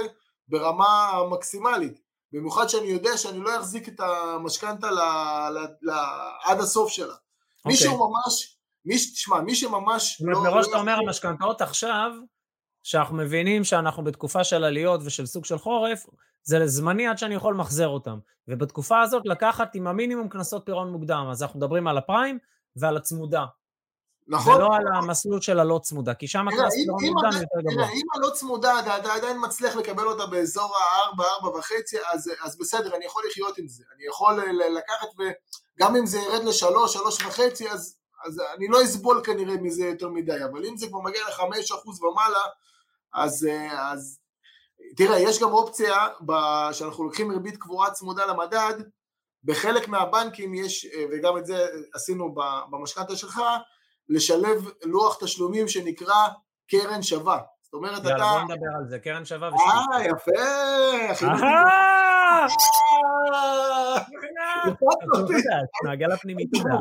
ברמה 0.47 1.09
המקסימלית? 1.09 1.99
במיוחד 2.31 2.67
שאני 2.67 2.87
יודע 2.87 3.17
שאני 3.17 3.39
לא 3.39 3.59
אחזיק 3.59 3.87
את 3.89 3.99
המשכנתה 3.99 4.87
עד 6.43 6.59
הסוף 6.59 6.89
שלה. 6.91 7.13
מישהו 7.65 7.97
ממש, 7.97 8.57
מי, 8.85 8.97
ש- 8.99 9.13
תשמע, 9.13 9.39
מי 9.41 9.55
שממש... 9.55 10.17
זאת 10.19 10.21
אומרת, 10.21 10.35
לא- 10.37 10.43
מראש 10.43 10.65
לא 10.65 10.71
אתה 10.71 10.79
אומר, 10.79 10.91
יכול- 10.93 11.07
המשכנתאות 11.07 11.61
עכשיו, 11.61 12.11
שאנחנו 12.83 13.15
מבינים 13.17 13.63
שאנחנו 13.63 14.03
בתקופה 14.03 14.43
של 14.43 14.63
עליות 14.63 15.01
ושל 15.05 15.25
סוג 15.25 15.45
של 15.45 15.57
חורף, 15.57 16.05
זה 16.43 16.59
לזמני 16.59 17.07
עד 17.07 17.17
שאני 17.17 17.35
יכול 17.35 17.53
למחזר 17.53 17.87
אותם. 17.87 18.19
ובתקופה 18.47 19.01
הזאת 19.01 19.21
לקחת 19.25 19.75
עם 19.75 19.87
המינימום 19.87 20.29
קנסות 20.29 20.65
פירעון 20.65 20.91
מוקדם. 20.91 21.27
אז 21.31 21.43
אנחנו 21.43 21.59
מדברים 21.59 21.87
על 21.87 21.97
הפריים 21.97 22.39
ועל 22.75 22.97
הצמודה. 22.97 23.45
נכון? 24.27 24.55
ולא 24.55 24.75
על 24.75 24.83
המסלול 24.95 25.41
של 25.41 25.59
הלא 25.59 25.79
צמודה, 25.83 26.13
כי 26.13 26.27
שם 26.27 26.47
הקנס 26.47 26.73
אם 26.73 26.91
מוקדם 26.91 27.41
יותר 27.41 27.71
גבוה. 27.71 27.89
אם 27.89 28.05
הלא 28.15 28.29
צמודה, 28.33 28.79
אתה 28.79 28.97
אתה 28.97 29.13
עדיין 29.13 29.37
מצליח 29.41 29.75
לקבל 29.75 30.07
אותה 30.07 30.25
באזור 30.25 30.75
ה-4, 30.77 31.23
4 31.45 31.57
וחצי, 31.57 31.97
אז, 32.13 32.31
אז 32.43 32.57
בסדר, 32.57 32.95
אני 32.95 33.05
יכול 33.05 33.23
לחיות 33.29 33.57
עם 33.57 33.67
זה. 33.67 33.83
אני 33.95 34.05
יכול 34.05 34.39
לקחת, 34.77 35.07
וגם 35.19 35.95
אם 35.95 36.05
זה 36.05 36.17
ירד 36.19 36.43
ל-3, 36.43 36.87
3 36.87 37.21
וחצי, 37.25 37.69
אז, 37.69 37.97
אז 38.25 38.41
אני 38.55 38.67
לא 38.67 38.83
אסבול 38.83 39.21
כנראה 39.23 39.57
מזה 39.57 39.85
יותר 39.85 40.09
מדי, 40.09 40.43
אבל 40.51 40.65
אם 40.65 40.77
זה 40.77 40.87
כבר 40.87 40.99
מגיע 40.99 41.21
ל-5% 41.23 42.03
ומעלה, 42.03 42.43
אז, 43.13 43.47
אז 43.77 44.19
תראה, 44.95 45.19
יש 45.19 45.41
גם 45.41 45.51
אופציה, 45.51 46.07
ב- 46.25 46.71
שאנחנו 46.71 47.03
לוקחים 47.03 47.31
ריבית 47.31 47.57
קבועה 47.57 47.91
צמודה 47.91 48.25
למדד, 48.25 48.73
בחלק 49.43 49.87
מהבנקים 49.87 50.53
יש, 50.53 50.85
אה, 50.85 51.05
וגם 51.11 51.37
את 51.37 51.45
זה 51.45 51.57
עשינו 51.93 52.35
במשכנתה 52.71 53.15
שלך, 53.15 53.41
לשלב 54.09 54.69
לוח 54.83 55.17
תשלומים 55.23 55.67
שנקרא 55.67 56.27
קרן 56.69 57.01
שווה. 57.01 57.39
זאת 57.63 57.73
אומרת, 57.73 58.03
יאללה, 58.05 58.15
אתה... 58.15 58.23
בוא 58.45 58.55
נדבר 58.55 58.67
על 58.79 58.87
זה. 58.89 58.99
קרן 58.99 59.25
שווה 59.25 59.47
ושליש. 59.47 59.63
אה, 59.93 60.05
יפה! 60.05 60.31
אה, 60.43 61.13
מעגל 65.83 66.11
הפנימי 66.11 66.47
תודה. 66.47 66.73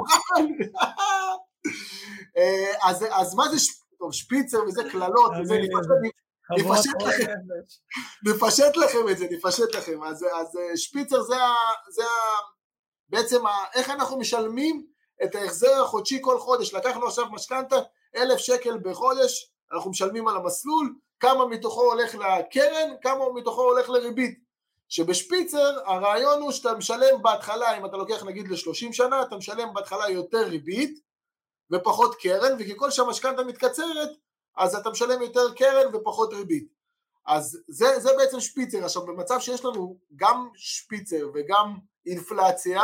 אז, 2.88 3.04
אז 3.10 3.34
מה 3.34 3.48
זה 3.48 3.58
ש- 3.58 3.80
טוב, 3.98 4.12
שפיצר 4.12 4.58
וזה 4.68 4.82
קללות 4.90 5.32
וזה, 5.40 5.54
תאמין 5.54 5.60
לי, 5.62 5.68
נפשט- 5.68 5.88
חבורת 6.60 6.78
נפשט 6.78 6.90
חורת 7.00 7.14
לכם. 7.14 7.32
נפש. 7.32 7.80
נפשט 8.34 8.76
לכם 8.76 9.08
את 9.10 9.18
זה, 9.18 9.26
נפשט 9.30 9.74
לכם. 9.74 10.02
אז, 10.04 10.26
אז 10.40 10.48
שפיצר 10.76 11.22
זה, 11.22 11.36
ה, 11.36 11.54
זה 11.90 12.02
ה, 12.02 12.06
בעצם 13.12 13.42
איך 13.74 13.90
אנחנו 13.90 14.18
משלמים 14.18 14.86
את 15.24 15.34
ההחזר 15.34 15.82
החודשי 15.82 16.18
כל 16.20 16.38
חודש. 16.38 16.74
לקחנו 16.74 17.06
עכשיו 17.06 17.26
משכנתה, 17.32 17.76
אלף 18.16 18.38
שקל 18.38 18.78
בחודש, 18.78 19.52
אנחנו 19.72 19.90
משלמים 19.90 20.28
על 20.28 20.36
המסלול, 20.36 20.94
כמה 21.20 21.46
מתוכו 21.46 21.82
הולך 21.82 22.14
לקרן, 22.14 22.90
כמה 23.02 23.32
מתוכו 23.34 23.62
הולך 23.62 23.88
לריבית. 23.88 24.38
שבשפיצר 24.88 25.78
הרעיון 25.86 26.42
הוא 26.42 26.52
שאתה 26.52 26.74
משלם 26.74 27.22
בהתחלה, 27.22 27.78
אם 27.78 27.86
אתה 27.86 27.96
לוקח 27.96 28.24
נגיד 28.24 28.48
ל-30 28.48 28.92
שנה, 28.92 29.22
אתה 29.22 29.36
משלם 29.36 29.74
בהתחלה 29.74 30.10
יותר 30.10 30.48
ריבית 30.48 30.98
ופחות 31.72 32.14
קרן, 32.14 32.56
וככל 32.58 32.90
שהמשכנתה 32.90 33.44
מתקצרת, 33.44 34.08
אז 34.56 34.74
אתה 34.74 34.90
משלם 34.90 35.22
יותר 35.22 35.54
קרן 35.54 35.94
ופחות 35.94 36.32
ריבית. 36.32 36.68
אז 37.26 37.62
זה, 37.68 38.00
זה 38.00 38.10
בעצם 38.18 38.40
שפיצר. 38.40 38.84
עכשיו 38.84 39.06
במצב 39.06 39.40
שיש 39.40 39.64
לנו 39.64 39.98
גם 40.16 40.48
שפיצר 40.54 41.30
וגם 41.34 41.78
אינפלציה, 42.06 42.82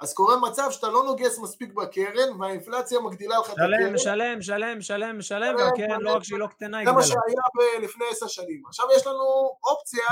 אז 0.00 0.14
קורה 0.14 0.36
מצב 0.36 0.70
שאתה 0.70 0.88
לא 0.88 1.04
נוגס 1.04 1.38
מספיק 1.38 1.72
בקרן, 1.72 2.40
והאינפלציה 2.40 3.00
מגדילה 3.00 3.38
לך 3.38 3.46
את 3.46 3.52
הקרן. 3.52 3.98
שלם, 3.98 4.42
שלם, 4.42 4.80
שלם, 4.80 5.22
שלם, 5.22 5.54
והקרן 5.58 6.00
לא 6.00 6.16
רק 6.16 6.24
שהיא 6.24 6.38
לא 6.38 6.46
קטנה, 6.46 6.78
היא 6.78 6.86
זה 6.86 6.92
מה 6.92 7.00
גדלה. 7.00 7.12
שהיה 7.12 7.78
לפני 7.80 8.04
עשר 8.10 8.26
שנים. 8.26 8.62
עכשיו 8.66 8.86
יש 8.96 9.06
לנו 9.06 9.56
אופציה 9.64 10.06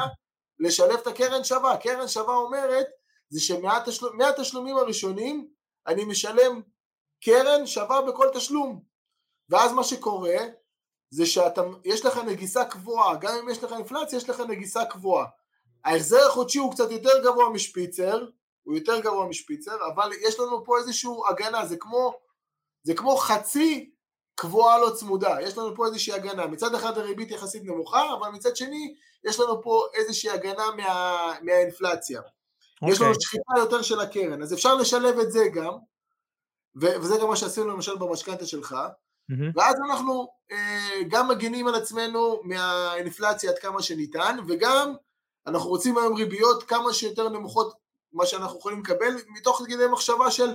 לשלב 0.59 0.99
את 0.99 1.07
הקרן 1.07 1.45
שווה. 1.45 1.77
קרן 1.77 2.09
שווה 2.09 2.35
אומרת, 2.35 2.87
זה 3.29 3.41
שמהתשלומים 3.41 4.77
הראשונים 4.77 5.49
אני 5.87 6.05
משלם 6.05 6.63
קרן 7.25 7.67
שווה 7.67 8.03
בכל 8.03 8.29
תשלום. 8.35 8.81
ואז 9.49 9.73
מה 9.73 9.85
שקורה, 9.85 10.37
זה 11.11 11.27
שיש 11.27 12.05
לך 12.05 12.19
נגיסה 12.19 12.65
קבועה, 12.65 13.17
גם 13.17 13.35
אם 13.43 13.49
יש 13.49 13.65
לך 13.65 13.73
אינפלציה, 13.73 14.17
יש 14.17 14.31
לך 14.31 14.41
נגיסה 14.41 14.85
קבועה. 14.85 15.27
ההחזר 15.85 16.27
החודשי 16.27 16.59
הוא 16.59 16.73
קצת 16.73 16.91
יותר 16.91 17.25
גבוה 17.25 17.51
משפיצר, 17.51 18.25
הוא 18.69 18.77
יותר 18.77 19.01
גבוה 19.01 19.27
משפיצר, 19.27 19.77
אבל 19.95 20.11
יש 20.21 20.41
לנו 20.41 20.65
פה 20.65 20.79
איזושהי 20.79 21.11
הגנה, 21.29 21.67
זה 21.67 21.77
כמו, 21.77 22.13
זה 22.83 22.95
כמו 22.95 23.17
חצי 23.17 23.91
קבועה 24.35 24.79
לא 24.79 24.91
צמודה, 24.91 25.37
יש 25.43 25.59
לנו 25.59 25.77
פה 25.77 25.87
איזושהי 25.87 26.13
הגנה, 26.13 26.47
מצד 26.47 26.75
אחד 26.75 26.99
הריבית 26.99 27.31
יחסית 27.31 27.63
נמוכה, 27.65 28.15
אבל 28.15 28.29
מצד 28.29 28.57
שני 28.57 28.95
יש 29.25 29.41
לנו 29.41 29.63
פה 29.63 29.87
איזושהי 29.95 30.31
הגנה 30.31 30.65
מה, 30.77 31.33
מהאינפלציה. 31.43 32.21
Okay. 32.21 32.91
יש 32.91 33.01
לנו 33.01 33.11
אוקיי. 33.11 33.23
שחיטה 33.23 33.53
יותר 33.59 33.83
של 33.83 34.01
הקרן, 34.01 34.43
אז 34.43 34.55
אפשר 34.55 34.75
לשלב 34.75 35.19
את 35.19 35.33
זה 35.33 35.45
גם, 35.55 35.73
וזה 36.77 37.19
גם 37.21 37.29
מה 37.29 37.37
שעשינו 37.37 37.67
למשל 37.69 37.97
במשכנתה 37.97 38.47
שלך, 38.47 38.77
מהמם. 39.29 39.51
ואז 39.57 39.75
אנחנו 39.89 40.29
אה, 40.53 41.03
גם 41.09 41.29
מגינים 41.29 41.69
על 41.69 41.75
עצמנו 41.75 42.41
מהאינפלציה 42.45 43.51
עד 43.51 43.59
כמה 43.59 43.83
שניתן, 43.83 44.37
וגם 44.49 44.95
אנחנו 45.47 45.69
רוצים 45.69 45.99
היום 45.99 46.17
ריביות 46.17 46.63
כמה 46.63 46.93
שיותר 46.93 47.29
נמוכות 47.29 47.88
מה 48.19 48.27
שאנחנו 48.27 48.59
יכולים 48.59 48.81
לקבל, 48.81 49.15
מתוך 49.29 49.63
כדי 49.69 49.87
מחשבה 49.93 50.31
של 50.31 50.55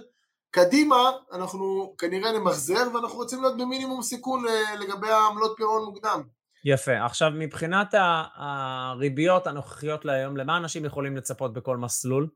קדימה 0.52 1.12
אנחנו 1.32 1.96
כנראה 1.98 2.32
נמחזר, 2.32 2.88
ואנחנו 2.94 3.18
רוצים 3.18 3.42
להיות 3.42 3.58
במינימום 3.58 4.02
סיכון 4.02 4.48
אה, 4.48 4.76
לגבי 4.76 5.10
העמלות 5.10 5.54
פירעון 5.58 5.86
מוקדם. 5.86 6.24
יפה. 6.66 7.06
עכשיו, 7.06 7.32
מבחינת 7.34 7.94
הריביות 8.36 9.48
הנוכחיות 9.48 10.06
להיום, 10.06 10.38
למה 10.38 10.58
אנשים 10.58 10.86
יכולים 10.86 11.18
לצפות 11.18 11.54
בכל 11.54 11.78
מסלול? 11.78 12.28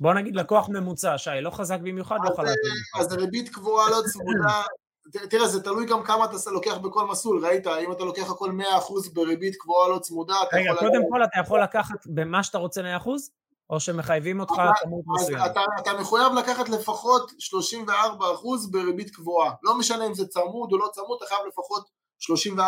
בוא 0.00 0.14
נגיד 0.14 0.36
לקוח 0.36 0.68
ממוצע, 0.68 1.18
שי, 1.18 1.30
לא 1.40 1.50
חזק 1.50 1.78
במיוחד, 1.80 2.16
לא 2.24 2.36
חלק 2.36 2.48
אה, 2.48 2.54
במיוחד. 2.64 3.00
אז 3.00 3.12
ריבית 3.12 3.48
קבועה 3.48 3.90
לא 3.90 4.02
צמודה, 4.12 4.62
תראה 5.30 5.48
זה 5.48 5.62
תלוי 5.62 5.86
גם 5.86 6.02
כמה 6.02 6.24
אתה 6.24 6.50
לוקח 6.50 6.76
בכל 6.78 7.06
מסלול, 7.06 7.46
ראית? 7.46 7.66
אם 7.66 7.92
אתה 7.92 8.04
לוקח 8.04 8.30
הכל 8.30 8.50
100% 8.50 9.14
בריבית 9.14 9.56
קבועה 9.56 9.88
לא 9.88 9.98
צמודה, 9.98 10.34
אתה 10.48 10.56
רגע, 10.56 10.70
יכול... 10.70 10.88
קודם 10.88 11.02
כל 11.10 11.24
אתה 11.24 11.40
יכול 11.40 11.62
לקחת 11.62 12.06
במה 12.06 12.42
שאתה 12.42 12.58
רוצה 12.58 12.98
100%, 12.98 13.08
או 13.70 13.80
שמחייבים 13.80 14.40
אותך 14.40 14.54
כמות 14.82 15.04
מסוימת? 15.06 15.50
אתה, 15.50 15.60
אתה 15.78 15.92
מחויב 16.00 16.32
לקחת 16.32 16.68
לפחות 16.68 17.30
34% 17.30 17.90
בריבית 18.70 19.10
קבועה. 19.10 19.54
לא 19.62 19.78
משנה 19.78 20.06
אם 20.06 20.14
זה 20.14 20.26
צמוד 20.26 20.72
או 20.72 20.78
לא 20.78 20.88
צמוד, 20.92 21.18
אתה 21.22 21.26
חייב 21.34 21.46
לפחות 21.48 21.88
34%. 22.56 22.58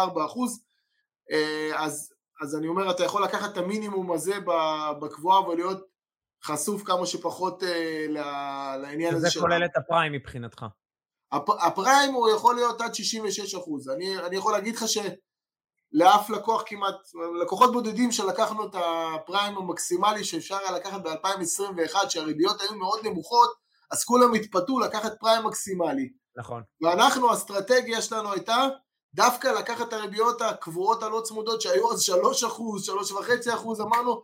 אה, 1.33 1.85
אז, 1.85 2.13
אז 2.43 2.57
אני 2.57 2.69
אומר, 2.69 2.91
אתה 2.91 3.05
יכול 3.05 3.25
לקחת 3.25 3.53
את 3.53 3.59
המינימום 3.59 4.13
הזה 4.13 4.35
בקבועה 5.01 5.49
ולהיות 5.49 5.87
חשוף 6.45 6.83
כמה 6.83 7.07
שפחות 7.07 7.63
אה, 7.63 8.07
לעניין 8.83 9.15
הזה 9.15 9.27
וזה. 9.27 9.41
כולל 9.41 9.65
את 9.65 9.77
הפריים 9.77 10.13
מבחינתך. 10.13 10.67
הפ, 11.33 11.51
הפריים 11.51 12.15
הוא 12.15 12.29
יכול 12.29 12.55
להיות 12.55 12.81
עד 12.81 12.91
66%. 12.91 13.95
אני, 13.95 14.19
אני 14.19 14.37
יכול 14.37 14.53
להגיד 14.53 14.77
לך 14.77 14.89
שלאף 15.97 16.31
לקוח 16.31 16.63
כמעט, 16.67 16.95
לקוחות 17.43 17.73
בודדים 17.73 18.13
שלקחנו 18.13 18.67
את 18.67 18.75
הפריים 18.75 19.59
המקסימלי 19.59 20.25
שאפשר 20.25 20.57
היה 20.57 20.73
לקחת 20.73 21.01
ב-2021, 21.01 22.09
שהריביות 22.09 22.61
היו 22.61 22.75
מאוד 22.75 23.07
נמוכות, 23.07 23.51
אז 23.91 24.05
כולם 24.05 24.35
התפתו 24.35 24.79
לקחת 24.79 25.13
פריים 25.21 25.47
מקסימלי. 25.47 26.09
נכון. 26.37 26.63
ואנחנו, 26.83 27.31
האסטרטגיה 27.31 28.03
שלנו 28.03 28.33
הייתה 28.33 28.57
דווקא 29.15 29.49
לקחת 29.49 29.89
את 29.89 29.93
הריביות 29.93 30.43
הקבועות 30.43 31.03
הלא 31.03 31.21
צמודות 31.25 31.61
שהיו 31.61 31.93
אז 31.93 32.03
3 32.03 32.45
אחוז, 32.45 32.91
3.5 32.91 33.55
אחוז, 33.55 33.81
אמרנו 33.81 34.23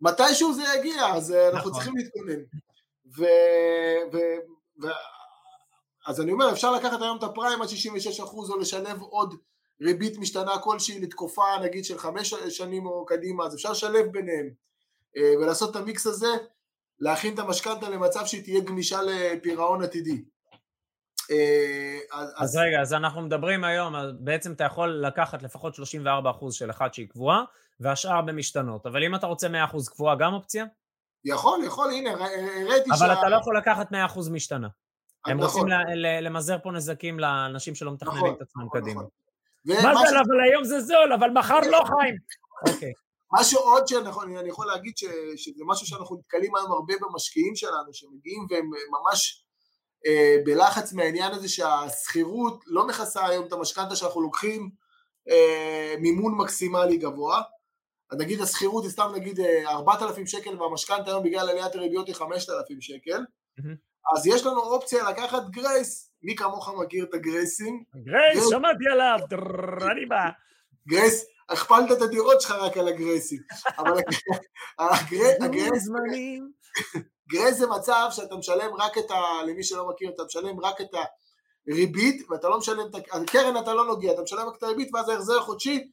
מתישהו 0.00 0.54
זה 0.54 0.62
יגיע, 0.78 1.06
אז 1.06 1.32
אה, 1.32 1.46
אנחנו 1.46 1.58
נכון. 1.58 1.72
צריכים 1.72 1.96
להתכונן. 1.96 2.40
ו... 3.16 3.24
ו... 4.12 4.18
ו... 4.82 4.88
אז 6.06 6.20
אני 6.20 6.32
אומר, 6.32 6.52
אפשר 6.52 6.70
לקחת 6.70 7.02
היום 7.02 7.18
את 7.18 7.22
הפריים 7.22 7.62
עד 7.62 7.68
66 7.68 8.20
אחוז 8.20 8.50
או 8.50 8.58
לשלב 8.58 9.02
עוד 9.02 9.34
ריבית 9.80 10.18
משתנה 10.18 10.58
כלשהי 10.58 11.00
לתקופה 11.00 11.44
נגיד 11.62 11.84
של 11.84 11.98
חמש 11.98 12.34
שנים 12.48 12.86
או 12.86 13.06
קדימה, 13.06 13.44
אז 13.44 13.54
אפשר 13.54 13.70
לשלב 13.70 14.06
ביניהם 14.12 14.50
אה, 15.16 15.32
ולעשות 15.40 15.70
את 15.70 15.76
המיקס 15.76 16.06
הזה, 16.06 16.28
להכין 17.00 17.34
את 17.34 17.38
המשכנתה 17.38 17.88
למצב 17.88 18.26
שהיא 18.26 18.42
תהיה 18.42 18.60
גמישה 18.60 18.98
לפירעון 19.02 19.82
עתידי. 19.82 20.24
אה, 21.30 21.98
אז, 22.12 22.32
אז 22.36 22.56
רגע, 22.56 22.80
אז 22.80 22.92
אנחנו 22.92 23.22
מדברים 23.22 23.64
היום, 23.64 23.94
בעצם 24.20 24.52
אתה 24.52 24.64
יכול 24.64 24.88
לקחת 25.06 25.42
לפחות 25.42 25.74
34% 25.74 25.78
של 26.50 26.70
אחת 26.70 26.94
שהיא 26.94 27.08
קבועה, 27.08 27.44
והשאר 27.80 28.22
במשתנות. 28.22 28.86
אבל 28.86 29.04
אם 29.04 29.14
אתה 29.14 29.26
רוצה 29.26 29.48
100% 29.48 29.50
קבועה, 29.90 30.16
גם 30.16 30.34
אופציה? 30.34 30.64
יכול, 31.24 31.60
יכול, 31.66 31.90
הנה, 31.90 32.10
הראיתי 32.10 32.90
אבל 32.98 33.12
אתה 33.12 33.28
לא 33.28 33.36
יכול 33.36 33.58
לקחת 33.58 33.92
100% 33.92 33.94
משתנה. 34.32 34.68
הם 35.26 35.40
נכון, 35.40 35.60
רוצים 35.60 35.68
ל- 35.68 36.06
ל- 36.06 36.26
למזער 36.26 36.58
פה 36.62 36.72
נזקים 36.72 37.20
לאנשים 37.20 37.74
שלא 37.74 37.92
מתכננים 37.92 38.16
נכון, 38.16 38.34
את 38.36 38.42
עצמם 38.42 38.64
נכון, 38.64 38.80
קדימה. 38.80 39.00
נכון. 39.00 39.23
מה 39.66 40.06
זה, 40.10 40.20
אבל 40.20 40.40
היום 40.48 40.64
זה 40.64 40.80
זול, 40.80 41.12
אבל 41.12 41.30
מחר 41.30 41.60
לא, 41.70 41.82
חיים. 41.86 42.16
אוקיי. 42.68 42.92
משהו 43.32 43.58
עוד 43.58 43.88
שאני 43.88 44.38
אני 44.38 44.48
יכול 44.48 44.66
להגיד 44.66 44.96
ש, 44.96 45.04
שזה 45.36 45.64
משהו 45.66 45.86
שאנחנו 45.86 46.16
נתקלים 46.16 46.56
היום 46.56 46.72
הרבה 46.72 46.94
במשקיעים 47.00 47.56
שלנו 47.56 47.94
שמגיעים 47.94 48.46
והם 48.50 48.70
ממש 48.90 49.44
אה, 50.06 50.36
בלחץ 50.44 50.92
מהעניין 50.92 51.32
הזה 51.32 51.48
שהשכירות 51.48 52.64
לא 52.66 52.86
מכסה 52.86 53.26
היום 53.26 53.46
את 53.46 53.52
המשכנתה 53.52 53.96
שאנחנו 53.96 54.20
לוקחים 54.20 54.70
אה, 55.30 55.94
מימון 56.00 56.34
מקסימלי 56.34 56.96
גבוה. 56.96 57.42
אז 58.10 58.18
נגיד 58.18 58.40
השכירות 58.40 58.84
היא 58.84 58.90
סתם 58.90 59.12
נגיד 59.14 59.40
אה, 59.40 59.70
4,000 59.70 60.26
שקל 60.26 60.62
והמשכנתה 60.62 61.10
היום 61.10 61.24
בגלל 61.24 61.50
עליית 61.50 61.74
הריביות 61.74 62.06
היא 62.06 62.14
5,000 62.14 62.80
שקל. 62.80 63.24
מהמם. 63.58 63.76
אז 64.16 64.26
יש 64.26 64.46
לנו 64.46 64.60
אופציה 64.60 65.10
לקחת 65.10 65.42
גרייס, 65.50 66.10
מי 66.24 66.36
כמוך 66.36 66.68
מכיר 66.84 67.04
את 67.04 67.14
הגרייסים? 67.14 67.84
גרייס, 68.04 68.48
שמעתי 68.50 68.84
עליו, 68.92 69.18
אני 69.92 70.06
בא. 70.06 70.28
גרייס, 70.88 71.24
הכפלת 71.48 71.92
את 71.92 72.02
הדירות 72.02 72.40
שלך 72.40 72.50
רק 72.50 72.76
על 72.76 72.88
הגרייסים. 72.88 73.38
אבל 73.78 73.92
הגרייס. 74.78 75.88
גרייס 77.30 77.56
זה 77.58 77.66
מצב 77.66 78.08
שאתה 78.10 78.36
משלם 78.36 78.74
רק 78.78 78.98
את 78.98 79.10
ה... 79.10 79.16
למי 79.46 79.62
שלא 79.62 79.88
מכיר, 79.88 80.10
אתה 80.14 80.22
משלם 80.24 80.60
רק 80.60 80.80
את 80.80 80.88
הריבית, 81.68 82.30
ואתה 82.30 82.48
לא 82.48 82.58
משלם 82.58 82.86
את 82.90 82.94
ה... 82.94 82.98
הקרן 83.16 83.56
אתה 83.62 83.74
לא 83.74 83.86
נוגע, 83.86 84.12
אתה 84.12 84.22
משלם 84.22 84.48
רק 84.48 84.56
את 84.58 84.62
הריבית, 84.62 84.94
ואז 84.94 85.08
ההחזר 85.08 85.38
החודשי, 85.38 85.90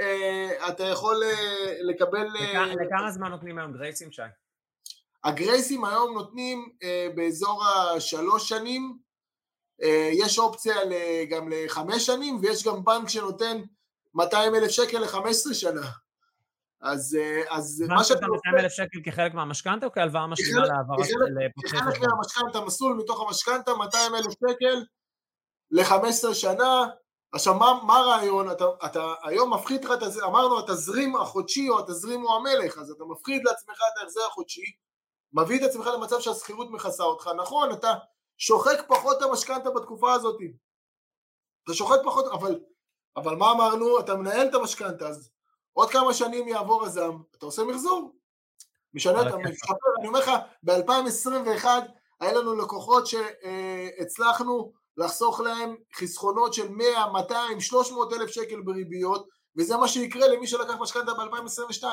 אה, 0.00 0.68
אתה 0.68 0.84
יכול 0.84 1.22
אה, 1.24 1.72
לקבל... 1.82 2.26
אה, 2.36 2.66
לכ- 2.66 2.74
לכמה 2.86 3.10
זמן 3.10 3.30
נותנים 3.30 3.58
היום 3.58 3.72
גרייסים, 3.72 4.12
שי? 4.12 4.22
הגרייסים 5.24 5.84
היום 5.84 6.14
נותנים 6.14 6.68
באזור 7.14 7.64
השלוש 7.66 8.48
שנים, 8.48 8.98
יש 10.12 10.38
אופציה 10.38 10.74
גם 11.30 11.48
לחמש 11.50 12.06
שנים, 12.06 12.38
ויש 12.42 12.64
גם 12.66 12.84
בנק 12.84 13.08
שנותן 13.08 13.60
200 14.14 14.54
אלף 14.54 14.70
שקל 14.70 14.98
ל-15 14.98 15.54
שנה. 15.54 15.80
אז, 16.82 17.16
אה, 17.20 17.42
אז 17.56 17.84
מה 17.88 18.04
שאתה 18.04 18.14
שאתה 18.20 18.26
200 18.26 18.58
אלף 18.58 18.72
שקל 18.72 18.98
כחלק 19.04 19.34
מהמשכנתה 19.34 19.86
או 19.86 19.92
כהלוואה 19.92 20.26
משלימה 20.26 20.60
כחלק- 20.60 20.72
להעברת 20.72 20.98
כחלק- 21.06 21.46
לפותחי 21.46 21.76
כחלק? 21.78 22.08
מהמשכנתה, 22.08 22.60
מסלול 22.60 22.96
מתוך 22.96 23.20
המשכנתה, 23.28 23.74
200 23.74 24.14
אלף 24.14 24.32
שקל 24.32 24.84
ל-15 25.70 26.34
שנה. 26.34 26.86
עכשיו, 27.32 27.54
מה, 27.54 27.72
מה 27.86 27.96
הרעיון? 27.98 28.50
אתה, 28.50 28.64
אתה 28.84 29.04
היום 29.24 29.54
מפחית 29.54 29.84
לך, 29.84 29.90
אמרנו, 30.24 30.58
התזרים 30.58 31.16
החודשי 31.16 31.68
או 31.68 31.78
התזרים 31.78 32.20
הוא 32.20 32.30
המלך, 32.36 32.78
אז 32.78 32.90
אתה 32.90 33.04
מפחית 33.04 33.42
לעצמך 33.44 33.76
את 33.92 34.02
ההחזר 34.02 34.20
החודשי, 34.30 34.72
מביא 35.32 35.58
את 35.58 35.70
עצמך 35.70 35.86
למצב 35.86 36.20
שהשכירות 36.20 36.70
מכסה 36.70 37.02
אותך. 37.02 37.30
נכון, 37.36 37.72
אתה 37.72 37.94
שוחק 38.40 38.84
פחות 38.88 39.16
את 39.16 39.22
המשכנתה 39.22 39.70
בתקופה 39.70 40.12
הזאת. 40.12 40.38
אתה 41.64 41.74
שוחק 41.74 41.98
פחות, 42.04 42.24
אבל, 42.32 42.60
אבל 43.16 43.34
מה 43.34 43.52
אמרנו? 43.52 44.00
אתה 44.00 44.14
מנהל 44.14 44.48
את 44.48 44.54
המשכנתה, 44.54 45.08
אז 45.08 45.30
עוד 45.72 45.90
כמה 45.90 46.14
שנים 46.14 46.48
יעבור 46.48 46.84
הזעם, 46.84 47.22
אתה 47.38 47.46
עושה 47.46 47.64
מחזור. 47.64 48.16
משנה, 48.94 49.20
אתה 49.20 49.28
הכיפאק. 49.28 49.52
משפר, 49.52 49.74
אני 49.98 50.08
אומר 50.08 50.20
לך, 50.20 50.30
ב-2021 50.62 51.66
היה 52.20 52.32
לנו 52.32 52.54
לקוחות 52.54 53.06
שהצלחנו 53.06 54.72
לחסוך 54.96 55.40
להם 55.40 55.76
חסכונות 55.94 56.54
של 56.54 56.68
100, 56.68 57.12
200, 57.12 57.60
300 57.60 58.12
אלף 58.12 58.30
שקל 58.30 58.60
בריביות, 58.60 59.28
וזה 59.56 59.76
מה 59.76 59.88
שיקרה 59.88 60.28
למי 60.28 60.46
שלקח 60.46 60.74
משכנתה 60.80 61.14
ב-2022. 61.14 61.84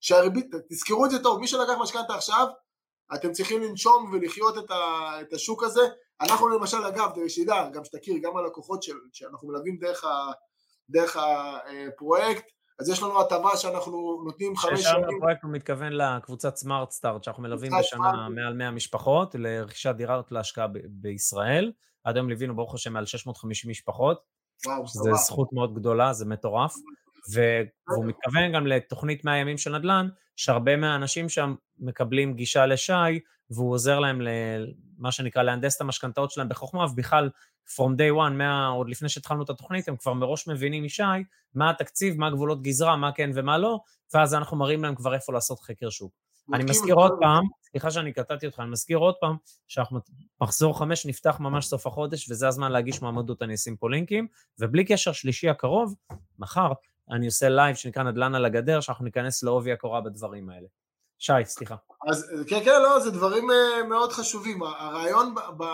שהריבית, 0.00 0.46
תזכרו 0.70 1.04
את 1.04 1.10
זה 1.10 1.22
טוב, 1.22 1.40
מי 1.40 1.48
שלקח 1.48 1.74
משכנתה 1.80 2.14
עכשיו, 2.14 2.46
אתם 3.14 3.32
צריכים 3.32 3.62
לנשום 3.62 4.10
ולחיות 4.12 4.58
את, 4.58 4.70
ה, 4.70 4.74
את 5.20 5.32
השוק 5.32 5.62
הזה. 5.62 5.80
אנחנו 6.20 6.48
למשל, 6.48 6.76
אגב, 6.76 7.10
שידע, 7.28 7.68
גם 7.72 7.84
שתכיר, 7.84 8.14
גם 8.22 8.36
הלקוחות 8.36 8.82
של, 8.82 8.96
שאנחנו 9.12 9.48
מלווים 9.48 9.76
דרך, 9.76 10.04
ה, 10.04 10.32
דרך 10.90 11.16
הפרויקט, 11.16 12.44
אז 12.80 12.88
יש 12.88 13.02
לנו 13.02 13.20
הטבה 13.20 13.56
שאנחנו 13.56 14.22
נותנים 14.24 14.56
חמש 14.56 14.80
ששם 14.80 14.90
שנים. 14.90 15.16
הפרויקט 15.16 15.42
הוא 15.42 15.50
מתכוון 15.52 15.92
לקבוצת 15.92 16.56
סמארט 16.56 16.90
סטארט, 16.90 17.24
שאנחנו 17.24 17.42
מלווים 17.42 17.72
בשנה 17.78 17.98
סמארט. 17.98 18.30
מעל 18.34 18.54
100 18.54 18.70
משפחות 18.70 19.34
לרכישת 19.34 19.94
דירות 19.96 20.32
להשקעה 20.32 20.66
ב- 20.66 20.78
בישראל. 20.88 21.72
עד 22.04 22.16
היום 22.16 22.28
ליווינו 22.28 22.56
ברוך 22.56 22.74
השם 22.74 22.92
מעל 22.92 23.06
650 23.06 23.70
משפחות, 23.70 24.22
וואו, 24.66 24.86
שזו 24.86 25.04
סבבה. 25.04 25.16
זכות 25.16 25.52
מאוד 25.52 25.74
גדולה, 25.74 26.12
זה 26.12 26.24
מטורף. 26.26 26.74
והוא 27.32 28.04
מתכוון 28.04 28.52
גם 28.52 28.66
לתוכנית 28.66 29.24
100 29.24 29.36
ימים 29.36 29.58
של 29.58 29.78
נדל"ן, 29.78 30.08
שהרבה 30.36 30.76
מהאנשים 30.76 31.28
שם 31.28 31.54
מקבלים 31.78 32.34
גישה 32.34 32.66
לשי, 32.66 32.92
והוא 33.50 33.72
עוזר 33.72 33.98
להם 33.98 34.20
למה 34.20 35.12
שנקרא 35.12 35.42
להנדס 35.42 35.76
את 35.76 35.80
המשכנתאות 35.80 36.30
שלהם 36.30 36.48
בחוכמה, 36.48 36.84
ובכלל, 36.84 37.30
from 37.76 37.96
day 37.96 38.16
one, 38.16 38.32
מה, 38.32 38.66
עוד 38.66 38.88
לפני 38.88 39.08
שהתחלנו 39.08 39.42
את 39.42 39.50
התוכנית, 39.50 39.88
הם 39.88 39.96
כבר 39.96 40.12
מראש 40.12 40.48
מבינים 40.48 40.84
משי 40.84 41.02
מה 41.54 41.70
התקציב, 41.70 42.18
מה 42.18 42.30
גבולות 42.30 42.62
גזרה, 42.62 42.96
מה 42.96 43.12
כן 43.12 43.30
ומה 43.34 43.58
לא, 43.58 43.80
ואז 44.14 44.34
אנחנו 44.34 44.56
מראים 44.56 44.84
להם 44.84 44.94
כבר 44.94 45.14
איפה 45.14 45.32
לעשות 45.32 45.60
חקר 45.60 45.90
שוק. 45.90 46.12
אני 46.54 46.64
מזכיר 46.64 46.94
עוד 46.94 47.12
פעם, 47.20 47.44
סליחה 47.62 47.90
שאני 47.90 48.12
קטעתי 48.12 48.46
אותך, 48.46 48.60
אני 48.60 48.70
מזכיר 48.70 48.98
עוד 48.98 49.14
פעם, 49.20 49.36
שאנחנו 49.68 50.00
מחזור 50.40 50.78
חמש 50.78 51.06
נפתח 51.06 51.40
ממש 51.40 51.66
סוף 51.66 51.86
החודש, 51.86 52.30
וזה 52.30 52.48
הזמן 52.48 52.72
להגיש 52.72 53.02
מועמדות, 53.02 53.42
אני 53.42 53.54
אשים 53.54 53.76
פה 53.76 53.90
לינקים, 53.90 54.26
ובלי 54.58 54.84
קשר 54.84 55.12
שלישי 55.12 55.48
הקרוב, 55.48 55.94
מחר, 56.38 56.72
אני 57.10 57.26
עושה 57.26 57.48
לייב 57.48 57.76
שנקרא 57.76 58.02
נדל"ן 58.02 58.34
על 58.34 58.44
הגדר, 58.44 58.80
שאנחנו 58.80 59.04
ניכנס 59.04 59.42
לעובי 59.42 59.72
הקורה 59.72 60.00
בדברים 60.00 60.50
האלה. 60.50 60.66
שי, 61.18 61.32
סליחה. 61.44 61.74
אז 62.10 62.30
כן, 62.48 62.64
כן, 62.64 62.82
לא, 62.82 63.00
זה 63.00 63.10
דברים 63.10 63.50
אה, 63.50 63.82
מאוד 63.88 64.12
חשובים. 64.12 64.62
הרעיון 64.62 65.34
ב, 65.34 65.40
ב, 65.56 65.64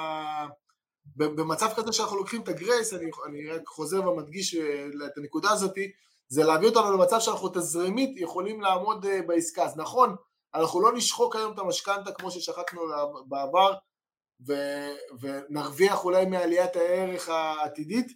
ב, 1.16 1.24
במצב 1.24 1.68
כזה 1.76 1.92
שאנחנו 1.92 2.16
לוקחים 2.16 2.42
את 2.42 2.48
הגרייס, 2.48 2.94
אני, 2.94 3.10
אני 3.26 3.50
רק 3.50 3.66
חוזר 3.66 4.08
ומדגיש 4.08 4.54
אה, 4.54 4.86
את 5.06 5.18
הנקודה 5.18 5.50
הזאת, 5.50 5.74
זה 6.28 6.44
להביא 6.44 6.68
אותנו 6.68 6.92
למצב 6.92 7.20
שאנחנו 7.20 7.48
תזרימית 7.48 8.20
יכולים 8.20 8.60
לעמוד 8.60 9.06
אה, 9.06 9.22
בעסקה. 9.26 9.64
אז 9.64 9.76
נכון, 9.76 10.16
אנחנו 10.54 10.80
לא 10.80 10.92
נשחוק 10.92 11.36
היום 11.36 11.52
את 11.52 11.58
המשכנתה 11.58 12.12
כמו 12.12 12.30
ששחקנו 12.30 12.80
בעבר, 13.28 13.74
ו, 14.46 14.54
ונרוויח 15.20 16.04
אולי 16.04 16.26
מעליית 16.26 16.76
הערך 16.76 17.28
העתידית, 17.28 18.12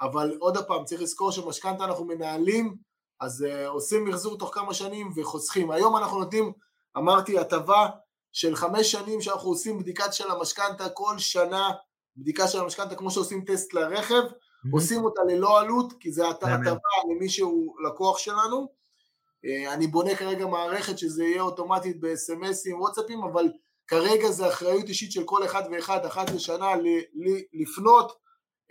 אבל 0.00 0.36
עוד 0.38 0.58
פעם, 0.66 0.84
צריך 0.84 1.02
לזכור 1.02 1.32
שמשכנתה 1.32 1.84
אנחנו 1.84 2.04
מנהלים, 2.04 2.76
אז 3.20 3.44
uh, 3.48 3.68
עושים 3.68 4.04
מחזור 4.04 4.38
תוך 4.38 4.54
כמה 4.54 4.74
שנים 4.74 5.10
וחוסכים. 5.16 5.70
היום 5.70 5.96
אנחנו 5.96 6.18
נותנים, 6.18 6.52
אמרתי, 6.96 7.38
הטבה 7.38 7.88
של 8.32 8.56
חמש 8.56 8.92
שנים 8.92 9.20
שאנחנו 9.20 9.48
עושים 9.48 9.78
בדיקת 9.78 10.12
של 10.12 10.30
המשכנתה 10.30 10.88
כל 10.88 11.18
שנה, 11.18 11.70
בדיקה 12.16 12.48
של 12.48 12.60
המשכנתה 12.60 12.94
כמו 12.94 13.10
שעושים 13.10 13.44
טסט 13.44 13.74
לרכב, 13.74 14.22
עושים 14.72 15.04
אותה 15.04 15.20
ללא 15.28 15.60
עלות, 15.60 15.92
כי 16.00 16.12
זה. 16.12 16.28
הטבה 16.28 16.88
למי 17.10 17.28
שהוא 17.28 17.74
לקוח 17.86 18.18
שלנו. 18.18 18.68
אה, 19.44 19.74
אני 19.74 19.86
בונה 19.86 20.16
כרגע 20.16 20.46
מערכת 20.46 20.98
שזה 20.98 21.24
יהיה 21.24 21.42
אוטומטית 21.42 22.00
ב-SMSים, 22.00 22.74
וואטסאפים, 22.74 23.24
אבל 23.24 23.48
כרגע 23.86 24.30
זה 24.30 24.48
אחריות 24.48 24.88
אישית 24.88 25.12
של 25.12 25.24
כל 25.24 25.44
אחד 25.44 25.62
ואחד, 25.72 26.04
אחת 26.04 26.30
לשנה, 26.30 26.76
ל- 26.76 26.86
ל- 27.14 27.62
לפנות 27.62 28.12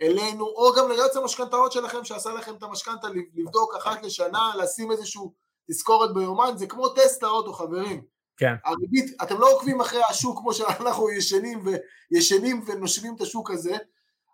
אלינו, 0.02 0.44
או 0.44 0.72
גם 0.76 0.90
ליועץ 0.90 1.16
המשכנתאות 1.16 1.72
שלכם 1.72 2.04
שעשה 2.04 2.30
לכם 2.30 2.54
את 2.54 2.62
המשכנתה, 2.62 3.08
לבדוק 3.34 3.74
אחת 3.74 4.02
לשנה, 4.02 4.52
לשים 4.58 4.92
איזשהו 4.92 5.34
תזכורת 5.70 6.14
ביומן, 6.14 6.52
זה 6.56 6.66
כמו 6.66 6.88
טסט 6.88 7.22
לאוטו, 7.22 7.52
חברים. 7.52 8.02
כן. 8.36 8.54
הריבית, 8.64 9.22
אתם 9.22 9.40
לא 9.40 9.52
עוקבים 9.52 9.80
אחרי 9.80 10.00
השוק 10.10 10.38
כמו 10.38 10.54
שאנחנו 10.54 11.10
ישנים 11.10 11.64
וישנים 12.10 12.64
ונושמים 12.66 13.14
את 13.16 13.20
השוק 13.20 13.50
הזה, 13.50 13.76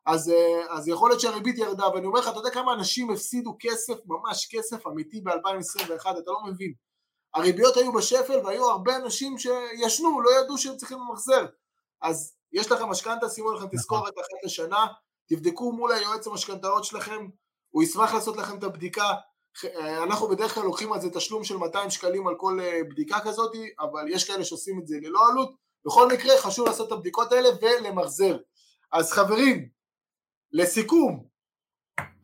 אז, 0.07 0.31
אה, 0.31 0.77
אז 0.77 0.89
יכול 0.89 1.11
להיות 1.11 1.21
שהריבית 1.21 1.59
ירדה, 1.59 1.89
ואני 1.89 2.07
אומר 2.07 2.21
לך, 2.21 2.29
אתה 2.29 2.39
יודע 2.39 2.51
כמה 2.51 2.73
אנשים 2.73 3.11
הפסידו 3.11 3.57
כסף, 3.61 3.95
ממש 4.07 4.49
כסף 4.51 4.87
אמיתי 4.87 5.21
ב-2021, 5.21 6.11
אתה 6.19 6.31
לא 6.31 6.39
מבין. 6.47 6.73
הריביות 7.35 7.77
היו 7.77 7.93
בשפל 7.93 8.39
והיו 8.45 8.71
הרבה 8.71 8.97
אנשים 8.97 9.39
שישנו, 9.39 10.21
לא 10.21 10.31
ידעו 10.41 10.59
שהם 10.59 10.77
צריכים 10.77 10.99
למחזר. 10.99 11.47
אז 12.03 12.35
יש 12.53 12.73
לכם 12.73 12.89
משכנתה, 12.89 13.29
שימו 13.29 13.53
לכם 13.53 13.67
תזכורת 13.73 14.15
אחת 14.15 14.45
לשנה, 14.45 14.87
תבדקו 15.29 15.73
מול 15.73 15.93
היועץ 15.93 16.27
המשכנתאות 16.27 16.85
שלכם, 16.85 17.29
הוא 17.71 17.83
ישמח 17.83 18.15
לעשות 18.15 18.37
לכם 18.37 18.59
את 18.59 18.65
הבדיקה. 18.65 19.05
אה, 19.65 20.03
אנחנו 20.03 20.29
בדרך 20.29 20.55
כלל 20.55 20.65
לוקחים 20.65 20.93
על 20.93 21.01
זה 21.01 21.11
תשלום 21.11 21.45
של 21.45 21.57
200 21.57 21.91
שקלים 21.91 22.29
על 22.29 22.35
כל 22.37 22.61
אה, 22.61 22.81
בדיקה 22.91 23.21
כזאת, 23.21 23.53
אבל 23.81 24.09
יש 24.09 24.25
כאלה 24.25 24.45
שעושים 24.45 24.81
את 24.81 24.87
זה 24.87 24.97
ללא 25.03 25.21
עלות. 25.31 25.55
בכל 25.87 26.09
מקרה 26.09 26.39
חשוב 26.39 26.67
לעשות 26.67 26.87
את 26.87 26.93
הבדיקות 26.93 27.33
האלה 27.33 27.49
ולמחזר. 27.63 28.37
אז 28.93 29.13
חברים, 29.13 29.69
לסיכום, 30.53 31.27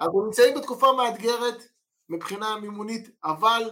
אנחנו 0.00 0.24
נמצאים 0.24 0.54
בתקופה 0.54 0.92
מאתגרת 0.92 1.62
מבחינה 2.08 2.56
מימונית, 2.60 3.08
אבל 3.24 3.70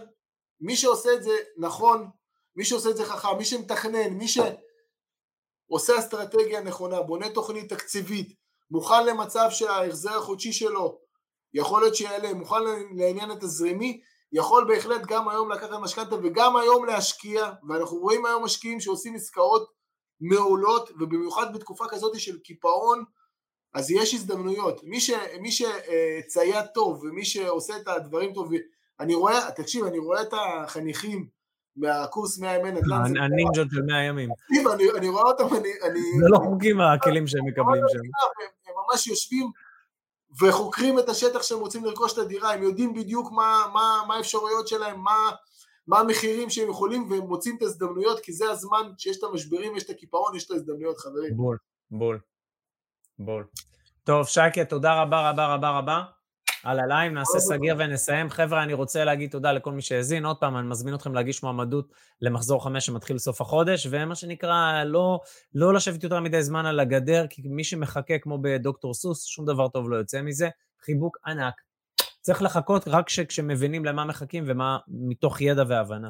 מי 0.61 0.75
שעושה 0.75 1.13
את 1.13 1.23
זה 1.23 1.31
נכון, 1.57 2.09
מי 2.55 2.65
שעושה 2.65 2.89
את 2.89 2.97
זה 2.97 3.05
חכם, 3.05 3.37
מי 3.37 3.45
שמתכנן, 3.45 4.13
מי 4.13 4.25
שעושה 4.27 5.99
אסטרטגיה 5.99 6.61
נכונה, 6.61 7.01
בונה 7.01 7.29
תוכנית 7.29 7.73
תקציבית, 7.73 8.33
מוכן 8.71 9.05
למצב 9.05 9.47
שההחזר 9.49 10.17
החודשי 10.17 10.53
שלו 10.53 10.99
יכול 11.53 11.81
להיות 11.81 11.95
שיעלה, 11.95 12.33
מוכן 12.33 12.63
לעניין 12.95 13.31
התזרימי, 13.31 14.01
יכול 14.31 14.65
בהחלט 14.67 15.01
גם 15.07 15.29
היום 15.29 15.51
לקחת 15.51 15.69
משכנתה 15.81 16.15
וגם 16.15 16.55
היום 16.55 16.85
להשקיע, 16.85 17.51
ואנחנו 17.69 17.97
רואים 17.97 18.25
היום 18.25 18.43
משקיעים 18.43 18.79
שעושים 18.79 19.15
עסקאות 19.15 19.69
מעולות, 20.21 20.89
ובמיוחד 20.99 21.53
בתקופה 21.53 21.85
כזאת 21.89 22.19
של 22.19 22.39
קיפאון, 22.39 23.03
אז 23.73 23.91
יש 23.91 24.13
הזדמנויות. 24.13 24.83
מי, 24.83 25.01
ש, 25.01 25.11
מי 25.41 25.49
שצייד 25.51 26.65
טוב 26.73 27.03
ומי 27.03 27.25
שעושה 27.25 27.77
את 27.77 27.87
הדברים 27.87 28.33
טוב, 28.33 28.51
אני 28.99 29.15
רואה, 29.15 29.51
תקשיב, 29.51 29.85
אני 29.85 29.97
רואה 29.97 30.21
את 30.21 30.33
החניכים 30.33 31.27
מהקורס 31.77 32.39
100 32.39 32.55
ימי 32.55 32.71
נדל"ן. 32.71 33.17
הנינג'ות 33.17 33.67
של 33.71 33.81
100 33.81 34.03
ימים. 34.03 34.29
אני, 34.97 35.09
רואה 35.09 35.23
אותם, 35.23 35.55
אני... 35.55 36.01
זה 36.19 36.29
לא 36.29 36.37
חוקים 36.37 36.81
הכלים 36.81 37.27
שהם 37.27 37.45
מקבלים 37.45 37.83
שם. 37.87 37.97
הם, 37.97 38.73
ממש 38.89 39.07
יושבים 39.07 39.51
וחוקרים 40.41 40.99
את 40.99 41.09
השטח 41.09 41.41
שהם 41.41 41.59
רוצים 41.59 41.85
לרכוש 41.85 42.13
את 42.13 42.17
הדירה, 42.17 42.53
הם 42.53 42.63
יודעים 42.63 42.93
בדיוק 42.93 43.31
מה, 43.31 44.13
האפשרויות 44.13 44.67
שלהם, 44.67 44.99
מה, 44.99 45.31
מה 45.87 45.99
המחירים 45.99 46.49
שהם 46.49 46.69
יכולים, 46.69 47.11
והם 47.11 47.23
מוצאים 47.23 47.57
את 47.57 47.61
ההזדמנויות, 47.61 48.19
כי 48.19 48.33
זה 48.33 48.49
הזמן 48.49 48.91
שיש 48.97 49.17
את 49.17 49.23
המשברים, 49.23 49.75
יש 49.75 49.83
את 49.83 49.89
הקיפאון, 49.89 50.35
יש 50.35 50.45
את 50.45 50.51
ההזדמנויות, 50.51 50.97
חברים. 50.97 51.37
בול, 51.37 51.57
בול, 51.91 52.19
בול. 53.19 53.45
טוב, 54.03 54.27
שייקה, 54.27 54.65
תודה 54.65 55.01
רבה 55.01 55.29
רבה 55.29 55.53
רבה 55.53 55.77
רבה 55.77 56.03
על 56.67 56.79
הלייב, 56.79 57.13
נעשה 57.13 57.39
סגירה 57.39 57.75
ונסיים. 57.77 58.29
חבר'ה, 58.29 58.63
אני 58.63 58.73
רוצה 58.73 59.03
להגיד 59.03 59.31
תודה 59.31 59.51
לכל 59.51 59.71
מי 59.71 59.81
שהאזין. 59.81 60.25
עוד 60.25 60.37
פעם, 60.37 60.57
אני 60.57 60.67
מזמין 60.67 60.95
אתכם 60.95 61.13
להגיש 61.13 61.43
מועמדות 61.43 61.91
למחזור 62.21 62.63
חמש 62.63 62.85
שמתחיל 62.85 63.17
סוף 63.17 63.41
החודש, 63.41 63.87
ומה 63.91 64.15
שנקרא, 64.15 64.83
לא, 64.83 65.19
לא 65.53 65.73
לשבת 65.73 66.03
יותר 66.03 66.19
מדי 66.19 66.43
זמן 66.43 66.65
על 66.65 66.79
הגדר, 66.79 67.25
כי 67.29 67.41
מי 67.45 67.63
שמחכה, 67.63 68.19
כמו 68.19 68.39
בדוקטור 68.41 68.93
סוס, 68.93 69.25
שום 69.25 69.45
דבר 69.45 69.67
טוב 69.67 69.89
לא 69.89 69.95
יוצא 69.95 70.21
מזה. 70.21 70.49
חיבוק 70.85 71.17
ענק. 71.25 71.53
צריך 72.21 72.41
לחכות 72.41 72.87
רק 72.87 73.05
כשמבינים 73.07 73.85
למה 73.85 74.05
מחכים 74.05 74.43
ומה 74.47 74.77
מתוך 74.87 75.41
ידע 75.41 75.63
והבנה. 75.67 76.09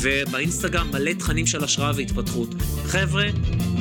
ובאינסטגרם 0.00 0.90
מלא 0.92 1.12
תכנים 1.12 1.46
של 1.46 1.64
השראה 1.64 1.92
והתפתחות. 1.96 2.48
חבר'ה, 2.84 3.24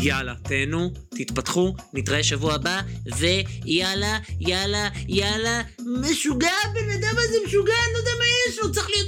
יאללה, 0.02 0.34
תהנו, 0.44 0.92
תתפתחו, 1.10 1.76
נתראה 1.94 2.24
שבוע 2.24 2.54
הבא, 2.54 2.82
ויאללה, 3.18 4.20
יאללה, 4.40 4.90
יאללה, 5.08 5.62
משוגע, 6.02 6.52
הבן 6.66 6.90
אדם 6.90 7.16
הזה 7.18 7.38
משוגע, 7.46 7.74
אני 7.86 7.94
לא 7.94 7.98
יודע 7.98 8.12
מה 8.20 8.26
יש 8.50 8.60
לו, 8.60 8.72
צריך 8.72 8.90
להיות... 8.90 9.08